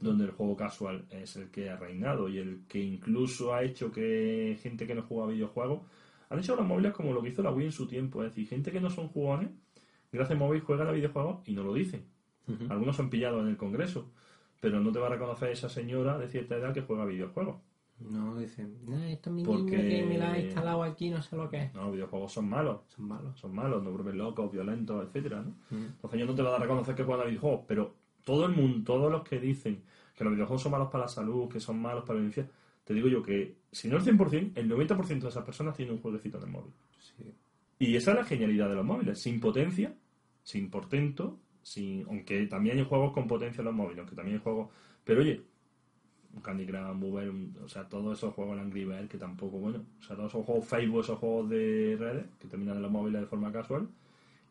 donde 0.00 0.24
el 0.24 0.30
juego 0.30 0.56
casual 0.56 1.04
es 1.10 1.36
el 1.36 1.50
que 1.50 1.68
ha 1.68 1.76
reinado 1.76 2.28
y 2.28 2.38
el 2.38 2.62
que 2.68 2.80
incluso 2.80 3.52
ha 3.52 3.62
hecho 3.62 3.90
que 3.92 4.56
gente 4.62 4.86
que 4.86 4.94
no 4.94 5.02
juega 5.02 5.26
videojuegos 5.32 5.82
han 6.30 6.38
hecho 6.38 6.54
los 6.56 6.64
móviles 6.64 6.92
como 6.92 7.12
lo 7.12 7.20
que 7.20 7.28
hizo 7.30 7.42
la 7.42 7.50
Wii 7.52 7.66
en 7.66 7.72
su 7.72 7.86
tiempo, 7.86 8.22
es 8.24 8.30
decir, 8.30 8.48
gente 8.48 8.70
que 8.72 8.80
no 8.80 8.88
son 8.90 9.08
jugones, 9.08 9.50
gracias 10.10 10.36
a 10.36 10.38
móvil 10.38 10.60
juegan 10.62 10.86
a 10.88 10.92
videojuegos 10.92 11.46
y 11.46 11.52
no 11.52 11.62
lo 11.64 11.74
dicen. 11.74 12.04
Algunos 12.70 12.96
son 12.96 13.10
pillados 13.10 13.42
en 13.42 13.48
el 13.48 13.56
Congreso, 13.56 14.12
pero 14.62 14.78
no 14.78 14.92
te 14.92 15.00
va 15.00 15.08
a 15.08 15.10
reconocer 15.10 15.50
esa 15.50 15.68
señora 15.68 16.16
de 16.18 16.28
cierta 16.28 16.54
edad 16.54 16.72
que 16.72 16.82
juega 16.82 17.04
videojuegos. 17.04 17.56
No, 17.98 18.36
dicen, 18.38 18.78
no, 18.86 18.96
esto 19.02 19.30
es 19.30 19.34
mi 19.34 19.42
Porque- 19.44 19.76
niño 19.76 19.88
que 19.88 20.06
me 20.06 20.18
la 20.18 20.32
ha 20.32 20.38
instalado 20.38 20.84
aquí, 20.84 21.10
no 21.10 21.20
sé 21.20 21.34
lo 21.36 21.50
que 21.50 21.64
es. 21.64 21.74
No, 21.74 21.82
los 21.82 21.92
videojuegos 21.94 22.32
son 22.32 22.48
malos, 22.48 22.80
Son 22.86 23.08
malos. 23.08 23.36
son 23.40 23.52
malos, 23.56 23.82
nos 23.82 23.92
vuelven 23.92 24.18
locos, 24.18 24.52
violentos, 24.52 25.04
etcétera, 25.04 25.42
¿no? 25.42 25.50
Mm. 25.76 25.84
Entonces 25.86 26.20
yo 26.20 26.26
no 26.26 26.34
te 26.36 26.42
va 26.42 26.50
a 26.50 26.52
dar 26.52 26.60
a 26.60 26.64
reconocer 26.64 26.94
que 26.94 27.02
juegan 27.02 27.26
a 27.26 27.28
videojuegos, 27.28 27.62
pero 27.66 27.92
todo 28.24 28.46
el 28.46 28.52
mundo, 28.54 28.84
todos 28.84 29.10
los 29.10 29.22
que 29.24 29.40
dicen 29.40 29.82
que 30.16 30.22
los 30.22 30.32
videojuegos 30.32 30.62
son 30.62 30.70
malos 30.72 30.88
para 30.90 31.04
la 31.04 31.08
salud, 31.08 31.48
que 31.48 31.58
son 31.58 31.80
malos 31.82 32.04
para 32.04 32.20
la 32.20 32.24
infancia, 32.26 32.48
te 32.84 32.94
digo 32.94 33.08
yo 33.08 33.20
que, 33.20 33.56
si 33.72 33.88
no 33.88 33.96
el 33.96 34.02
100%, 34.04 34.52
el 34.54 34.68
90% 34.68 35.26
de 35.26 35.28
esas 35.28 35.44
personas 35.44 35.76
tienen 35.76 35.94
un 35.96 36.00
jueguecito 36.00 36.38
en 36.38 36.44
el 36.44 36.50
móvil. 36.50 36.72
Sí. 37.00 37.24
Y 37.80 37.96
esa 37.96 38.12
es 38.12 38.16
la 38.18 38.24
genialidad 38.24 38.68
de 38.68 38.76
los 38.76 38.84
móviles, 38.84 39.20
sin 39.20 39.40
potencia, 39.40 39.92
sin 40.44 40.70
portento, 40.70 41.38
sin, 41.62 42.04
aunque 42.08 42.46
también 42.46 42.78
hay 42.78 42.84
juegos 42.84 43.12
con 43.12 43.26
potencia 43.26 43.60
en 43.60 43.66
los 43.66 43.74
móviles, 43.74 43.98
aunque 44.00 44.16
también 44.16 44.36
hay 44.38 44.42
juegos, 44.42 44.68
pero 45.04 45.20
oye, 45.20 45.40
un 46.34 46.40
Candy 46.40 46.66
Crush, 46.66 46.94
Mover, 46.94 47.28
un- 47.30 47.56
o 47.62 47.68
sea, 47.68 47.88
todos 47.88 48.16
esos 48.18 48.32
juegos, 48.34 48.58
Angry 48.58 48.84
Birds, 48.84 49.08
que 49.08 49.18
tampoco, 49.18 49.58
bueno, 49.58 49.84
o 49.98 50.02
sea, 50.02 50.16
todos 50.16 50.30
esos 50.32 50.44
juegos 50.46 50.66
Facebook, 50.66 51.00
esos 51.00 51.18
juegos 51.18 51.48
de 51.50 51.96
redes, 51.98 52.24
que 52.38 52.48
terminan 52.48 52.76
en 52.76 52.82
los 52.82 52.90
móviles 52.90 53.20
de 53.20 53.26
forma 53.26 53.52
casual, 53.52 53.88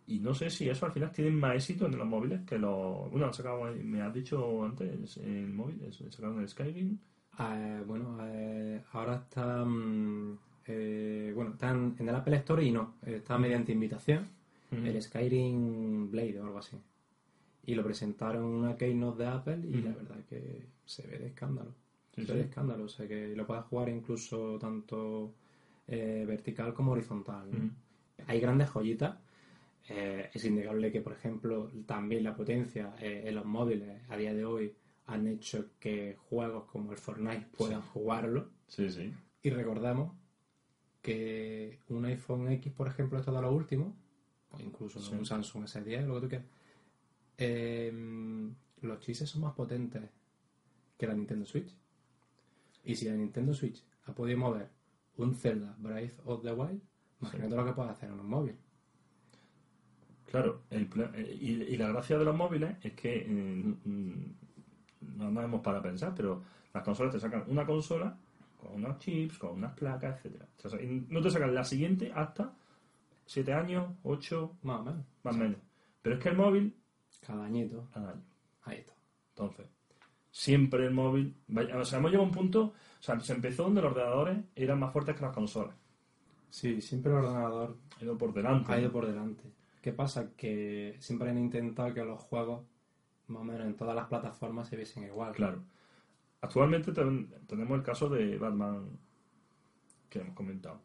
y 0.07 0.19
no 0.19 0.33
sé 0.33 0.49
si 0.49 0.67
eso 0.69 0.85
al 0.85 0.91
final 0.91 1.11
tienen 1.11 1.35
más 1.39 1.55
éxito 1.55 1.85
en 1.87 1.97
los 1.97 2.07
móviles 2.07 2.41
que 2.41 2.57
los, 2.59 3.09
bueno, 3.09 3.27
han 3.27 3.33
sacado, 3.33 3.63
me 3.83 4.01
has 4.01 4.13
dicho 4.13 4.63
antes, 4.63 5.17
el 5.17 5.47
móvil, 5.53 5.79
sacaron 6.09 6.39
el 6.39 6.47
Skyrim, 6.49 6.97
Eh, 7.39 7.81
bueno, 7.87 8.17
eh, 8.23 8.83
ahora 8.91 9.15
está. 9.15 9.63
mm, 9.65 10.37
eh, 10.67 11.31
bueno, 11.33 11.51
están 11.51 11.95
en 11.97 12.09
el 12.09 12.13
Apple 12.15 12.35
Store 12.37 12.63
y 12.63 12.71
no. 12.71 12.95
Está 13.05 13.37
mediante 13.37 13.71
invitación. 13.71 14.27
El 14.69 15.01
Skyrim 15.01 16.11
Blade 16.11 16.39
o 16.39 16.43
algo 16.45 16.59
así. 16.59 16.77
Y 17.65 17.75
lo 17.75 17.83
presentaron 17.83 18.43
en 18.43 18.49
una 18.49 18.75
keynote 18.75 19.23
de 19.23 19.29
Apple 19.29 19.59
y 19.63 19.81
la 19.81 19.91
verdad 19.91 20.17
que 20.27 20.67
se 20.85 21.05
ve 21.05 21.19
de 21.19 21.27
escándalo. 21.27 21.73
Sí, 22.15 22.25
se 22.25 22.33
ve 22.33 22.39
de 22.39 22.45
escándalo. 22.45 22.85
O 22.85 22.89
sea 22.89 23.07
que 23.07 23.35
lo 23.35 23.45
puedes 23.45 23.63
jugar 23.65 23.89
incluso 23.89 24.57
tanto 24.59 25.33
eh, 25.87 26.25
vertical 26.27 26.73
como 26.73 26.93
horizontal. 26.93 27.49
Hay 28.27 28.39
grandes 28.39 28.69
joyitas. 28.69 29.17
Eh, 29.89 30.29
es 30.33 30.45
innegable 30.45 30.91
que, 30.91 31.01
por 31.01 31.13
ejemplo, 31.13 31.69
también 31.85 32.23
la 32.23 32.35
potencia 32.35 32.95
eh, 32.99 33.23
en 33.25 33.35
los 33.35 33.45
móviles 33.45 34.01
a 34.09 34.15
día 34.15 34.33
de 34.33 34.45
hoy 34.45 34.73
han 35.07 35.27
hecho 35.27 35.71
que 35.79 36.15
juegos 36.29 36.65
como 36.65 36.91
el 36.91 36.97
Fortnite 36.97 37.47
puedan 37.57 37.81
jugarlo. 37.81 38.49
Sí, 38.67 38.89
sí. 38.89 39.13
Y 39.43 39.49
recordamos 39.49 40.13
que 41.01 41.79
un 41.89 42.05
iPhone 42.05 42.49
X, 42.51 42.71
por 42.71 42.87
ejemplo, 42.87 43.19
esto 43.19 43.31
de 43.33 43.41
lo 43.41 43.51
último, 43.51 43.95
o 44.51 44.59
incluso 44.59 44.99
un 45.11 45.25
Samsung 45.25 45.65
S10, 45.65 46.05
lo 46.05 46.15
que 46.15 46.21
tú 46.21 46.29
quieras, 46.29 46.47
eh, 47.41 47.91
los 48.81 48.99
chises 48.99 49.29
son 49.29 49.41
más 49.41 49.53
potentes 49.53 50.03
que 50.97 51.07
la 51.07 51.13
Nintendo 51.13 51.45
Switch. 51.45 51.73
Y 52.83 52.95
si 52.95 53.05
la 53.05 53.15
Nintendo 53.15 53.53
Switch 53.53 53.83
ha 54.05 54.13
podido 54.13 54.37
mover 54.37 54.69
un 55.17 55.35
Zelda 55.35 55.75
Breath 55.77 56.19
of 56.25 56.43
the 56.43 56.51
Wild, 56.53 56.81
imagínate 57.19 57.55
lo 57.55 57.65
que 57.65 57.73
puede 57.73 57.89
hacer 57.89 58.09
en 58.09 58.19
un 58.19 58.29
móvil. 58.29 58.55
Claro, 60.29 60.61
el 60.69 60.87
eh, 61.15 61.37
y, 61.41 61.51
y 61.73 61.77
la 61.77 61.89
gracia 61.89 62.17
de 62.17 62.25
los 62.25 62.35
móviles 62.35 62.77
es 62.81 62.93
que 62.93 63.17
eh, 63.17 63.27
mm, 63.27 64.35
no 65.17 65.31
nos 65.31 65.43
hemos 65.43 65.61
para 65.61 65.81
pensar, 65.81 66.13
pero 66.15 66.41
las 66.73 66.83
consolas 66.83 67.13
te 67.13 67.19
sacan 67.19 67.43
una 67.47 67.65
consola 67.65 68.17
con 68.57 68.75
unos 68.75 68.97
chips, 68.99 69.37
con 69.37 69.51
unas 69.51 69.73
placas, 69.73 70.17
etcétera. 70.17 70.47
O 70.63 70.69
sea, 70.69 70.81
y 70.81 71.05
no 71.09 71.21
te 71.21 71.31
sacan 71.31 71.53
la 71.53 71.63
siguiente 71.63 72.11
hasta 72.13 72.53
7 73.25 73.53
años, 73.53 73.93
8, 74.03 74.57
Más 74.63 74.79
o 74.79 74.83
menos. 74.83 75.05
más 75.23 75.35
o 75.35 75.37
menos. 75.37 75.57
Pero 76.01 76.15
es 76.15 76.21
que 76.21 76.29
el 76.29 76.37
móvil, 76.37 76.75
Cada 77.25 77.45
añito. 77.45 77.87
cada 77.93 78.11
año. 78.11 78.23
Ahí 78.63 78.77
está. 78.79 78.93
Entonces, 79.29 79.67
siempre 80.31 80.85
el 80.85 80.91
móvil. 80.93 81.35
o 81.75 81.85
sea, 81.85 81.99
hemos 81.99 82.11
llegado 82.11 82.25
a 82.25 82.29
un 82.29 82.33
punto. 82.33 82.61
O 82.99 83.03
sea, 83.03 83.19
se 83.19 83.33
empezó 83.33 83.63
donde 83.63 83.81
los 83.81 83.91
ordenadores 83.91 84.37
eran 84.55 84.79
más 84.79 84.91
fuertes 84.93 85.15
que 85.15 85.21
las 85.21 85.33
consolas. 85.33 85.75
Sí, 86.49 86.81
siempre 86.81 87.11
el 87.11 87.19
ordenador 87.19 87.77
Ha 87.99 88.03
ido 88.03 88.17
por 88.17 88.33
delante. 88.33 88.71
ha 88.71 88.79
ido 88.79 88.91
por 88.91 89.05
delante. 89.07 89.43
¿Qué 89.81 89.93
pasa? 89.93 90.31
Que 90.35 90.97
siempre 90.99 91.29
han 91.29 91.37
intentado 91.37 91.93
que 91.93 92.03
los 92.03 92.19
juegos, 92.21 92.63
más 93.27 93.41
o 93.41 93.45
menos 93.45 93.65
en 93.65 93.75
todas 93.75 93.95
las 93.95 94.07
plataformas, 94.07 94.67
se 94.67 94.75
viesen 94.75 95.03
igual. 95.05 95.33
Claro. 95.33 95.63
Actualmente 96.41 96.91
ten- 96.91 97.29
tenemos 97.47 97.77
el 97.77 97.83
caso 97.83 98.09
de 98.09 98.37
Batman 98.37 98.89
que 100.09 100.19
hemos 100.19 100.35
comentado. 100.35 100.81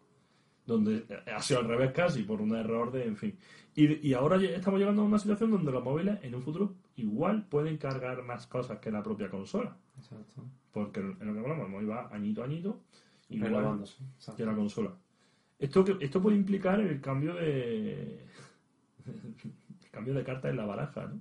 Donde 0.66 1.06
ha 1.32 1.40
sido 1.40 1.60
al 1.60 1.68
revés 1.68 1.92
casi, 1.92 2.24
por 2.24 2.40
un 2.40 2.54
error 2.54 2.90
de, 2.90 3.04
en 3.04 3.16
fin. 3.16 3.38
Y, 3.74 4.08
y 4.08 4.14
ahora 4.14 4.36
estamos 4.36 4.80
llegando 4.80 5.02
a 5.02 5.04
una 5.04 5.18
situación 5.18 5.50
donde 5.50 5.70
los 5.70 5.84
móviles 5.84 6.18
en 6.22 6.34
un 6.34 6.42
futuro 6.42 6.74
igual 6.96 7.46
pueden 7.46 7.76
cargar 7.76 8.22
más 8.24 8.46
cosas 8.46 8.78
que 8.78 8.90
la 8.90 9.02
propia 9.02 9.30
consola. 9.30 9.76
Exacto. 9.96 10.42
Porque 10.72 11.00
en 11.00 11.18
lo 11.20 11.32
que 11.32 11.40
hablamos, 11.40 11.66
el 11.66 11.72
móvil 11.72 11.90
va 11.90 12.08
añito 12.12 12.42
a 12.42 12.46
añito, 12.46 12.80
igual. 13.28 13.80
Exacto. 13.82 14.36
que 14.36 14.44
la 14.44 14.54
consola. 14.54 14.94
Esto, 15.58 15.84
esto 16.00 16.20
puede 16.20 16.36
implicar 16.36 16.80
el 16.80 17.00
cambio 17.00 17.34
de 17.34 18.26
el 19.06 19.90
cambio 19.90 20.14
de 20.14 20.24
cartas 20.24 20.50
en 20.50 20.56
la 20.56 20.66
baraja, 20.66 21.06
¿no? 21.06 21.20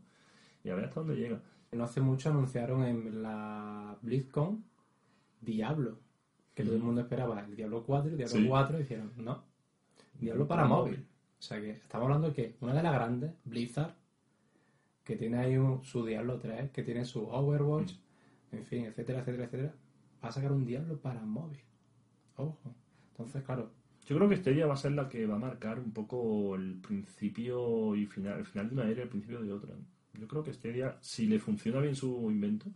Y 0.64 0.70
a 0.70 0.76
ver 0.76 0.86
hasta 0.86 1.02
dónde 1.02 1.16
llega. 1.16 1.42
No 1.72 1.84
hace 1.84 2.02
mucho 2.02 2.30
anunciaron 2.30 2.84
en 2.84 3.22
la 3.22 3.98
BlizzCon 4.02 4.64
Diablo, 5.42 6.00
que 6.56 6.64
todo 6.64 6.76
el 6.76 6.82
mundo 6.82 7.02
esperaba 7.02 7.40
el 7.42 7.56
Diablo 7.56 7.84
4 7.84 8.10
y 8.10 8.12
el 8.14 8.18
Diablo 8.18 8.36
Sí. 8.38 8.48
4 8.48 8.78
y 8.80 8.82
dijeron, 8.84 9.12
no, 9.18 9.44
Diablo 10.20 10.48
para 10.48 10.66
móvil. 10.66 11.06
O 11.38 11.42
sea 11.42 11.60
que 11.62 11.72
estamos 11.72 12.06
hablando 12.06 12.30
de 12.30 12.34
que 12.34 12.56
una 12.62 12.74
de 12.74 12.82
las 12.82 12.94
grandes, 12.94 13.34
Blizzard, 13.44 13.94
que 15.04 15.16
tiene 15.16 15.38
ahí 15.38 15.58
un- 15.58 15.84
su 15.84 16.04
Diablo 16.06 16.40
3, 16.40 16.72
que 16.72 16.82
tiene 16.84 17.06
su 17.06 17.28
Overwatch, 17.28 17.94
en 18.52 18.64
fin, 18.66 18.86
etcétera, 18.86 19.20
etcétera, 19.20 19.44
etcétera, 19.46 19.74
va 20.24 20.30
a 20.30 20.32
sacar 20.32 20.52
un 20.52 20.66
Diablo 20.66 20.98
para 21.00 21.22
móvil. 21.22 21.60
Ojo. 22.38 22.74
Entonces, 23.12 23.44
claro, 23.44 23.72
Yo 24.08 24.16
creo 24.18 24.30
que 24.30 24.36
este 24.36 24.52
día 24.52 24.68
va 24.68 24.76
a 24.76 24.78
ser 24.78 24.92
la 24.92 25.10
que 25.10 25.26
va 25.26 25.34
a 25.34 25.40
marcar 25.40 25.80
un 25.80 25.92
poco 25.92 26.54
el 26.56 26.76
principio 26.76 27.96
y 27.96 28.06
final, 28.06 28.38
el 28.38 28.46
final 28.46 28.68
de 28.70 28.74
una 28.76 28.84
era 28.88 29.00
y 29.00 29.04
el 29.04 29.10
principio 29.10 29.42
de 29.42 29.52
otra. 29.52 29.74
Yo 30.14 30.28
creo 30.28 30.44
que 30.44 30.52
este 30.52 30.72
día, 30.72 30.96
si 31.02 31.26
le 31.26 31.40
funciona 31.40 31.80
bien 31.80 31.96
su 31.96 32.30
invento, 32.30 32.68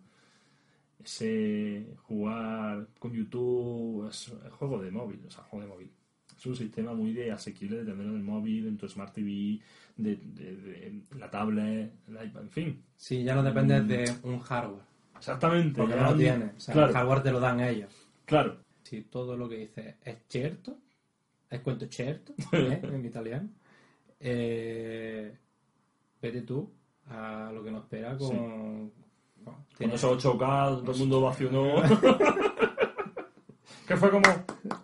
ese 1.04 1.96
jugar 2.04 2.88
con 3.00 3.14
YouTube 3.14 4.08
es, 4.10 4.32
juego 4.52 4.82
de 4.82 4.92
móvil, 4.92 5.22
o 5.28 5.32
sea, 5.32 5.44
juego 5.46 5.66
de 5.66 5.72
móvil. 5.72 5.92
Es 6.38 6.46
un 6.46 6.56
sistema 6.56 6.94
muy 6.94 7.14
de 7.14 7.32
asequible 7.32 7.78
de 7.78 7.86
tener 7.92 8.06
en 8.08 8.16
el 8.16 8.24
móvil, 8.24 8.68
en 8.68 8.78
tu 8.78 8.88
Smart 8.88 9.14
TV, 9.14 9.60
de, 9.98 10.16
de- 10.16 10.56
de 10.56 11.04
la 11.18 11.30
tablet, 11.30 11.92
el 12.08 12.26
iPad, 12.28 12.44
en 12.44 12.50
fin. 12.50 12.84
sí, 12.96 13.24
ya 13.24 13.36
no 13.36 13.44
depende 13.44 13.82
de 13.82 14.10
un 14.24 14.40
hardware, 14.40 14.84
Exactamente. 15.18 15.78
porque 15.82 15.94
ya 15.96 16.00
no 16.00 16.06
lo 16.06 16.12
han- 16.12 16.18
tiene. 16.18 16.46
O 16.56 16.60
sea, 16.60 16.74
claro, 16.74 16.88
el 16.90 16.94
hardware 16.94 17.24
te 17.24 17.32
lo 17.32 17.40
dan 17.40 17.60
ellos. 17.60 17.94
claro. 18.26 18.64
si 18.84 19.02
todo 19.04 19.36
lo 19.38 19.48
que 19.50 19.58
dice 19.58 19.98
es 20.04 20.18
cierto, 20.30 20.78
es 21.50 21.60
cuento 21.62 21.86
cierto, 21.90 22.34
¿eh? 22.54 22.80
en 22.84 23.06
italiano, 23.06 23.50
eh, 24.20 25.38
vete 26.22 26.42
tú 26.42 26.72
a 27.08 27.52
lo 27.54 27.64
que 27.64 27.72
nos 27.72 27.84
espera 27.84 28.18
con... 28.18 28.30
Sí. 28.96 29.04
Con 29.46 29.56
tiene- 29.78 29.96
esos 29.96 30.24
8K, 30.24 30.82
todo 30.82 30.92
el 30.92 31.00
mundo 31.00 31.20
ovacionó. 31.20 31.76
que 33.88 33.98
fue 33.98 34.12
como, 34.12 34.24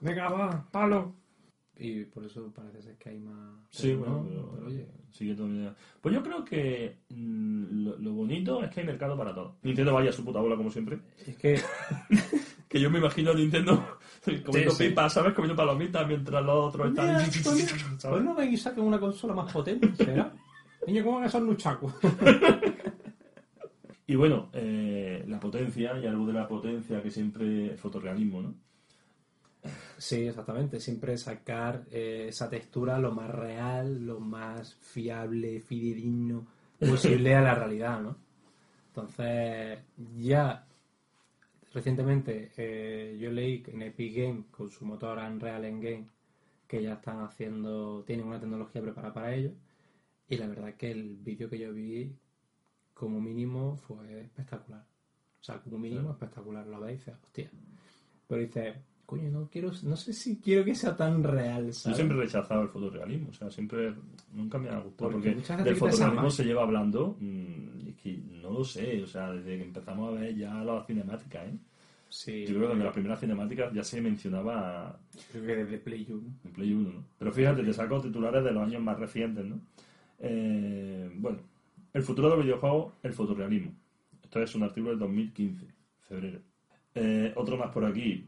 venga, 0.02 0.30
va, 0.30 0.65
palo. 0.72 1.13
Y 1.78 2.06
por 2.06 2.24
eso 2.26 2.52
parece 2.56 2.82
ser 2.82 2.96
que 2.98 3.10
hay 3.10 3.20
más... 3.20 3.60
Sí, 3.70 3.94
bueno, 3.94 4.24
no, 4.24 4.30
pero, 4.30 4.52
pero 4.54 4.68
oye, 4.68 4.88
sigue 5.12 5.36
todo 5.36 5.48
bien. 5.48 5.74
Pues 6.00 6.15
yo 6.15 6.24
creo 6.24 6.46
que 6.46 7.00
mm, 7.10 7.84
lo, 7.84 7.98
lo 7.98 8.13
bonito 8.13 8.63
es 8.63 8.72
que 8.72 8.80
hay 8.80 8.86
mercado 8.86 9.18
para 9.18 9.36
todo. 9.36 9.58
Nintendo 9.63 9.94
vaya 9.94 10.10
a 10.10 10.13
su 10.13 10.24
puta 10.24 10.39
bola 10.39 10.56
como 10.56 10.72
siempre. 10.72 11.00
es 11.28 11.36
que 11.38 11.60
Que 12.70 12.80
yo 12.80 12.89
me 12.89 13.00
imagino 13.00 13.32
a 13.32 13.36
Nintendo 13.36 13.98
comiendo 14.46 14.72
Sí, 14.72 14.84
sí. 14.86 14.89
pipas, 14.89 15.13
¿sabes? 15.13 15.34
Comiendo 15.34 15.56
palomitas 15.56 16.08
mientras 16.08 16.44
los 16.44 16.74
otros 16.74 16.89
están... 16.89 17.08
Mira, 17.08 17.20
pues, 17.20 17.41
pues 17.44 18.02
¿sabes? 18.02 18.24
no 18.24 18.34
ven 18.36 18.54
y 18.54 18.58
saquen 18.58 18.84
una 18.86 19.00
consola 19.00 19.34
más 19.34 19.52
potente, 19.52 19.94
¿será? 20.04 20.34
Niño, 20.88 21.04
¿cómo 21.04 21.22
que 21.22 21.30
son 21.30 21.46
luchacos? 21.46 21.94
Y 24.08 24.15
bueno, 24.15 24.50
eh, 24.54 25.24
la 25.28 25.39
potencia, 25.39 25.98
y 25.98 26.06
algo 26.06 26.28
de 26.28 26.34
la 26.34 26.48
potencia 26.48 27.02
que 27.02 27.10
siempre 27.10 27.72
el 27.72 27.78
fotorrealismo, 27.78 28.41
¿no? 28.41 28.56
Sí, 29.98 30.28
exactamente. 30.28 30.80
Siempre 30.80 31.18
sacar 31.18 31.86
eh, 31.91 32.28
esa 32.30 32.50
textura 32.50 33.00
lo 33.00 33.12
más 33.12 33.30
real, 33.32 34.06
lo 34.06 34.20
más 34.20 34.76
fiable, 34.76 35.60
fidedigno 35.60 36.46
posible 36.80 37.34
a 37.36 37.41
la 37.41 37.56
realidad, 37.56 38.02
¿no? 38.02 38.18
Entonces, 38.89 39.80
ya 40.18 40.65
recientemente 41.74 42.52
eh, 42.58 43.18
yo 43.20 43.32
leí 43.32 43.63
en 43.68 43.82
Epic 43.82 44.15
Game, 44.15 44.44
con 44.52 44.70
su 44.70 44.86
motor 44.86 45.18
Unreal 45.18 45.65
Engine, 45.65 46.08
que 46.68 46.82
ya 46.82 46.94
están 46.94 47.22
haciendo, 47.22 48.04
tienen 48.04 48.28
una 48.28 48.39
tecnología 48.39 48.82
preparada 48.82 49.13
para 49.13 49.36
ello. 49.36 49.52
Y 50.30 50.38
la 50.38 50.48
verdad 50.48 50.76
que 50.76 50.91
el 50.91 51.18
vídeo 51.18 51.50
que 51.50 51.60
yo 51.60 51.74
vi, 51.74 52.15
como 52.95 53.21
mínimo, 53.21 53.75
fue 53.75 54.21
espectacular. 54.21 54.81
O 55.39 55.43
sea, 55.43 55.60
como 55.60 55.77
mínimo 55.77 56.10
espectacular. 56.10 56.65
Lo 56.65 56.79
veis 56.79 56.95
y 56.95 56.97
dices, 56.97 57.15
hostia. 57.23 57.51
Pero 58.27 58.41
dices, 58.41 58.75
coño, 59.05 59.29
no 59.29 59.47
quiero, 59.51 59.71
no 59.84 59.95
sé 59.95 60.13
si 60.13 60.38
quiero 60.38 60.65
que 60.65 60.73
sea 60.73 60.95
tan 60.95 61.23
real, 61.23 61.65
Yo 61.67 61.93
siempre 61.93 62.17
he 62.17 62.21
rechazado 62.21 62.63
el 62.63 62.69
fotorrealismo, 62.69 63.29
o 63.29 63.34
sea, 63.34 63.51
siempre, 63.51 63.93
nunca 64.34 64.58
me 64.58 64.69
ha 64.69 64.79
gustado, 64.79 65.12
Porque 65.12 65.31
porque, 65.34 65.63
del 65.63 65.75
fotorrealismo 65.75 66.31
se 66.31 66.45
lleva 66.45 66.63
hablando, 66.63 67.15
mm, 67.19 67.81
y 67.86 67.89
es 67.89 67.95
que 67.97 68.17
no 68.41 68.49
lo 68.49 68.63
sé, 68.63 69.03
o 69.03 69.08
sea, 69.08 69.31
desde 69.31 69.58
que 69.58 69.63
empezamos 69.63 70.10
a 70.10 70.19
ver 70.19 70.36
ya 70.36 70.55
las 70.63 70.88
cinemáticas, 70.88 71.47
¿eh? 71.47 71.58
Sí, 72.10 72.45
Yo 72.45 72.55
creo 72.55 72.62
que 72.62 72.73
desde 72.75 72.84
las 72.86 72.93
primeras 72.93 73.19
cinemáticas 73.19 73.73
ya 73.73 73.84
se 73.84 73.99
mencionaba 73.99 74.97
creo 75.31 75.45
que 75.45 75.55
desde 75.55 75.77
Play 75.79 76.08
1. 76.10 76.21
en 76.45 76.51
Play 76.51 76.73
1, 76.73 76.89
¿no? 76.89 77.03
Pero 77.19 77.31
fíjate, 77.31 77.62
te 77.62 77.73
saco 77.73 78.01
titulares 78.01 78.43
de 78.43 78.51
los 78.51 78.63
años 78.63 78.81
más 78.81 78.97
recientes, 78.97 79.45
¿no? 79.45 79.60
Eh, 80.19 81.12
bueno, 81.15 81.39
el 81.95 82.03
futuro 82.03 82.29
del 82.29 82.43
videojuego, 82.43 82.91
el 83.03 83.13
fotorrealismo. 83.13 83.71
Esto 84.21 84.41
es 84.41 84.53
un 84.53 84.63
artículo 84.63 84.89
del 84.89 84.99
2015, 84.99 85.65
febrero. 86.01 86.41
Eh, 86.93 87.31
otro 87.38 87.55
más 87.55 87.71
por 87.71 87.86
aquí. 87.86 88.27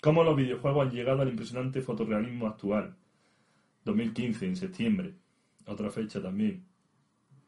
¿Cómo 0.00 0.24
los 0.24 0.34
videojuegos 0.34 0.86
han 0.86 0.90
llegado 0.90 1.20
al 1.20 1.28
impresionante 1.28 1.82
fotorrealismo 1.82 2.46
actual? 2.46 2.96
2015, 3.84 4.46
en 4.46 4.56
septiembre. 4.56 5.12
Otra 5.66 5.90
fecha 5.90 6.22
también. 6.22 6.64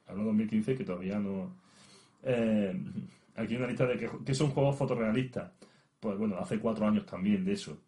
Hablo 0.06 0.24
de 0.24 0.28
2015 0.28 0.76
que 0.76 0.84
todavía 0.84 1.18
no... 1.18 1.56
Eh, 2.22 2.78
aquí 3.36 3.54
hay 3.54 3.56
una 3.56 3.68
lista 3.68 3.86
de 3.86 4.10
que, 4.22 4.34
son 4.34 4.50
juegos 4.50 4.76
fotorrealistas. 4.76 5.50
Pues 5.98 6.18
bueno, 6.18 6.36
hace 6.36 6.58
cuatro 6.58 6.86
años 6.86 7.06
también 7.06 7.42
de 7.42 7.54
eso. 7.54 7.80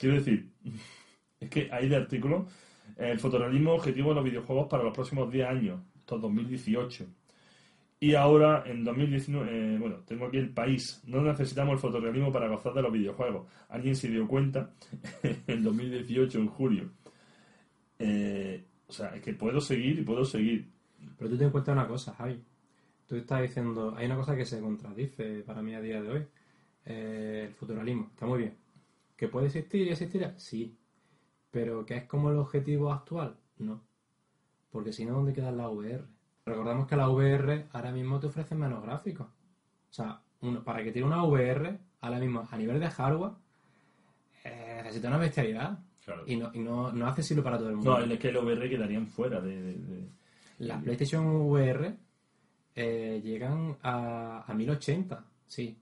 Quiero 0.00 0.16
decir, 0.16 0.50
es 1.38 1.48
que 1.48 1.70
hay 1.70 1.88
de 1.88 1.94
artículos 1.94 2.52
el 2.96 3.18
fotorrealismo 3.18 3.74
objetivo 3.74 4.10
de 4.10 4.14
los 4.16 4.24
videojuegos 4.24 4.66
para 4.68 4.82
los 4.82 4.94
próximos 4.94 5.30
10 5.30 5.48
años, 5.48 5.80
esto 6.08 6.16
es 6.16 6.22
2018. 6.22 7.06
Y 8.00 8.14
ahora, 8.14 8.62
en 8.66 8.82
2019, 8.84 9.74
eh, 9.74 9.78
bueno, 9.78 9.96
tengo 10.06 10.26
aquí 10.26 10.38
el 10.38 10.54
país. 10.54 11.02
No 11.04 11.20
necesitamos 11.20 11.74
el 11.74 11.78
fotorrealismo 11.80 12.32
para 12.32 12.48
gozar 12.48 12.72
de 12.72 12.82
los 12.82 12.92
videojuegos. 12.92 13.46
Alguien 13.68 13.94
se 13.94 14.08
dio 14.08 14.26
cuenta 14.26 14.72
en 15.46 15.62
2018, 15.62 16.38
en 16.38 16.46
julio. 16.46 16.90
Eh, 17.98 18.64
o 18.86 18.92
sea, 18.92 19.14
es 19.16 19.22
que 19.22 19.34
puedo 19.34 19.60
seguir 19.60 19.98
y 19.98 20.02
puedo 20.02 20.24
seguir. 20.24 20.70
Pero 21.18 21.36
tú 21.36 21.44
en 21.44 21.50
cuenta 21.50 21.72
una 21.72 21.86
cosa, 21.86 22.14
Javi. 22.14 22.42
Tú 23.06 23.16
estás 23.16 23.42
diciendo, 23.42 23.94
hay 23.96 24.06
una 24.06 24.16
cosa 24.16 24.36
que 24.36 24.46
se 24.46 24.60
contradice 24.60 25.42
para 25.42 25.60
mí 25.60 25.74
a 25.74 25.80
día 25.80 26.00
de 26.00 26.08
hoy. 26.10 26.26
Eh, 26.86 27.44
el 27.48 27.54
futuralismo, 27.54 28.08
está 28.12 28.24
muy 28.24 28.38
bien. 28.38 28.56
¿Que 29.16 29.28
puede 29.28 29.48
existir 29.48 29.86
y 29.86 29.90
existirá? 29.90 30.38
Sí. 30.38 30.78
Pero 31.50 31.84
que 31.84 31.96
es 31.96 32.04
como 32.04 32.30
el 32.30 32.38
objetivo 32.38 32.92
actual, 32.92 33.36
no. 33.58 33.87
Porque 34.78 34.92
si 34.92 35.04
no, 35.04 35.14
¿dónde 35.14 35.32
queda 35.32 35.50
la 35.50 35.68
VR? 35.68 36.04
Recordamos 36.46 36.86
que 36.86 36.94
la 36.94 37.08
VR 37.08 37.66
ahora 37.72 37.90
mismo 37.90 38.20
te 38.20 38.28
ofrece 38.28 38.54
menos 38.54 38.80
gráficos. 38.80 39.26
O 39.26 39.92
sea, 39.92 40.20
uno- 40.42 40.62
para 40.62 40.84
que 40.84 40.92
tiene 40.92 41.08
una 41.08 41.24
VR, 41.24 41.76
ahora 42.00 42.20
mismo, 42.20 42.46
a 42.48 42.56
nivel 42.56 42.78
de 42.78 42.88
hardware, 42.88 43.32
eh, 44.44 44.80
necesita 44.84 45.08
una 45.08 45.18
bestialidad. 45.18 45.80
Claro. 46.04 46.22
Y, 46.28 46.36
no, 46.36 46.52
y 46.54 46.60
no, 46.60 46.92
no 46.92 47.04
es 47.06 47.10
accesible 47.10 47.42
para 47.42 47.58
todo 47.58 47.70
el 47.70 47.74
mundo. 47.74 47.98
No, 47.98 48.04
es 48.12 48.18
que 48.20 48.28
el 48.28 48.36
VR 48.36 48.70
quedarían 48.70 49.08
fuera 49.08 49.40
de... 49.40 49.60
de- 49.60 49.74
de- 49.78 50.08
Las 50.58 50.80
PlayStation 50.84 51.26
VR 51.26 51.96
eh, 52.76 53.20
llegan 53.24 53.76
a, 53.82 54.44
a 54.46 54.54
1080, 54.54 55.24
sí. 55.48 55.76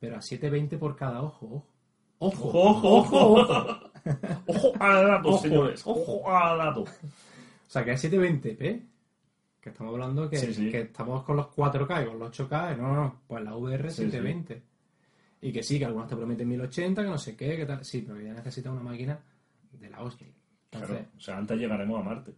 Pero 0.00 0.16
a 0.16 0.22
720 0.22 0.78
por 0.78 0.96
cada 0.96 1.20
ojo. 1.22 1.66
Ojo. 2.18 2.48
¡Ojo, 2.48 2.94
ojo, 3.00 3.42
ojo! 3.42 3.78
¡Ojo 4.46 4.72
al 4.80 5.06
dato, 5.06 5.28
Ojo. 5.28 5.38
señores! 5.38 5.82
¡Ojo 5.84 6.30
al 6.34 6.56
dato! 6.58 6.84
O 7.68 7.70
sea, 7.70 7.84
que 7.84 7.92
es 7.92 8.02
720p. 8.04 8.82
Que 9.60 9.68
estamos 9.70 9.92
hablando 9.92 10.28
que, 10.30 10.38
Sí, 10.38 10.54
sí. 10.54 10.70
que 10.70 10.80
estamos 10.80 11.22
con 11.22 11.36
los 11.36 11.46
4K 11.48 12.02
y 12.02 12.06
con 12.06 12.18
los 12.18 12.30
8K. 12.40 12.76
No, 12.78 12.88
no, 12.88 12.94
no. 12.94 13.20
Pues 13.26 13.44
la 13.44 13.54
VR 13.54 13.90
Sí, 13.90 14.04
720. 14.04 14.62
Y 15.42 15.52
que 15.52 15.62
sí, 15.62 15.78
que 15.78 15.84
algunos 15.84 16.08
te 16.08 16.16
prometen 16.16 16.48
1080, 16.48 17.02
que 17.02 17.08
no 17.10 17.18
sé 17.18 17.36
qué, 17.36 17.56
que 17.56 17.66
tal. 17.66 17.84
Sí, 17.84 18.02
pero 18.06 18.20
ya 18.20 18.32
necesitas 18.32 18.72
una 18.72 18.82
máquina 18.82 19.20
de 19.72 19.90
la 19.90 20.02
hostia. 20.02 20.26
Entonces, 20.26 20.88
Claro, 20.96 21.06
o 21.16 21.20
sea, 21.20 21.36
antes 21.38 21.58
llegaremos 21.58 22.00
a 22.00 22.04
Marte. 22.04 22.34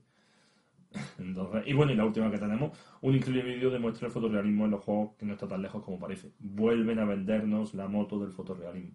Entonces, 1.19 1.63
y 1.67 1.73
bueno, 1.73 1.93
y 1.93 1.97
la 1.97 2.05
última 2.05 2.31
que 2.31 2.39
tenemos, 2.39 2.77
un 3.03 3.15
increíble 3.15 3.43
vídeo 3.55 3.71
demuestra 3.71 4.09
el 4.09 4.13
fotorrealismo 4.13 4.65
en 4.65 4.73
los 4.73 4.83
juegos 4.85 5.13
que 5.17 5.25
no 5.27 5.35
está 5.35 5.47
tan 5.47 5.63
lejos 5.63 5.85
como 5.85 5.99
parece. 5.99 6.33
Vuelven 6.41 6.99
a 6.99 7.05
vendernos 7.05 7.75
la 7.75 7.87
moto 7.87 8.19
del 8.19 8.33
fotorrealismo. 8.33 8.95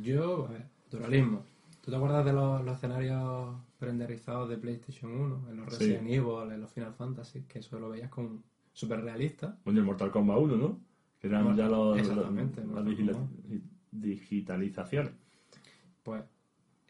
yo, 0.00 0.46
a 0.46 0.52
ver, 0.52 0.66
naturalismo. 0.84 1.44
¿Tú 1.82 1.90
te 1.90 1.96
acuerdas 1.96 2.24
de 2.24 2.32
los, 2.32 2.64
los 2.64 2.76
escenarios 2.76 3.56
renderizados 3.80 4.48
de 4.48 4.58
PlayStation 4.58 5.10
1? 5.12 5.46
En 5.50 5.56
los 5.56 5.74
Sí. 5.74 5.84
Resident 5.84 6.08
Evil, 6.08 6.52
en 6.52 6.60
los 6.60 6.70
Final 6.72 6.92
Fantasy, 6.94 7.42
que 7.48 7.60
eso 7.60 7.78
lo 7.78 7.90
veías 7.90 8.10
con 8.10 8.42
súper 8.72 9.00
realista. 9.02 9.56
Bueno, 9.64 9.80
el 9.80 9.86
Mortal 9.86 10.10
Kombat 10.10 10.38
1, 10.38 10.56
¿no? 10.56 10.80
Que 11.20 11.26
eran 11.28 11.56
ya 11.56 11.66
los, 11.66 11.98
exactamente, 11.98 12.62
los- 12.64 12.74
las 12.74 12.84
digitalizaciones. 13.90 15.12
Pues 16.02 16.22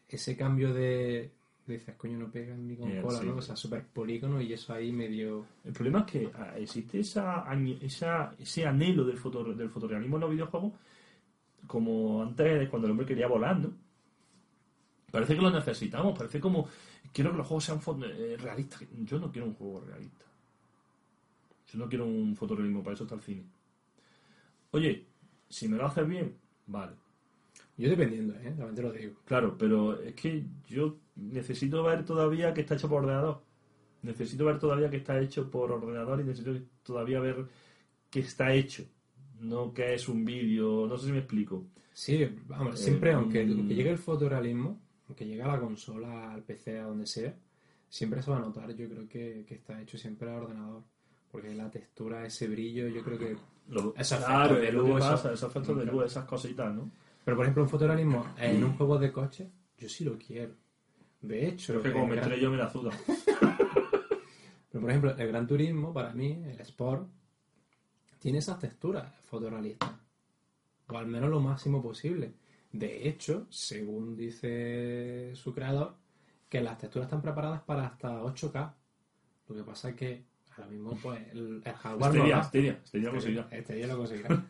ese 0.09 0.37
cambio 0.37 0.73
de. 0.73 1.33
Dices, 1.67 1.97
coño, 1.97 2.17
no 2.19 2.31
pega 2.31 2.55
en 2.55 2.67
mi 2.67 2.75
Eh, 2.75 2.79
consola, 2.79 3.19
sí. 3.21 3.27
¿no? 3.27 3.37
O 3.37 3.43
sea, 3.43 3.55
súper 3.55 3.85
polígono 3.87 4.41
y 4.41 4.55
eso 4.55 4.73
ahí 4.73 4.91
medio. 4.91 5.45
El 5.65 5.73
problema 5.75 6.01
es 6.01 6.05
que 6.07 6.31
ah, 6.35 6.55
existe 6.57 7.01
esa, 7.01 7.45
esa, 7.83 8.35
ese 8.39 8.67
anhelo 8.67 9.05
del, 9.05 9.19
foto, 9.19 9.45
del 9.53 9.69
fotorrealismo 9.69 10.17
en 10.17 10.21
los 10.23 10.31
videojuegos, 10.31 10.73
como 11.67 12.23
antes, 12.23 12.71
cuando 12.71 12.87
el 12.87 12.93
hombre 12.93 13.05
quería 13.07 13.29
volar, 13.29 13.61
¿no? 13.61 13.73
Parece 15.11 15.35
que 15.35 15.43
lo 15.43 15.51
necesitamos, 15.51 16.17
parece 16.17 16.41
como. 16.41 16.69
Quiero 17.13 17.31
que 17.31 17.39
los 17.39 17.47
juegos 17.47 17.65
sean 17.65 17.81
eh, 18.05 18.37
realistas. 18.39 18.83
Yo 19.05 19.19
no 19.19 19.33
quiero 19.33 19.49
un 19.49 19.55
juego 19.55 19.81
realista. 19.81 20.27
Yo 21.73 21.79
no 21.79 21.89
quiero 21.89 22.07
un 22.07 22.35
fotorrealismo, 22.37 22.83
para 22.83 22.95
eso 22.95 23.05
está 23.05 23.15
el 23.15 23.23
cine. 23.23 23.45
Oye, 24.71 25.07
si 25.49 25.69
me 25.69 25.77
lo 25.77 25.87
haces 25.87 26.07
bien, 26.07 26.37
vale. 26.67 26.93
Yo 27.77 27.89
dependiendo, 27.89 28.35
¿eh? 28.35 28.55
También 28.57 28.75
te 28.75 28.83
lo 28.83 28.93
digo. 28.93 29.15
Claro, 29.25 29.57
pero 29.57 30.01
es 30.01 30.15
que 30.15 30.45
yo 30.67 30.97
necesito 31.17 31.83
ver 31.85 32.05
todavía 32.05 32.53
que 32.53 32.63
está 32.63 32.75
hecho 32.75 32.89
por 32.89 33.05
ordenador. 33.05 33.43
Necesito 34.03 34.45
ver 34.45 34.59
todavía 34.59 34.91
que 34.91 34.99
está 34.99 35.19
hecho 35.21 35.51
por 35.51 35.71
ordenador 35.71 36.21
y 36.21 36.25
necesito 36.25 36.59
todavía 36.83 37.21
ver 37.21 37.47
que 38.11 38.21
está 38.21 38.53
hecho. 38.53 38.85
No 39.41 39.73
que 39.73 39.95
es 39.95 40.09
un 40.09 40.25
vídeo, 40.25 40.87
no 40.87 40.97
sé 40.97 41.07
si 41.07 41.13
me 41.13 41.19
explico. 41.19 41.67
Sí, 41.93 42.29
vamos, 42.47 42.79
siempre, 42.79 43.11
Eh, 43.11 43.15
aunque, 43.15 43.45
mm. 43.45 43.59
aunque 43.59 43.75
llegue 43.75 43.91
el 43.91 43.99
fotorealismo, 43.99 44.81
aunque 45.09 45.27
llegue 45.27 45.43
a 45.43 45.49
la 45.49 45.59
consola, 45.61 46.33
al 46.33 46.43
PC, 46.43 46.79
a 46.79 46.85
donde 46.85 47.07
sea, 47.07 47.35
siempre 47.89 48.23
se 48.23 48.31
va 48.31 48.37
a 48.37 48.41
notar, 48.41 48.75
yo 48.75 48.89
creo 48.89 49.09
que, 49.09 49.45
que 49.47 49.55
está 49.55 49.81
hecho 49.81 49.99
siempre 49.99 50.31
al 50.31 50.43
ordenador. 50.45 50.83
Porque 51.31 51.55
la 51.55 51.71
textura, 51.71 52.25
ese 52.25 52.49
brillo, 52.49 52.89
yo 52.89 53.03
creo 53.03 53.19
que. 53.19 53.37
Lo, 53.69 53.95
Esos 53.97 54.19
claro, 54.25 54.55
de 54.55 54.63
que 54.67 54.73
luz, 54.73 54.99
pasa, 54.99 55.33
esos 55.33 55.51
efectos 55.51 55.77
de 55.77 55.85
luz, 55.85 56.05
esas 56.07 56.25
cositas, 56.25 56.75
¿no? 56.75 56.91
Pero 57.25 57.37
por 57.37 57.45
ejemplo, 57.45 57.63
un 57.65 57.69
fotorealismo 57.69 58.25
en 58.39 58.65
un 58.65 58.75
juego 58.79 58.99
de 58.99 59.13
coche, 59.13 59.51
yo 59.77 59.89
sí 59.91 60.05
lo 60.05 60.17
quiero. 60.17 60.55
De 61.21 61.49
hecho, 61.49 61.75
Pero 61.75 61.81
es 61.81 61.85
que 61.87 61.93
como 61.93 62.07
me 62.07 62.15
gran- 62.17 62.25
estrello 62.31 62.51
me 62.51 62.57
la 62.57 62.71
suda. 62.71 62.91
Pero 64.71 64.81
por 64.83 64.91
ejemplo, 64.91 65.15
el 65.17 65.29
Gran 65.29 65.47
Turismo, 65.47 65.93
para 65.93 66.13
mí, 66.13 66.43
el 66.47 66.61
Sport, 66.61 67.09
tiene 68.19 68.39
esas 68.39 68.59
texturas 68.59 69.15
fotorrealistas. 69.25 69.91
O 70.89 70.97
al 70.97 71.07
menos 71.07 71.29
lo 71.31 71.41
máximo 71.41 71.83
posible. 71.83 72.33
De 72.73 73.09
hecho, 73.09 73.47
según 73.51 74.17
dice 74.17 75.33
su 75.35 75.55
creador, 75.55 75.97
que 76.49 76.61
las 76.61 76.79
texturas 76.79 77.07
están 77.07 77.23
preparadas 77.23 77.63
para 77.63 77.87
hasta 77.87 78.23
8K. 78.23 78.75
Lo 79.49 79.55
que 79.55 79.63
pasa 79.65 79.91
es 79.91 79.95
que 79.97 80.25
ahora 80.57 80.67
mismo, 80.71 80.99
pues, 81.03 81.21
el, 81.33 81.63
el 81.65 81.73
hardware 81.73 82.01
no 82.01 82.07
Esteria, 82.07 82.37
da. 82.37 82.43
Esteria, 82.43 82.81
Esteria 82.85 83.11
conseguirá. 83.11 83.49
Este 83.51 83.75
día 83.75 83.87
lo 83.87 83.97
conseguirá. 83.99 84.45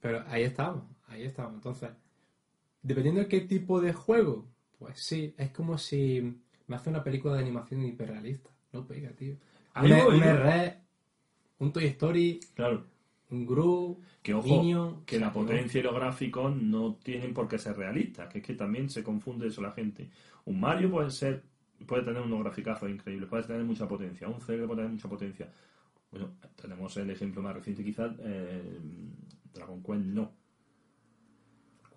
Pero 0.00 0.24
ahí 0.28 0.42
estamos, 0.44 0.84
ahí 1.08 1.22
estamos. 1.24 1.54
Entonces, 1.54 1.90
dependiendo 2.82 3.20
de 3.20 3.28
qué 3.28 3.40
tipo 3.42 3.80
de 3.80 3.92
juego, 3.92 4.46
pues 4.78 5.00
sí, 5.00 5.34
es 5.36 5.50
como 5.50 5.76
si 5.78 6.40
me 6.66 6.76
hace 6.76 6.90
una 6.90 7.02
película 7.02 7.34
de 7.34 7.40
animación 7.40 7.84
hiperrealista. 7.84 8.50
No 8.72 8.86
pega, 8.86 9.10
tío. 9.10 9.36
Ahí 9.74 9.90
Un, 9.92 9.98
voy, 10.04 10.14
un 10.14 10.20
¿no? 10.20 10.26
R, 10.26 10.78
un 11.58 11.72
Toy 11.72 11.84
Story, 11.86 12.40
Claro. 12.54 12.84
Un 13.30 13.46
Gru, 13.46 14.00
Que 14.22 14.34
ojo, 14.34 14.62
Minion, 14.62 15.04
que 15.04 15.18
la 15.18 15.32
potencia 15.32 15.80
y 15.80 15.82
los 15.82 15.94
gráficos 15.94 16.54
no 16.56 16.94
tienen 16.96 17.34
por 17.34 17.46
qué 17.46 17.58
ser 17.58 17.76
realistas, 17.76 18.28
que 18.28 18.38
es 18.38 18.44
que 18.44 18.54
también 18.54 18.88
se 18.88 19.02
confunde 19.02 19.48
eso 19.48 19.60
la 19.60 19.72
gente. 19.72 20.08
Un 20.46 20.58
Mario 20.60 20.90
puede 20.90 21.10
ser, 21.10 21.42
puede 21.86 22.04
tener 22.04 22.22
unos 22.22 22.40
graficazos 22.40 22.88
increíbles, 22.88 23.28
puede 23.28 23.44
tener 23.44 23.64
mucha 23.64 23.86
potencia, 23.86 24.28
un 24.28 24.40
Zelda 24.40 24.66
puede 24.66 24.78
tener 24.78 24.92
mucha 24.92 25.08
potencia. 25.08 25.52
Bueno, 26.10 26.30
tenemos 26.56 26.96
el 26.96 27.10
ejemplo 27.10 27.42
más 27.42 27.54
reciente 27.54 27.84
quizás, 27.84 28.12
eh, 28.20 28.80
Dragon 29.52 29.82
Quest 29.82 30.04
no, 30.06 30.32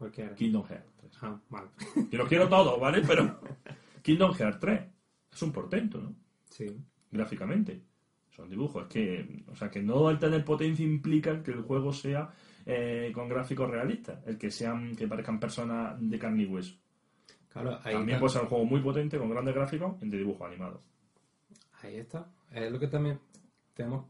Cualquiera. 0.01 0.33
Kingdom 0.33 0.63
Hearts 0.63 0.93
3. 0.97 1.11
Ah, 1.21 1.39
vale. 1.49 1.69
Que 2.09 2.17
los 2.17 2.27
quiero 2.27 2.49
todos, 2.49 2.79
¿vale? 2.79 3.03
Pero 3.05 3.39
Kingdom 4.01 4.33
Hearts 4.33 4.59
3 4.59 4.81
es 5.31 5.41
un 5.43 5.51
portento, 5.51 6.01
¿no? 6.01 6.15
Sí. 6.49 6.65
gráficamente. 7.11 7.83
Son 8.35 8.49
dibujos. 8.49 8.83
Es 8.83 8.89
que, 8.89 9.43
o 9.51 9.55
sea, 9.55 9.69
que 9.69 9.81
no 9.81 10.09
el 10.09 10.17
tener 10.17 10.43
potencia 10.43 10.85
implica 10.85 11.43
que 11.43 11.51
el 11.51 11.61
juego 11.61 11.91
sea 11.91 12.31
eh, 12.65 13.11
con 13.13 13.27
gráficos 13.27 13.69
realistas. 13.69 14.25
El 14.25 14.37
que 14.37 14.49
sean, 14.49 14.95
que 14.95 15.07
parezcan 15.07 15.39
personas 15.39 15.95
de 15.99 16.17
carne 16.17 16.43
y 16.43 16.45
hueso. 16.45 16.75
Claro, 17.49 17.77
ahí 17.83 17.93
También 17.93 18.15
está. 18.15 18.19
puede 18.19 18.33
ser 18.33 18.41
un 18.43 18.47
juego 18.47 18.65
muy 18.65 18.81
potente 18.81 19.17
con 19.17 19.29
grandes 19.29 19.53
gráficos 19.53 19.99
de 19.99 20.17
dibujo 20.17 20.45
animado. 20.45 20.79
Ahí 21.81 21.97
está. 21.97 22.31
Es 22.49 22.71
lo 22.71 22.79
que 22.79 22.87
también 22.87 23.19
tenemos 23.73 24.05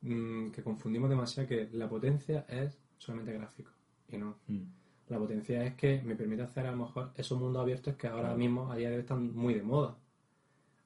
mm, 0.00 0.50
que 0.50 0.62
confundimos 0.62 1.10
demasiado 1.10 1.48
que 1.48 1.68
la 1.72 1.88
potencia 1.88 2.46
es 2.48 2.78
solamente 2.96 3.32
gráfico. 3.34 3.70
Y 4.08 4.16
no. 4.16 4.38
Mm. 4.46 4.62
La 5.08 5.18
potencia 5.18 5.64
es 5.64 5.74
que 5.74 6.02
me 6.02 6.14
permite 6.14 6.42
hacer 6.42 6.66
a 6.66 6.70
lo 6.70 6.78
mejor 6.78 7.12
esos 7.14 7.38
mundos 7.38 7.62
abiertos 7.62 7.96
que 7.96 8.08
ahora 8.08 8.34
mismo 8.34 8.70
a 8.70 8.76
día 8.76 8.88
de 8.90 8.96
hoy 8.96 9.00
están 9.00 9.34
muy 9.34 9.54
de 9.54 9.62
moda. 9.62 9.96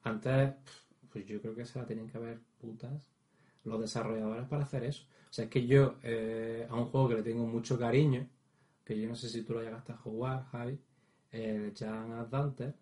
Antes, 0.03 0.53
pues 1.11 1.25
yo 1.25 1.41
creo 1.41 1.55
que 1.55 1.65
se 1.65 1.79
la 1.79 1.85
tenían 1.85 2.07
que 2.07 2.17
haber 2.17 2.39
putas 2.63 3.09
los 3.65 3.79
desarrolladores 3.79 4.47
para 4.47 4.63
hacer 4.63 4.83
eso. 4.83 5.03
O 5.29 5.33
sea, 5.33 5.45
es 5.45 5.51
que 5.51 5.65
yo 5.65 5.95
eh, 6.03 6.67
a 6.69 6.75
un 6.75 6.85
juego 6.85 7.09
que 7.09 7.15
le 7.15 7.23
tengo 7.23 7.45
mucho 7.45 7.77
cariño, 7.77 8.27
que 8.85 8.99
yo 8.99 9.07
no 9.09 9.15
sé 9.15 9.29
si 9.29 9.43
tú 9.43 9.53
lo 9.53 9.61
llegaste 9.61 9.91
a 9.91 9.97
jugar, 9.97 10.45
Javi, 10.51 10.79
el 11.31 11.73
Jan 11.75 12.11
Advance, 12.13 12.73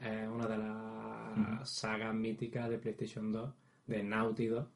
es 0.00 0.28
una 0.28 0.46
de 0.46 0.58
las 0.58 1.68
sagas 1.68 2.14
míticas 2.14 2.70
de 2.70 2.78
PlayStation 2.78 3.32
2, 3.32 3.50
de 3.86 4.02
Naughty 4.04 4.46
Dog, 4.46 4.68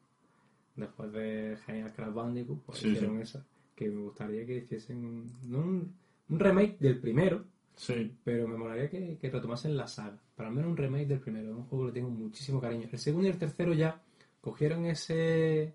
después 0.74 1.12
de 1.12 1.56
Genial 1.64 1.92
Crash 1.92 2.12
Bandicoot, 2.12 2.62
pues 2.64 2.78
Sí, 2.78 2.88
hicieron 2.88 3.20
esa, 3.20 3.46
que 3.76 3.88
me 3.88 4.02
gustaría 4.02 4.44
que 4.44 4.56
hiciesen 4.56 5.04
un, 5.04 5.32
no 5.44 5.58
un, 5.58 5.94
un 6.28 6.38
remake 6.40 6.78
del 6.80 6.98
primero, 6.98 7.44
Sí. 7.76 8.14
pero 8.24 8.46
me 8.48 8.56
molaría 8.56 8.88
que, 8.88 9.18
que 9.18 9.30
retomasen 9.30 9.76
la 9.76 9.86
saga. 9.88 10.18
Para 10.36 10.48
al 10.48 10.54
menos 10.54 10.70
un 10.70 10.76
remake 10.76 11.06
del 11.06 11.20
primero, 11.20 11.50
es 11.50 11.56
un 11.56 11.64
juego 11.64 11.84
que 11.84 11.88
le 11.88 11.94
tengo 11.94 12.10
muchísimo 12.10 12.60
cariño. 12.60 12.88
El 12.90 12.98
segundo 12.98 13.28
y 13.28 13.30
el 13.30 13.38
tercero 13.38 13.72
ya 13.72 14.00
cogieron 14.40 14.86
ese 14.86 15.74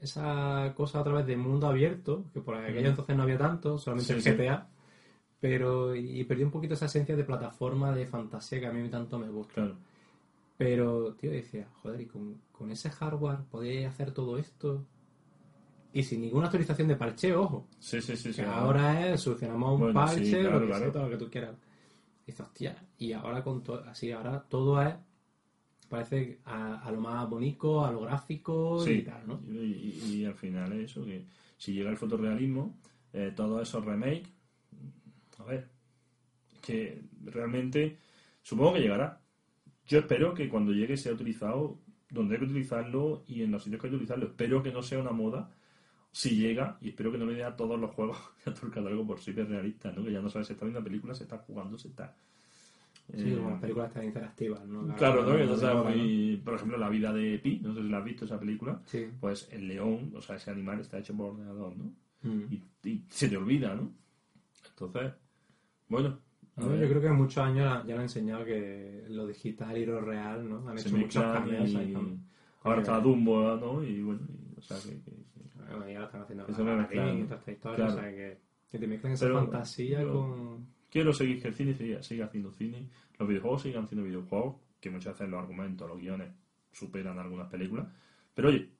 esa 0.00 0.72
cosa 0.76 1.00
a 1.00 1.04
través 1.04 1.26
de 1.26 1.36
mundo 1.36 1.66
abierto, 1.66 2.24
que 2.32 2.40
por 2.40 2.54
aquello 2.56 2.88
entonces 2.88 3.14
no 3.16 3.22
había 3.24 3.36
tanto, 3.38 3.78
solamente 3.78 4.14
Sí, 4.14 4.14
el 4.14 4.22
sí. 4.22 4.30
GTA, 4.42 4.68
pero 5.40 5.94
y 5.94 6.24
perdió 6.24 6.46
un 6.46 6.52
poquito 6.52 6.74
esa 6.74 6.86
esencia 6.86 7.16
de 7.16 7.24
plataforma, 7.24 7.92
de 7.92 8.06
fantasía 8.06 8.60
que 8.60 8.66
a 8.66 8.72
mí 8.72 8.88
tanto 8.88 9.18
me 9.18 9.28
gusta. 9.28 9.54
Claro. 9.54 9.76
Pero, 10.56 11.14
tío, 11.14 11.30
decía, 11.30 11.66
joder, 11.82 12.02
y 12.02 12.06
con, 12.06 12.40
con 12.52 12.70
ese 12.70 12.90
hardware 12.90 13.40
podéis 13.50 13.86
hacer 13.88 14.12
todo 14.12 14.38
esto. 14.38 14.84
Y 15.92 16.02
sin 16.04 16.20
ninguna 16.20 16.46
actualización 16.46 16.86
de 16.88 16.96
parche, 16.96 17.34
ojo. 17.34 17.66
Sí, 17.80 18.00
sí, 18.00 18.16
sí. 18.16 18.32
sí 18.32 18.42
ahora 18.42 19.08
es, 19.10 19.20
solucionamos 19.20 19.72
un 19.74 19.80
Bueno, 19.80 20.00
parche, 20.00 20.24
sí, 20.24 20.30
claro, 20.36 20.52
lo 20.52 20.60
que 20.60 20.66
claro. 20.68 20.84
sea, 20.84 20.92
todo 20.92 21.02
lo 21.04 21.10
que 21.10 21.16
tú 21.24 21.30
quieras. 21.30 21.56
Y 22.26 22.30
dices, 22.30 22.46
hostia, 22.46 22.76
y 22.98 23.12
ahora 23.12 23.42
con 23.42 23.62
todo, 23.62 23.82
así, 23.84 24.12
ahora 24.12 24.40
todo 24.48 24.80
es, 24.82 24.94
parece 25.88 26.38
a, 26.44 26.76
a 26.76 26.92
lo 26.92 27.00
más 27.00 27.28
bonito, 27.28 27.84
a 27.84 27.90
lo 27.90 28.00
gráfico 28.02 28.86
y 28.88 29.02
tal, 29.02 29.26
¿no? 29.26 29.40
y, 29.52 29.56
y- 30.04 30.14
y 30.20 30.24
al 30.24 30.34
final 30.34 30.72
es 30.74 30.90
eso, 30.92 31.04
que 31.04 31.24
si 31.58 31.72
llega 31.72 31.90
el 31.90 31.96
fotorrealismo, 31.96 32.78
eh, 33.12 33.32
todos 33.34 33.60
esos 33.68 33.84
remakes, 33.84 34.28
a 35.38 35.44
ver, 35.44 35.68
que 36.62 37.02
realmente 37.24 37.98
supongo 38.42 38.74
que 38.74 38.80
llegará. 38.80 39.20
Yo 39.86 39.98
espero 39.98 40.34
que 40.34 40.48
cuando 40.48 40.72
llegue 40.72 40.96
sea 40.96 41.12
utilizado 41.12 41.78
donde 42.10 42.34
hay 42.34 42.40
que 42.40 42.44
utilizarlo 42.46 43.24
y 43.26 43.42
en 43.42 43.50
los 43.50 43.64
sitios 43.64 43.80
que 43.80 43.86
hay 43.86 43.90
que 43.90 43.96
utilizarlo. 43.96 44.26
Espero 44.26 44.62
que 44.62 44.72
no 44.72 44.82
sea 44.82 44.98
una 45.00 45.12
moda 45.12 45.50
si 46.12 46.36
llega, 46.36 46.76
y 46.80 46.88
espero 46.90 47.12
que 47.12 47.18
no 47.18 47.26
le 47.26 47.34
dé 47.34 47.44
a 47.44 47.54
todos 47.56 47.78
los 47.78 47.90
juegos 47.92 48.16
a 48.46 48.52
todo 48.54 48.66
el 48.66 48.72
catálogo 48.72 49.06
por 49.06 49.20
ser 49.20 49.34
realista, 49.48 49.92
¿no? 49.92 50.04
Que 50.04 50.12
ya 50.12 50.20
no 50.20 50.28
sabes 50.28 50.46
si 50.48 50.52
está 50.54 50.64
viendo 50.64 50.82
películas, 50.82 51.18
se 51.18 51.24
está 51.24 51.38
jugando, 51.38 51.78
se 51.78 51.88
está... 51.88 52.14
Sí, 53.12 53.28
eh, 53.32 53.36
como 53.36 53.50
las 53.50 53.60
películas 53.60 53.92
tan 53.92 54.04
interactivas, 54.04 54.64
¿no? 54.66 54.94
Claro, 54.94 55.24
¿no? 55.24 55.36
Que 55.36 55.44
no 55.44 55.54
de 55.54 55.58
sabes 55.60 55.76
moda, 55.78 55.90
¿no? 55.90 55.96
muy- 55.96 56.36
Por 56.44 56.54
ejemplo, 56.54 56.78
La 56.78 56.88
vida 56.88 57.12
de 57.12 57.38
Pi, 57.40 57.58
no 57.60 57.74
sé 57.74 57.82
si 57.82 57.88
la 57.88 57.98
has 57.98 58.04
visto 58.04 58.24
esa 58.24 58.38
película, 58.38 58.80
Sí. 58.86 59.06
pues 59.18 59.48
el 59.50 59.66
león, 59.66 60.12
o 60.14 60.22
sea, 60.22 60.36
ese 60.36 60.50
animal 60.52 60.78
está 60.80 60.98
hecho 60.98 61.16
por 61.16 61.30
ordenador, 61.32 61.74
¿no? 61.76 61.92
Mm. 62.22 62.42
Y, 62.52 62.88
y 62.88 63.04
se 63.08 63.28
te 63.28 63.36
olvida, 63.36 63.74
¿no? 63.74 63.90
Entonces, 64.68 65.12
bueno, 65.88 66.18
No, 66.56 66.76
yo 66.76 66.88
creo 66.88 67.00
que 67.00 67.06
en 67.08 67.14
muchos 67.16 67.38
años 67.38 67.84
ya 67.86 67.94
han 67.96 68.02
enseñado 68.02 68.44
que 68.44 69.06
lo 69.08 69.26
digital 69.26 69.76
y 69.76 69.86
lo 69.86 70.00
real, 70.02 70.48
¿no? 70.48 70.68
Han 70.68 70.78
se 70.78 70.88
hecho 70.88 70.96
muchos 70.98 71.22
cambios 71.22 71.68
y 71.70 71.76
ahí 71.76 71.94
ahora 72.62 72.80
está 72.82 73.00
Dumbo, 73.00 73.56
¿no? 73.56 73.82
Y 73.82 74.02
bueno, 74.02 74.20
y, 74.28 74.58
o 74.58 74.62
sea, 74.62 74.76
que- 74.78 75.00
Bueno, 75.70 75.88
ya 75.90 76.00
lo 76.00 76.04
están 76.06 76.22
haciendo 76.22 76.44
que, 78.10 78.38
que 78.70 78.78
te 78.78 78.86
mezclan 78.86 79.12
esa 79.12 79.26
Pero- 79.26 79.38
fantasía 79.40 79.98
pero- 79.98 80.12
con... 80.12 80.80
Quiero 80.90 81.12
seguir 81.12 81.40
que 81.40 81.48
el 81.48 81.54
cine 81.54 81.74
siga, 81.74 82.02
siga 82.02 82.24
haciendo 82.26 82.50
cine, 82.50 82.88
los 83.18 83.28
videojuegos 83.28 83.62
sigan 83.62 83.86
siendo 83.86 84.04
videojuegos, 84.04 84.56
que 84.80 84.90
muchas 84.90 85.12
veces 85.14 85.28
los 85.28 85.38
argumentos, 85.40 85.88
los 85.88 85.98
guiones 85.98 86.32
superan 86.72 87.16
algunas 87.20 87.48
películas, 87.48 87.86
pero 88.34 88.48
oye, 88.48 88.70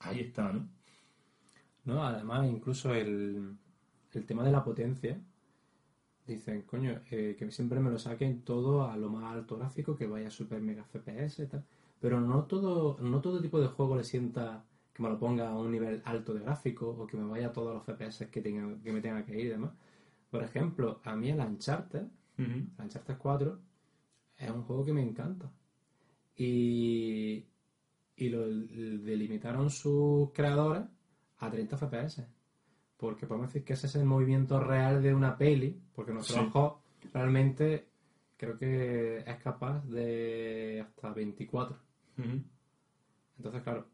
ahí 0.00 0.18
está, 0.20 0.52
¿no? 0.52 0.66
No, 1.84 2.02
además, 2.02 2.48
incluso 2.50 2.92
el, 2.92 3.56
el 4.12 4.26
tema 4.26 4.42
de 4.44 4.50
la 4.52 4.64
potencia. 4.64 5.20
Dicen, 6.26 6.62
coño, 6.62 7.00
eh, 7.10 7.36
que 7.38 7.50
siempre 7.52 7.80
me 7.80 7.90
lo 7.90 7.98
saquen 7.98 8.42
todo 8.42 8.90
a 8.90 8.96
lo 8.96 9.08
más 9.08 9.32
alto 9.32 9.56
gráfico, 9.56 9.96
que 9.96 10.06
vaya 10.06 10.30
super 10.30 10.60
mega 10.60 10.84
FPS 10.84 11.42
y 11.44 11.46
tal. 11.46 11.64
Pero 12.00 12.20
no 12.20 12.44
todo, 12.44 12.98
no 13.00 13.20
todo 13.20 13.40
tipo 13.40 13.60
de 13.60 13.68
juego 13.68 13.96
le 13.96 14.04
sienta 14.04 14.64
que 14.98 15.02
me 15.04 15.10
lo 15.10 15.16
ponga 15.18 15.48
a 15.48 15.56
un 15.56 15.70
nivel 15.70 16.02
alto 16.04 16.34
de 16.34 16.40
gráfico 16.40 16.88
o 16.90 17.06
que 17.06 17.16
me 17.16 17.22
vaya 17.30 17.46
a 17.46 17.52
todos 17.52 17.72
los 17.72 17.84
FPS 17.84 18.28
que, 18.32 18.40
tenga, 18.42 18.82
que 18.82 18.92
me 18.92 19.00
tenga 19.00 19.24
que 19.24 19.32
ir 19.38 19.46
y 19.46 19.50
demás. 19.50 19.70
Por 20.28 20.42
ejemplo, 20.42 21.00
a 21.04 21.14
mí 21.14 21.30
el 21.30 21.38
Uncharted, 21.38 22.02
Ujú. 22.02 22.42
el 22.42 22.72
Uncharted 22.84 23.16
4 23.16 23.60
es 24.36 24.50
un 24.50 24.62
juego 24.64 24.84
que 24.84 24.92
me 24.92 25.02
encanta. 25.02 25.52
Y, 26.36 27.46
y 28.16 28.28
lo 28.28 28.46
delimitaron 28.48 29.70
sus 29.70 30.32
creadores 30.32 30.82
a 31.38 31.48
30 31.48 31.76
FPS. 31.76 32.26
Porque 32.96 33.26
podemos 33.26 33.48
decir 33.48 33.64
que 33.64 33.74
ese 33.74 33.86
es 33.86 33.94
el 33.94 34.04
movimiento 34.04 34.58
real 34.58 35.00
de 35.00 35.14
una 35.14 35.36
peli, 35.38 35.80
porque 35.94 36.12
nuestro 36.12 36.42
Sí. 36.42 36.46
ojo 36.48 36.82
realmente 37.14 37.86
creo 38.36 38.58
que 38.58 39.18
es 39.18 39.36
capaz 39.38 39.84
de 39.86 40.84
hasta 40.84 41.12
24. 41.12 41.76
Ujú. 42.18 42.42
Entonces, 43.36 43.62
claro, 43.62 43.86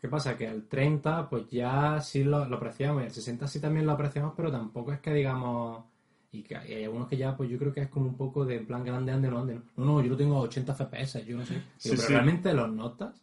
¿qué 0.00 0.08
pasa? 0.08 0.36
Que 0.36 0.46
al 0.48 0.64
30 0.64 1.28
pues 1.28 1.48
ya 1.50 2.00
sí 2.00 2.24
lo, 2.24 2.44
lo 2.46 2.56
apreciamos 2.56 3.02
y 3.02 3.06
al 3.06 3.12
60 3.12 3.46
sí 3.48 3.60
también 3.60 3.86
lo 3.86 3.92
apreciamos, 3.92 4.32
pero 4.36 4.50
tampoco 4.50 4.92
es 4.92 5.00
que 5.00 5.12
digamos... 5.12 5.84
Y, 6.30 6.42
que 6.42 6.56
hay 6.56 6.84
algunos 6.84 7.08
que 7.08 7.16
ya, 7.16 7.34
pues 7.34 7.48
yo 7.48 7.58
creo 7.58 7.72
que 7.72 7.80
es 7.80 7.88
como 7.88 8.06
un 8.06 8.14
poco 8.16 8.44
de 8.44 8.56
en 8.56 8.66
plan 8.66 8.84
grande, 8.84 9.12
ande, 9.12 9.30
no 9.30 9.38
ande. 9.40 9.54
No, 9.54 9.84
no, 9.84 9.84
no, 9.94 10.02
yo 10.02 10.10
lo 10.10 10.16
tengo 10.16 10.36
a 10.36 10.40
80 10.40 10.74
FPS, 10.74 11.24
yo 11.24 11.38
no 11.38 11.46
sé. 11.46 11.54
Digo, 11.54 11.64
Sí, 11.78 11.88
pero 11.90 12.02
sí. 12.02 12.12
realmente 12.12 12.52
los 12.52 12.70
notas. 12.70 13.18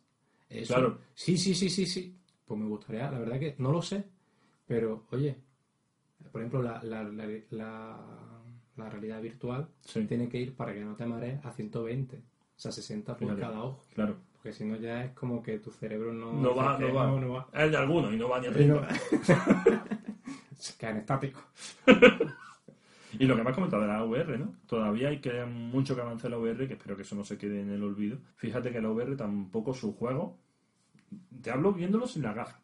Eso, 0.50 0.74
Claro. 0.74 0.98
Sí, 1.14 1.38
sí, 1.38 1.54
sí, 1.54 1.70
sí, 1.70 1.86
sí. 1.86 2.18
Pues 2.46 2.60
me 2.60 2.68
gustaría, 2.68 3.12
la 3.12 3.20
verdad 3.20 3.40
que 3.40 3.56
no 3.60 3.72
lo 3.72 3.82
sé. 3.84 4.04
Pero, 4.66 5.06
oye, 5.12 5.38
por 6.32 6.42
ejemplo, 6.42 6.64
la, 6.64 6.82
la, 6.84 7.04
la, 7.04 7.28
la- 7.52 8.42
la 8.76 8.90
realidad 8.90 9.22
virtual 9.22 9.68
Sí. 9.86 10.04
tiene 10.06 10.28
que 10.28 10.40
ir 10.40 10.56
para 10.56 10.74
que 10.74 10.82
no 10.84 10.96
te 10.96 11.06
marees 11.06 11.46
a 11.46 11.52
120. 11.52 12.18
O 12.18 12.22
sea, 12.56 12.72
60 12.72 13.16
por 13.16 13.40
cada 13.40 13.64
ojo. 13.64 13.84
Claro. 13.94 14.18
Porque 14.46 14.60
si 14.60 14.64
no 14.64 14.76
ya 14.76 15.04
es 15.06 15.12
como 15.14 15.42
que 15.42 15.58
tu 15.58 15.72
cerebro 15.72 16.14
no... 16.14 16.32
No 16.34 16.56
va, 16.56 16.78
no 16.78 16.94
va. 16.94 17.08
no 17.20 17.30
va. 17.32 17.48
Es 17.52 17.72
de 17.72 17.78
algunos 17.78 18.14
y 18.14 18.16
no 18.16 18.30
va 18.30 18.40
ni 18.40 18.46
a 18.46 18.50
Y 18.52 18.66
no- 18.68 18.80
30. 18.80 18.96
Se 20.56 20.78
quedan 20.78 20.98
estáticos. 20.98 21.44
Y 23.18 23.26
lo 23.26 23.36
que 23.36 23.44
me 23.44 23.50
has 23.50 23.56
comentado 23.56 23.82
de 23.82 23.88
la 23.88 24.04
VR, 24.04 24.38
¿no? 24.38 24.54
Todavía 24.68 25.08
hay 25.08 25.20
que 25.20 25.46
mucho 25.46 25.96
que 25.96 26.02
avance 26.02 26.30
la 26.30 26.38
VR, 26.38 26.68
que 26.68 26.74
espero 26.74 26.96
que 26.98 27.02
eso 27.04 27.16
no 27.16 27.24
se 27.24 27.38
quede 27.40 27.62
en 27.62 27.72
el 27.72 27.82
olvido. 27.82 28.18
Fíjate 28.36 28.72
que 28.72 28.82
la 28.82 28.90
VR 28.90 29.16
tampoco 29.16 29.74
su 29.74 29.96
juego, 29.96 30.38
te 31.42 31.50
hablo 31.50 31.72
viéndolo 31.72 32.06
sin 32.08 32.22
la 32.24 32.34
gafa, 32.34 32.60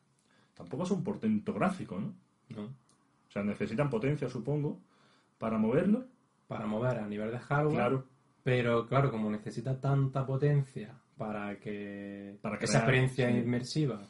tampoco 0.54 0.84
es 0.84 0.92
un 0.92 1.04
portento 1.06 1.54
gráfico, 1.54 2.00
¿no? 2.00 2.14
¿no? 2.50 2.64
O 2.66 3.32
sea, 3.32 3.44
necesitan 3.44 3.90
potencia, 3.90 4.30
supongo, 4.30 4.78
para 5.40 5.58
moverlo. 5.58 6.04
Para 6.50 6.68
mover 6.68 7.00
a 7.00 7.08
nivel 7.08 7.32
de 7.32 7.40
hardware. 7.40 7.76
Claro. 7.76 8.06
Pero 8.44 8.88
claro, 8.88 9.10
como 9.10 9.32
necesita 9.32 9.80
tanta 9.80 10.26
potencia 10.26 11.01
para 11.22 11.60
que, 11.60 12.38
Para 12.42 12.56
esa 12.58 12.66
crear, 12.66 12.82
experiencia 12.84 13.30
sí. 13.32 13.38
inmersiva 13.38 14.02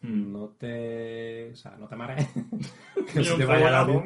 Mm. 0.00 0.32
no 0.32 0.48
te... 0.50 1.50
O 1.50 1.56
sea, 1.56 1.76
no 1.76 1.88
te 1.88 1.96
marees. 1.96 2.28
que 3.12 3.24
se 3.24 3.34
te 3.36 3.44
vaya 3.44 3.68
la 3.68 3.82
luz. 3.84 4.02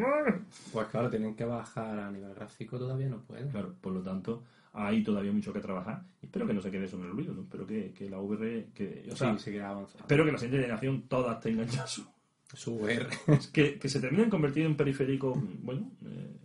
Pues 0.72 0.86
claro, 0.88 1.10
tienen 1.10 1.34
que 1.34 1.44
bajar 1.44 1.98
a 1.98 2.10
nivel 2.10 2.32
gráfico, 2.34 2.78
todavía 2.78 3.08
no 3.10 3.18
pueden. 3.18 3.48
Claro, 3.50 3.74
por 3.78 3.92
lo 3.92 4.00
tanto, 4.00 4.42
hay 4.72 5.02
todavía 5.02 5.32
mucho 5.32 5.52
que 5.52 5.60
trabajar. 5.60 6.02
Espero 6.22 6.46
que 6.46 6.54
no 6.54 6.62
se 6.62 6.70
quede 6.70 6.86
eso 6.86 6.96
en 6.96 7.02
el 7.04 7.10
olvido, 7.10 7.34
¿no? 7.34 7.42
Espero 7.42 7.66
que, 7.66 7.92
que 7.92 8.08
la 8.08 8.18
VR, 8.20 8.68
que, 8.72 9.06
o 9.12 9.16
sea, 9.16 9.34
sí, 9.36 9.44
seguirá 9.44 9.68
avanzando. 9.68 10.00
espero 10.00 10.24
que 10.24 10.32
la 10.32 10.38
siguiente 10.38 10.62
generación 10.62 11.02
todas 11.08 11.38
tengan 11.40 11.66
ya 11.66 11.86
su, 11.86 12.06
Su 12.54 12.76
VR. 12.76 13.08
que, 13.52 13.78
que 13.78 13.88
se 13.90 14.00
terminen 14.00 14.30
convirtiendo 14.30 14.70
en 14.70 14.76
periférico, 14.78 15.34
bueno, 15.60 15.90
eh, 16.06 16.36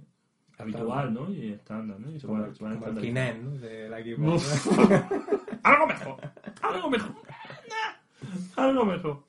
habitual, 0.57 1.13
¿no? 1.13 1.31
Y 1.31 1.53
estándar, 1.53 2.01
¿no? 2.01 2.11
Y 2.13 2.19
se 2.19 2.27
Como 2.27 2.41
van, 2.41 2.49
el, 2.49 2.55
se 2.57 2.63
van 2.65 2.79
como 2.79 2.91
el. 2.91 2.99
Kinect, 2.99 3.41
¿no? 3.41 3.51
De 3.59 3.87
la 3.87 3.99
Xbox. 4.03 4.69
Algo 5.67 5.87
mejor, 5.87 6.17
algo 6.61 6.89
mejor, 6.89 7.15
algo 8.55 8.85
mejor. 8.85 9.23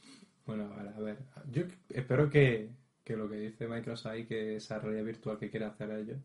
Bueno, 0.46 0.64
a 0.78 0.82
ver, 0.82 0.92
a 0.96 1.00
ver. 1.00 1.18
Yo 1.50 1.62
espero 1.90 2.30
que, 2.30 2.70
que 3.04 3.16
lo 3.16 3.28
que 3.28 3.36
dice 3.36 3.66
Microsoft 3.68 4.12
ahí, 4.12 4.26
que 4.26 4.56
esa 4.56 4.78
realidad 4.78 5.04
virtual 5.04 5.38
que 5.38 5.50
quiere 5.50 5.66
hacer 5.66 5.90
ellos, 5.90 6.18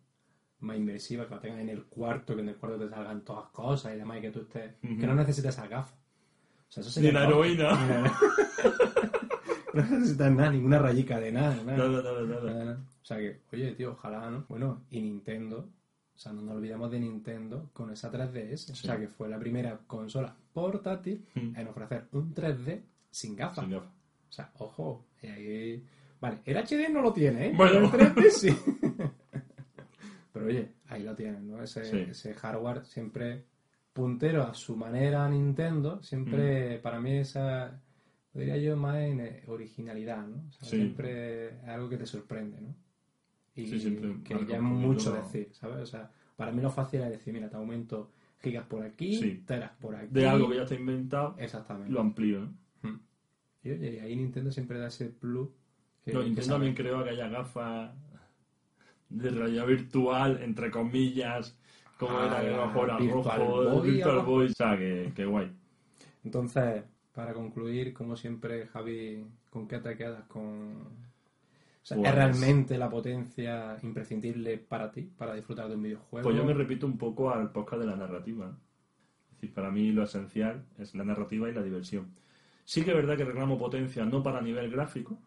más 0.60 0.78
inmersiva, 0.78 1.28
que 1.28 1.36
la 1.36 1.42
tengan 1.42 1.60
en 1.62 1.70
el 1.70 1.84
cuarto, 1.86 2.36
que 2.36 2.42
en 2.42 2.50
el 2.50 2.56
cuarto 2.56 2.78
te 2.80 2.90
salgan 2.90 3.22
todas 3.22 3.50
cosas 3.50 3.94
y 3.94 3.98
demás, 3.98 4.18
y 4.20 4.22
que 4.22 4.32
tú 4.32 4.42
estés. 4.42 4.74
Que 4.82 5.08
no 5.08 5.16
necesites 5.16 5.54
esa 5.54 5.68
gafa. 5.68 5.94
O 5.94 6.72
sea, 6.72 6.82
eso 6.82 6.90
Ni 7.02 7.08
sería 7.08 7.14
la 7.20 7.26
heroína. 7.28 7.72
Ni 7.86 7.88
la- 7.90 8.18
no 9.74 9.84
necesitas 9.98 10.32
nada, 10.32 10.52
ninguna 10.52 10.80
rayica 10.80 11.20
de 11.20 11.32
nada, 11.32 11.56
nada. 11.64 11.78
Nada, 11.78 12.02
nada, 12.04 12.22
nada. 12.22 12.42
Nada, 12.54 12.66
nada. 12.66 12.80
O 13.02 13.06
sea 13.06 13.18
que, 13.18 13.42
oye, 13.52 13.72
tío, 13.74 13.92
ojalá, 13.92 14.30
¿no? 14.30 14.46
Bueno, 14.48 14.84
y 14.90 15.02
Nintendo, 15.02 15.68
o 16.16 16.18
sea, 16.18 16.32
no 16.34 16.42
nos 16.42 16.56
olvidemos 16.56 16.92
de 16.92 17.00
Nintendo 17.00 17.70
con 17.74 17.92
esa 17.92 18.12
3DS. 18.12 18.72
O 18.72 18.76
sea, 18.76 18.98
que 19.00 19.08
fue 19.08 19.28
la 19.30 19.40
primera 19.40 19.80
consola 19.88 20.36
portátil 20.54 21.26
Mm. 21.36 21.56
en 21.58 21.68
ofrecer 21.68 22.06
un 22.12 22.34
3D 22.34 22.82
sin 23.10 23.36
gafas. 23.36 23.64
Sin 23.66 23.74
gafas. 23.74 23.90
O 24.30 24.32
sea, 24.32 24.52
ojo, 24.60 25.06
y 25.22 25.28
ahí... 25.28 25.84
Vale, 26.22 26.40
el 26.46 26.58
HD 26.58 26.90
no 26.90 27.02
lo 27.02 27.12
tiene, 27.14 27.48
¿eh? 27.48 27.54
Bueno. 27.56 27.90
Pero 27.92 28.04
el 28.06 28.14
3D 28.16 28.30
sí. 28.30 28.50
Pero 30.34 30.46
oye, 30.48 30.72
ahí 30.88 31.04
lo 31.04 31.16
tienen, 31.16 31.48
¿no? 31.48 31.62
Ese, 31.62 31.86
Sí. 31.86 31.98
ese 32.10 32.34
hardware 32.34 32.86
siempre 32.86 33.44
puntero 33.94 34.42
a 34.44 34.54
su 34.56 34.76
manera 34.76 35.26
a 35.26 35.30
Nintendo, 35.30 35.98
Mm. 35.98 36.04
siempre 36.04 36.80
para 36.80 37.00
mí 37.00 37.18
esa, 37.18 37.80
diría 38.34 38.58
yo 38.58 38.76
más 38.76 38.98
en 38.98 39.20
eh, 39.20 39.44
originalidad, 39.48 40.26
¿no? 40.26 40.38
O 40.48 40.52
sea, 40.52 40.68
Sí. 40.70 40.78
siempre 40.78 41.50
es 41.50 41.68
algo 41.68 41.90
que 41.90 41.98
te 41.98 42.06
sorprende, 42.08 42.60
¿no? 42.62 42.74
Y 43.56 43.68
Sí, 43.68 44.00
que 44.24 44.46
ya 44.48 44.56
es 44.58 44.62
mucho 44.62 45.12
lo- 45.12 45.18
decir, 45.18 45.50
¿sabes? 45.54 45.78
O 45.78 45.86
sea, 45.86 46.10
para 46.36 46.52
mí 46.52 46.62
lo 46.62 46.72
fácil 46.72 47.02
es 47.02 47.12
decir, 47.12 47.34
mira, 47.34 47.50
te 47.50 47.56
aumento 47.58 48.12
gigas 48.42 48.66
por 48.66 48.84
aquí, 48.84 49.16
Sí. 49.16 49.44
teras 49.46 49.72
por 49.80 49.96
aquí. 49.96 50.08
De 50.12 50.28
algo 50.28 50.50
que 50.50 50.56
ya 50.58 50.64
está 50.64 50.76
inventado, 50.76 51.36
Exactamente. 51.38 51.92
lo 51.92 52.02
amplío, 52.02 52.42
¿no? 52.42 52.90
Mm. 52.90 53.00
Y 53.64 53.72
oye, 53.72 53.94
y 53.94 54.00
ahí 54.00 54.16
Nintendo 54.16 54.52
siempre 54.52 54.80
da 54.80 54.88
ese 54.88 55.10
plus. 55.10 55.50
Que, 56.04 56.12
No, 56.14 56.20
que 56.20 56.26
Nintendo 56.26 56.54
también 56.56 56.74
creo 56.76 57.04
que 57.04 57.12
haya 57.12 57.28
gafas 57.30 57.94
de 59.10 59.30
realidad 59.30 59.68
virtual, 59.68 60.42
entre 60.42 60.72
comillas, 60.72 61.58
como 62.00 62.18
Ah, 62.18 62.26
era 62.28 62.42
el 62.44 62.58
la 62.58 62.66
mejor 62.66 63.00
Virtual 63.00 63.40
rojo, 63.40 63.70
Boy, 63.80 63.92
Virtual. 63.92 64.26
Boy. 64.26 64.46
O 64.48 64.50
sea, 64.50 64.78
que, 64.78 65.12
que 65.16 65.26
guay. 65.26 65.52
Entonces, 66.26 66.84
para 67.14 67.34
concluir, 67.34 67.94
como 67.94 68.18
siempre, 68.18 68.66
Javi, 68.68 69.24
¿con 69.52 69.68
qué 69.68 69.78
te 69.80 69.96
quedas? 69.96 70.26
Con... 70.26 71.03
O 71.84 71.86
sea, 71.86 71.98
Pues- 71.98 72.10
¿Es 72.10 72.16
realmente 72.16 72.78
la 72.78 72.90
potencia 72.90 73.78
imprescindible 73.84 74.58
para 74.58 74.90
ti, 74.90 75.02
para 75.02 75.34
disfrutar 75.36 75.68
de 75.68 75.76
un 75.76 75.84
videojuego? 75.84 76.24
Pues 76.24 76.36
yo 76.38 76.46
me 76.46 76.54
repito 76.54 76.86
un 76.86 76.98
poco 76.98 77.30
al 77.30 77.52
podcast 77.52 77.82
de 77.82 77.88
la 77.88 77.96
narrativa. 77.98 78.56
Es 79.30 79.36
decir, 79.36 79.54
para 79.54 79.70
mí 79.70 79.92
lo 79.92 80.04
esencial 80.04 80.64
es 80.80 80.96
la 80.96 81.04
narrativa 81.04 81.50
y 81.50 81.54
la 81.54 81.62
diversión. 81.62 82.08
Sí 82.64 82.84
que 82.84 82.92
es 82.92 82.96
verdad 82.96 83.18
que 83.18 83.26
reclamo 83.26 83.58
potencia 83.58 84.06
no 84.06 84.24
para 84.24 84.42
nivel 84.42 84.72
gráfico. 84.72 85.20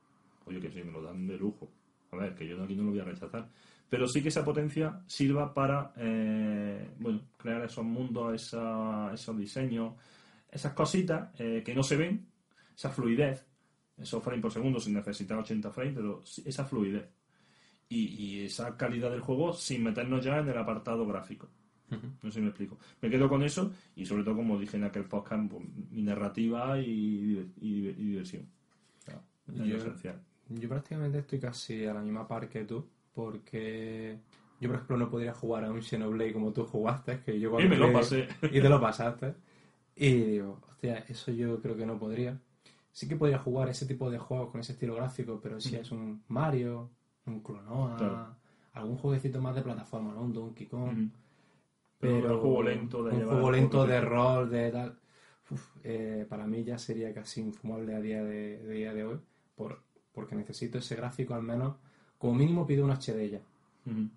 Oye, 0.46 0.58
que 0.60 0.70
sí, 0.70 0.82
me 0.82 0.92
lo 0.92 1.02
dan 1.02 1.26
de 1.26 1.36
lujo. 1.36 1.70
A 2.12 2.16
ver, 2.16 2.34
que 2.34 2.46
yo 2.48 2.62
aquí 2.62 2.74
no 2.74 2.84
lo 2.84 2.90
voy 2.90 3.00
a 3.00 3.04
rechazar. 3.04 3.48
Pero 3.90 4.08
sí 4.08 4.22
que 4.22 4.30
esa 4.30 4.44
potencia 4.44 5.00
sirva 5.06 5.52
para 5.52 5.92
eh, 5.98 6.88
bueno, 6.98 7.20
crear 7.36 7.62
esos 7.64 7.84
mundos, 7.84 8.34
esa- 8.34 9.12
esos 9.12 9.36
diseños, 9.36 9.92
esas 10.50 10.72
cositas 10.72 11.38
eh, 11.38 11.62
que 11.64 11.74
no 11.74 11.82
se 11.82 11.96
ven, 11.96 12.26
esa 12.74 12.88
fluidez, 12.90 13.45
esos 13.98 14.22
frames 14.22 14.42
por 14.42 14.52
segundo 14.52 14.78
sin 14.80 14.94
necesitar 14.94 15.38
80 15.38 15.70
frames, 15.70 15.94
pero 15.94 16.22
esa 16.44 16.64
fluidez. 16.64 17.08
Y, 17.88 18.06
y 18.08 18.44
esa 18.44 18.76
calidad 18.76 19.10
del 19.10 19.20
juego 19.20 19.52
sin 19.52 19.84
meternos 19.84 20.24
ya 20.24 20.38
en 20.38 20.48
el 20.48 20.58
apartado 20.58 21.06
gráfico. 21.06 21.48
No 21.88 22.30
sé 22.30 22.32
si 22.32 22.40
me 22.40 22.48
explico. 22.48 22.78
Me 23.00 23.08
quedo 23.08 23.28
con 23.28 23.44
eso 23.44 23.72
y 23.94 24.04
sobre 24.04 24.24
todo, 24.24 24.34
como 24.36 24.58
dije 24.58 24.76
en 24.76 24.82
aquel 24.84 25.04
podcast, 25.04 25.48
pues, 25.48 25.64
mi 25.92 26.02
narrativa 26.02 26.80
y, 26.80 27.48
y- 27.60 27.88
y 27.88 27.92
diversión. 27.92 28.48
es 29.48 29.54
Yo- 29.68 29.76
esencial. 29.76 30.20
Yo 30.48 30.68
prácticamente 30.68 31.18
estoy 31.20 31.38
casi 31.38 31.86
a 31.86 31.94
la 31.94 32.02
misma 32.02 32.26
par 32.26 32.48
que 32.48 32.64
tú, 32.64 32.84
porque 33.14 34.18
yo, 34.60 34.68
por 34.68 34.76
ejemplo, 34.76 34.96
no 34.96 35.10
podría 35.10 35.32
jugar 35.34 35.64
a 35.64 35.70
un 35.70 35.80
Xenoblade 35.82 36.32
como 36.32 36.52
tú 36.52 36.64
jugaste, 36.64 37.20
que 37.24 37.38
yo 37.38 37.58
Y 37.60 37.68
me 37.68 37.76
lo 37.76 37.90
cuando- 37.92 38.00
pasé. 38.00 38.28
Y 38.52 38.60
te 38.60 38.68
lo 38.68 38.80
pasaste. 38.80 39.34
Y 39.94 40.12
digo, 40.12 40.60
hostia, 40.68 40.98
eso 41.08 41.30
yo 41.32 41.60
creo 41.62 41.76
que 41.76 41.86
no 41.86 41.98
podría. 41.98 42.38
Sí 42.96 43.06
que 43.06 43.16
podría 43.16 43.38
jugar 43.38 43.68
ese 43.68 43.84
tipo 43.84 44.10
de 44.10 44.16
juegos 44.16 44.50
con 44.50 44.60
ese 44.62 44.72
estilo 44.72 44.94
gráfico, 44.94 45.38
pero 45.42 45.60
si 45.60 45.76
es 45.76 45.90
un 45.92 46.22
Mario, 46.28 46.88
un 47.26 47.40
Clonoa, 47.40 47.94
Claro. 47.98 48.36
algún 48.72 48.96
jueguecito 48.96 49.38
más 49.38 49.54
de 49.54 49.60
plataforma, 49.60 50.14
¿no? 50.14 50.22
Un 50.22 50.32
Donkey 50.32 50.66
Kong. 50.66 51.10
Pero 52.00 52.36
un 52.36 52.40
juego 52.40 52.62
lento 52.62 53.04
de 53.04 53.10
un 53.12 53.18
llevar 53.18 53.34
juego 53.34 53.50
lento 53.50 53.70
poco 53.72 53.86
de 53.86 53.98
tiempo. 53.98 54.14
rol, 54.14 54.50
de 54.50 54.70
tal. 54.70 54.98
Uf, 55.50 55.76
eh, 55.84 56.24
para 56.26 56.46
mí 56.46 56.64
ya 56.64 56.78
sería 56.78 57.12
casi 57.12 57.42
infumable 57.42 57.94
a 57.94 58.00
día 58.00 58.24
de, 58.24 58.62
de 58.62 58.72
día 58.72 58.94
de 58.94 59.04
hoy, 59.04 59.20
por, 59.56 59.82
porque 60.12 60.34
necesito 60.34 60.78
ese 60.78 60.96
gráfico 60.96 61.34
al 61.34 61.42
menos, 61.42 61.76
como 62.16 62.34
mínimo 62.34 62.66
pido 62.66 62.82
un 62.86 62.92
HD 62.92 63.28
ya. 63.28 63.40
Ujú. 63.84 64.08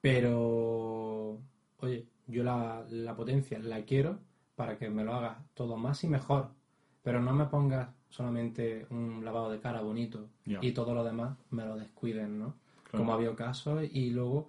Pero, 0.00 1.40
oye, 1.80 2.06
yo 2.28 2.44
la, 2.44 2.86
la 2.90 3.16
potencia 3.16 3.58
la 3.58 3.82
quiero 3.82 4.20
para 4.54 4.78
que 4.78 4.88
me 4.88 5.02
lo 5.02 5.14
hagas 5.14 5.38
todo 5.54 5.76
más 5.76 6.04
y 6.04 6.08
mejor. 6.08 6.56
Pero 7.02 7.20
no 7.20 7.32
me 7.32 7.46
pongas 7.46 7.88
solamente 8.08 8.86
un 8.90 9.24
lavado 9.24 9.50
de 9.50 9.60
cara 9.60 9.80
bonito 9.80 10.28
y 10.44 10.72
todo 10.72 10.94
lo 10.94 11.04
demás 11.04 11.36
me 11.50 11.64
lo 11.64 11.76
descuiden, 11.76 12.38
¿no? 12.38 12.54
Claro. 12.84 12.98
Como 12.98 13.12
ha 13.12 13.16
habido 13.16 13.36
casos 13.36 13.84
y 13.92 14.10
luego 14.10 14.48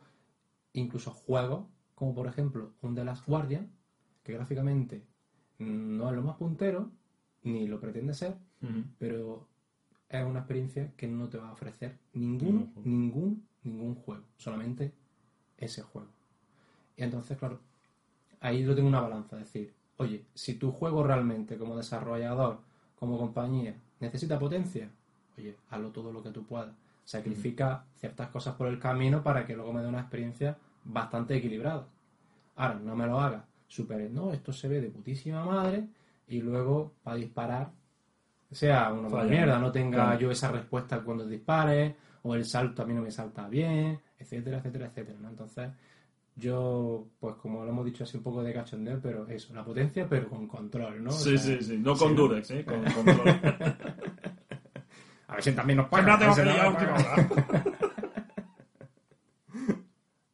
incluso 0.74 1.12
juegos, 1.12 1.66
como 1.96 2.14
por 2.14 2.28
ejemplo 2.28 2.72
un 2.82 2.96
The 2.96 3.04
Last 3.04 3.26
Guardian, 3.28 3.70
que 4.24 4.34
gráficamente 4.34 5.04
no 5.58 6.10
es 6.10 6.16
lo 6.16 6.22
más 6.22 6.38
puntero, 6.38 6.90
ni 7.44 7.68
lo 7.68 7.80
pretende 7.80 8.14
ser, 8.14 8.38
pero 8.98 9.48
es 10.08 10.26
una 10.26 10.40
experiencia 10.40 10.92
que 10.96 11.08
no 11.08 11.28
te 11.30 11.38
va 11.38 11.50
a 11.50 11.54
ofrecer 11.54 11.98
ningún, 12.14 12.74
ningún, 12.84 13.46
ningún 13.64 13.96
juego, 13.96 14.24
solamente 14.38 14.94
ese 15.58 15.82
juego. 15.82 16.10
Y 16.96 17.04
entonces, 17.04 17.38
claro, 17.38 17.60
ahí 18.40 18.64
lo 18.64 18.76
tengo 18.76 18.88
una 18.88 19.02
balanza, 19.02 19.38
es 19.38 19.46
decir, 19.46 19.74
oye, 20.00 20.26
si 20.34 20.56
tu 20.56 20.72
juego 20.72 21.04
realmente 21.04 21.58
como 21.58 21.76
desarrollador, 21.78 22.60
como 22.98 23.18
compañía, 23.18 23.76
necesita 24.00 24.40
potencia, 24.40 24.90
oye, 25.38 25.56
hazlo 25.70 25.92
todo 25.92 26.12
lo 26.12 26.24
que 26.24 26.32
tú 26.32 26.44
puedas. 26.46 26.74
Sacrifica 27.06 27.84
ciertas 27.98 28.30
cosas 28.30 28.56
por 28.56 28.68
el 28.68 28.80
camino 28.80 29.22
para 29.24 29.46
que 29.46 29.56
luego 29.56 29.74
me 29.74 29.82
dé 29.82 29.88
una 29.88 30.02
experiencia 30.02 30.58
bastante 30.84 31.36
equilibrada. 31.36 31.86
Ahora, 32.56 32.76
no 32.76 32.96
me 32.96 33.06
lo 33.08 33.20
hagas 33.20 33.44
super, 33.68 34.10
no, 34.10 34.34
esto 34.34 34.52
se 34.52 34.68
ve 34.68 34.82
de 34.82 34.90
putísima 34.90 35.44
madre 35.46 35.88
y 36.28 36.42
luego 36.42 36.94
para 37.04 37.18
disparar 37.18 37.70
sea 38.52 38.92
una 38.92 39.10
Falla. 39.10 39.30
mierda, 39.30 39.60
no 39.60 39.72
tenga 39.72 39.98
Claro. 39.98 40.20
yo 40.20 40.32
esa 40.32 40.52
respuesta 40.52 41.02
cuando 41.02 41.26
dispare, 41.28 41.96
o 42.24 42.34
el 42.36 42.46
salto 42.46 42.82
a 42.82 42.86
mí 42.86 42.94
no 42.94 43.02
me 43.02 43.12
salta 43.12 43.48
bien, 43.48 44.00
etcétera, 44.18 44.58
etcétera, 44.58 44.88
etcétera, 44.88 45.20
¿no? 45.22 45.30
Entonces, 45.30 45.70
yo, 46.40 47.08
pues 47.20 47.36
como 47.36 47.64
lo 47.64 47.70
hemos 47.72 47.86
dicho 47.86 48.04
así 48.04 48.18
un 48.18 48.24
poco 48.24 48.42
de 48.42 48.54
cachondeo, 48.54 49.00
pero 49.02 49.28
eso, 49.28 49.54
la 49.54 49.64
potencia, 49.64 50.08
pero 50.08 50.28
con 50.30 50.48
control, 50.48 51.04
¿no? 51.04 51.10
O 51.10 51.14
Sí, 51.14 51.38
sea, 51.38 51.58
sí, 51.60 51.64
sí. 51.64 51.78
No 51.78 51.96
con 51.96 52.10
sí, 52.10 52.16
Durex, 52.16 52.52
¿eh? 52.52 52.66
Con 52.66 52.84
control. 52.84 53.28
A 55.28 55.34
ver 55.36 55.44
si 55.44 55.52
también 55.52 55.78
nos 55.78 55.90
pagan. 55.90 56.20
¿no? 56.20 56.34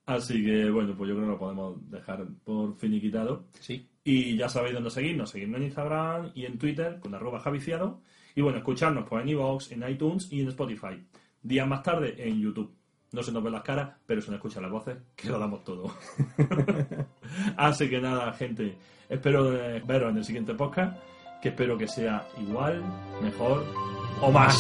Así 0.06 0.46
que, 0.46 0.70
bueno, 0.70 0.96
pues 0.96 1.10
yo 1.10 1.16
creo 1.16 1.26
que 1.28 1.32
lo 1.34 1.40
podemos 1.40 1.90
dejar 1.90 2.26
por 2.44 2.76
finiquitado. 2.78 3.48
Sí, 3.60 3.90
Y 4.04 4.38
ya 4.38 4.48
sabéis 4.48 4.76
dónde 4.76 4.92
seguirnos. 4.92 5.32
Seguirnos 5.32 5.58
en 5.58 5.64
Instagram 5.66 6.32
y 6.36 6.46
en 6.46 6.60
Twitter 6.60 7.00
con 7.00 7.16
arroba 7.16 7.40
javiciano. 7.40 8.02
Y 8.36 8.42
bueno, 8.42 8.60
escucharnos 8.60 9.06
pues, 9.10 9.24
en 9.24 9.30
iVoox, 9.30 9.72
en 9.72 9.90
iTunes 9.90 10.32
y 10.32 10.42
en 10.42 10.50
Spotify. 10.50 11.04
Días 11.42 11.68
más 11.68 11.82
tarde 11.82 12.14
en 12.18 12.40
YouTube. 12.40 12.72
No 13.12 13.24
se 13.24 13.32
nos 13.32 13.44
ven 13.44 13.54
las 13.54 13.64
caras, 13.64 13.92
pero 14.06 14.22
se 14.22 14.30
nos 14.30 14.38
escuchan 14.38 14.64
las 14.64 14.72
voces, 14.72 14.98
que 15.16 15.30
lo 15.30 15.40
damos 15.40 15.64
todo. 15.64 15.92
Así 17.58 17.90
que 17.90 18.02
nada, 18.02 18.34
gente. 18.34 18.78
Espero 19.08 19.54
eh, 19.54 19.82
veros 19.86 20.12
en 20.12 20.18
el 20.18 20.26
siguiente 20.26 20.54
podcast, 20.54 20.98
que 21.42 21.50
espero 21.50 21.78
que 21.78 21.88
sea 21.88 22.28
igual, 22.40 22.84
mejor 23.22 23.64
o 24.22 24.32
más. 24.32 24.56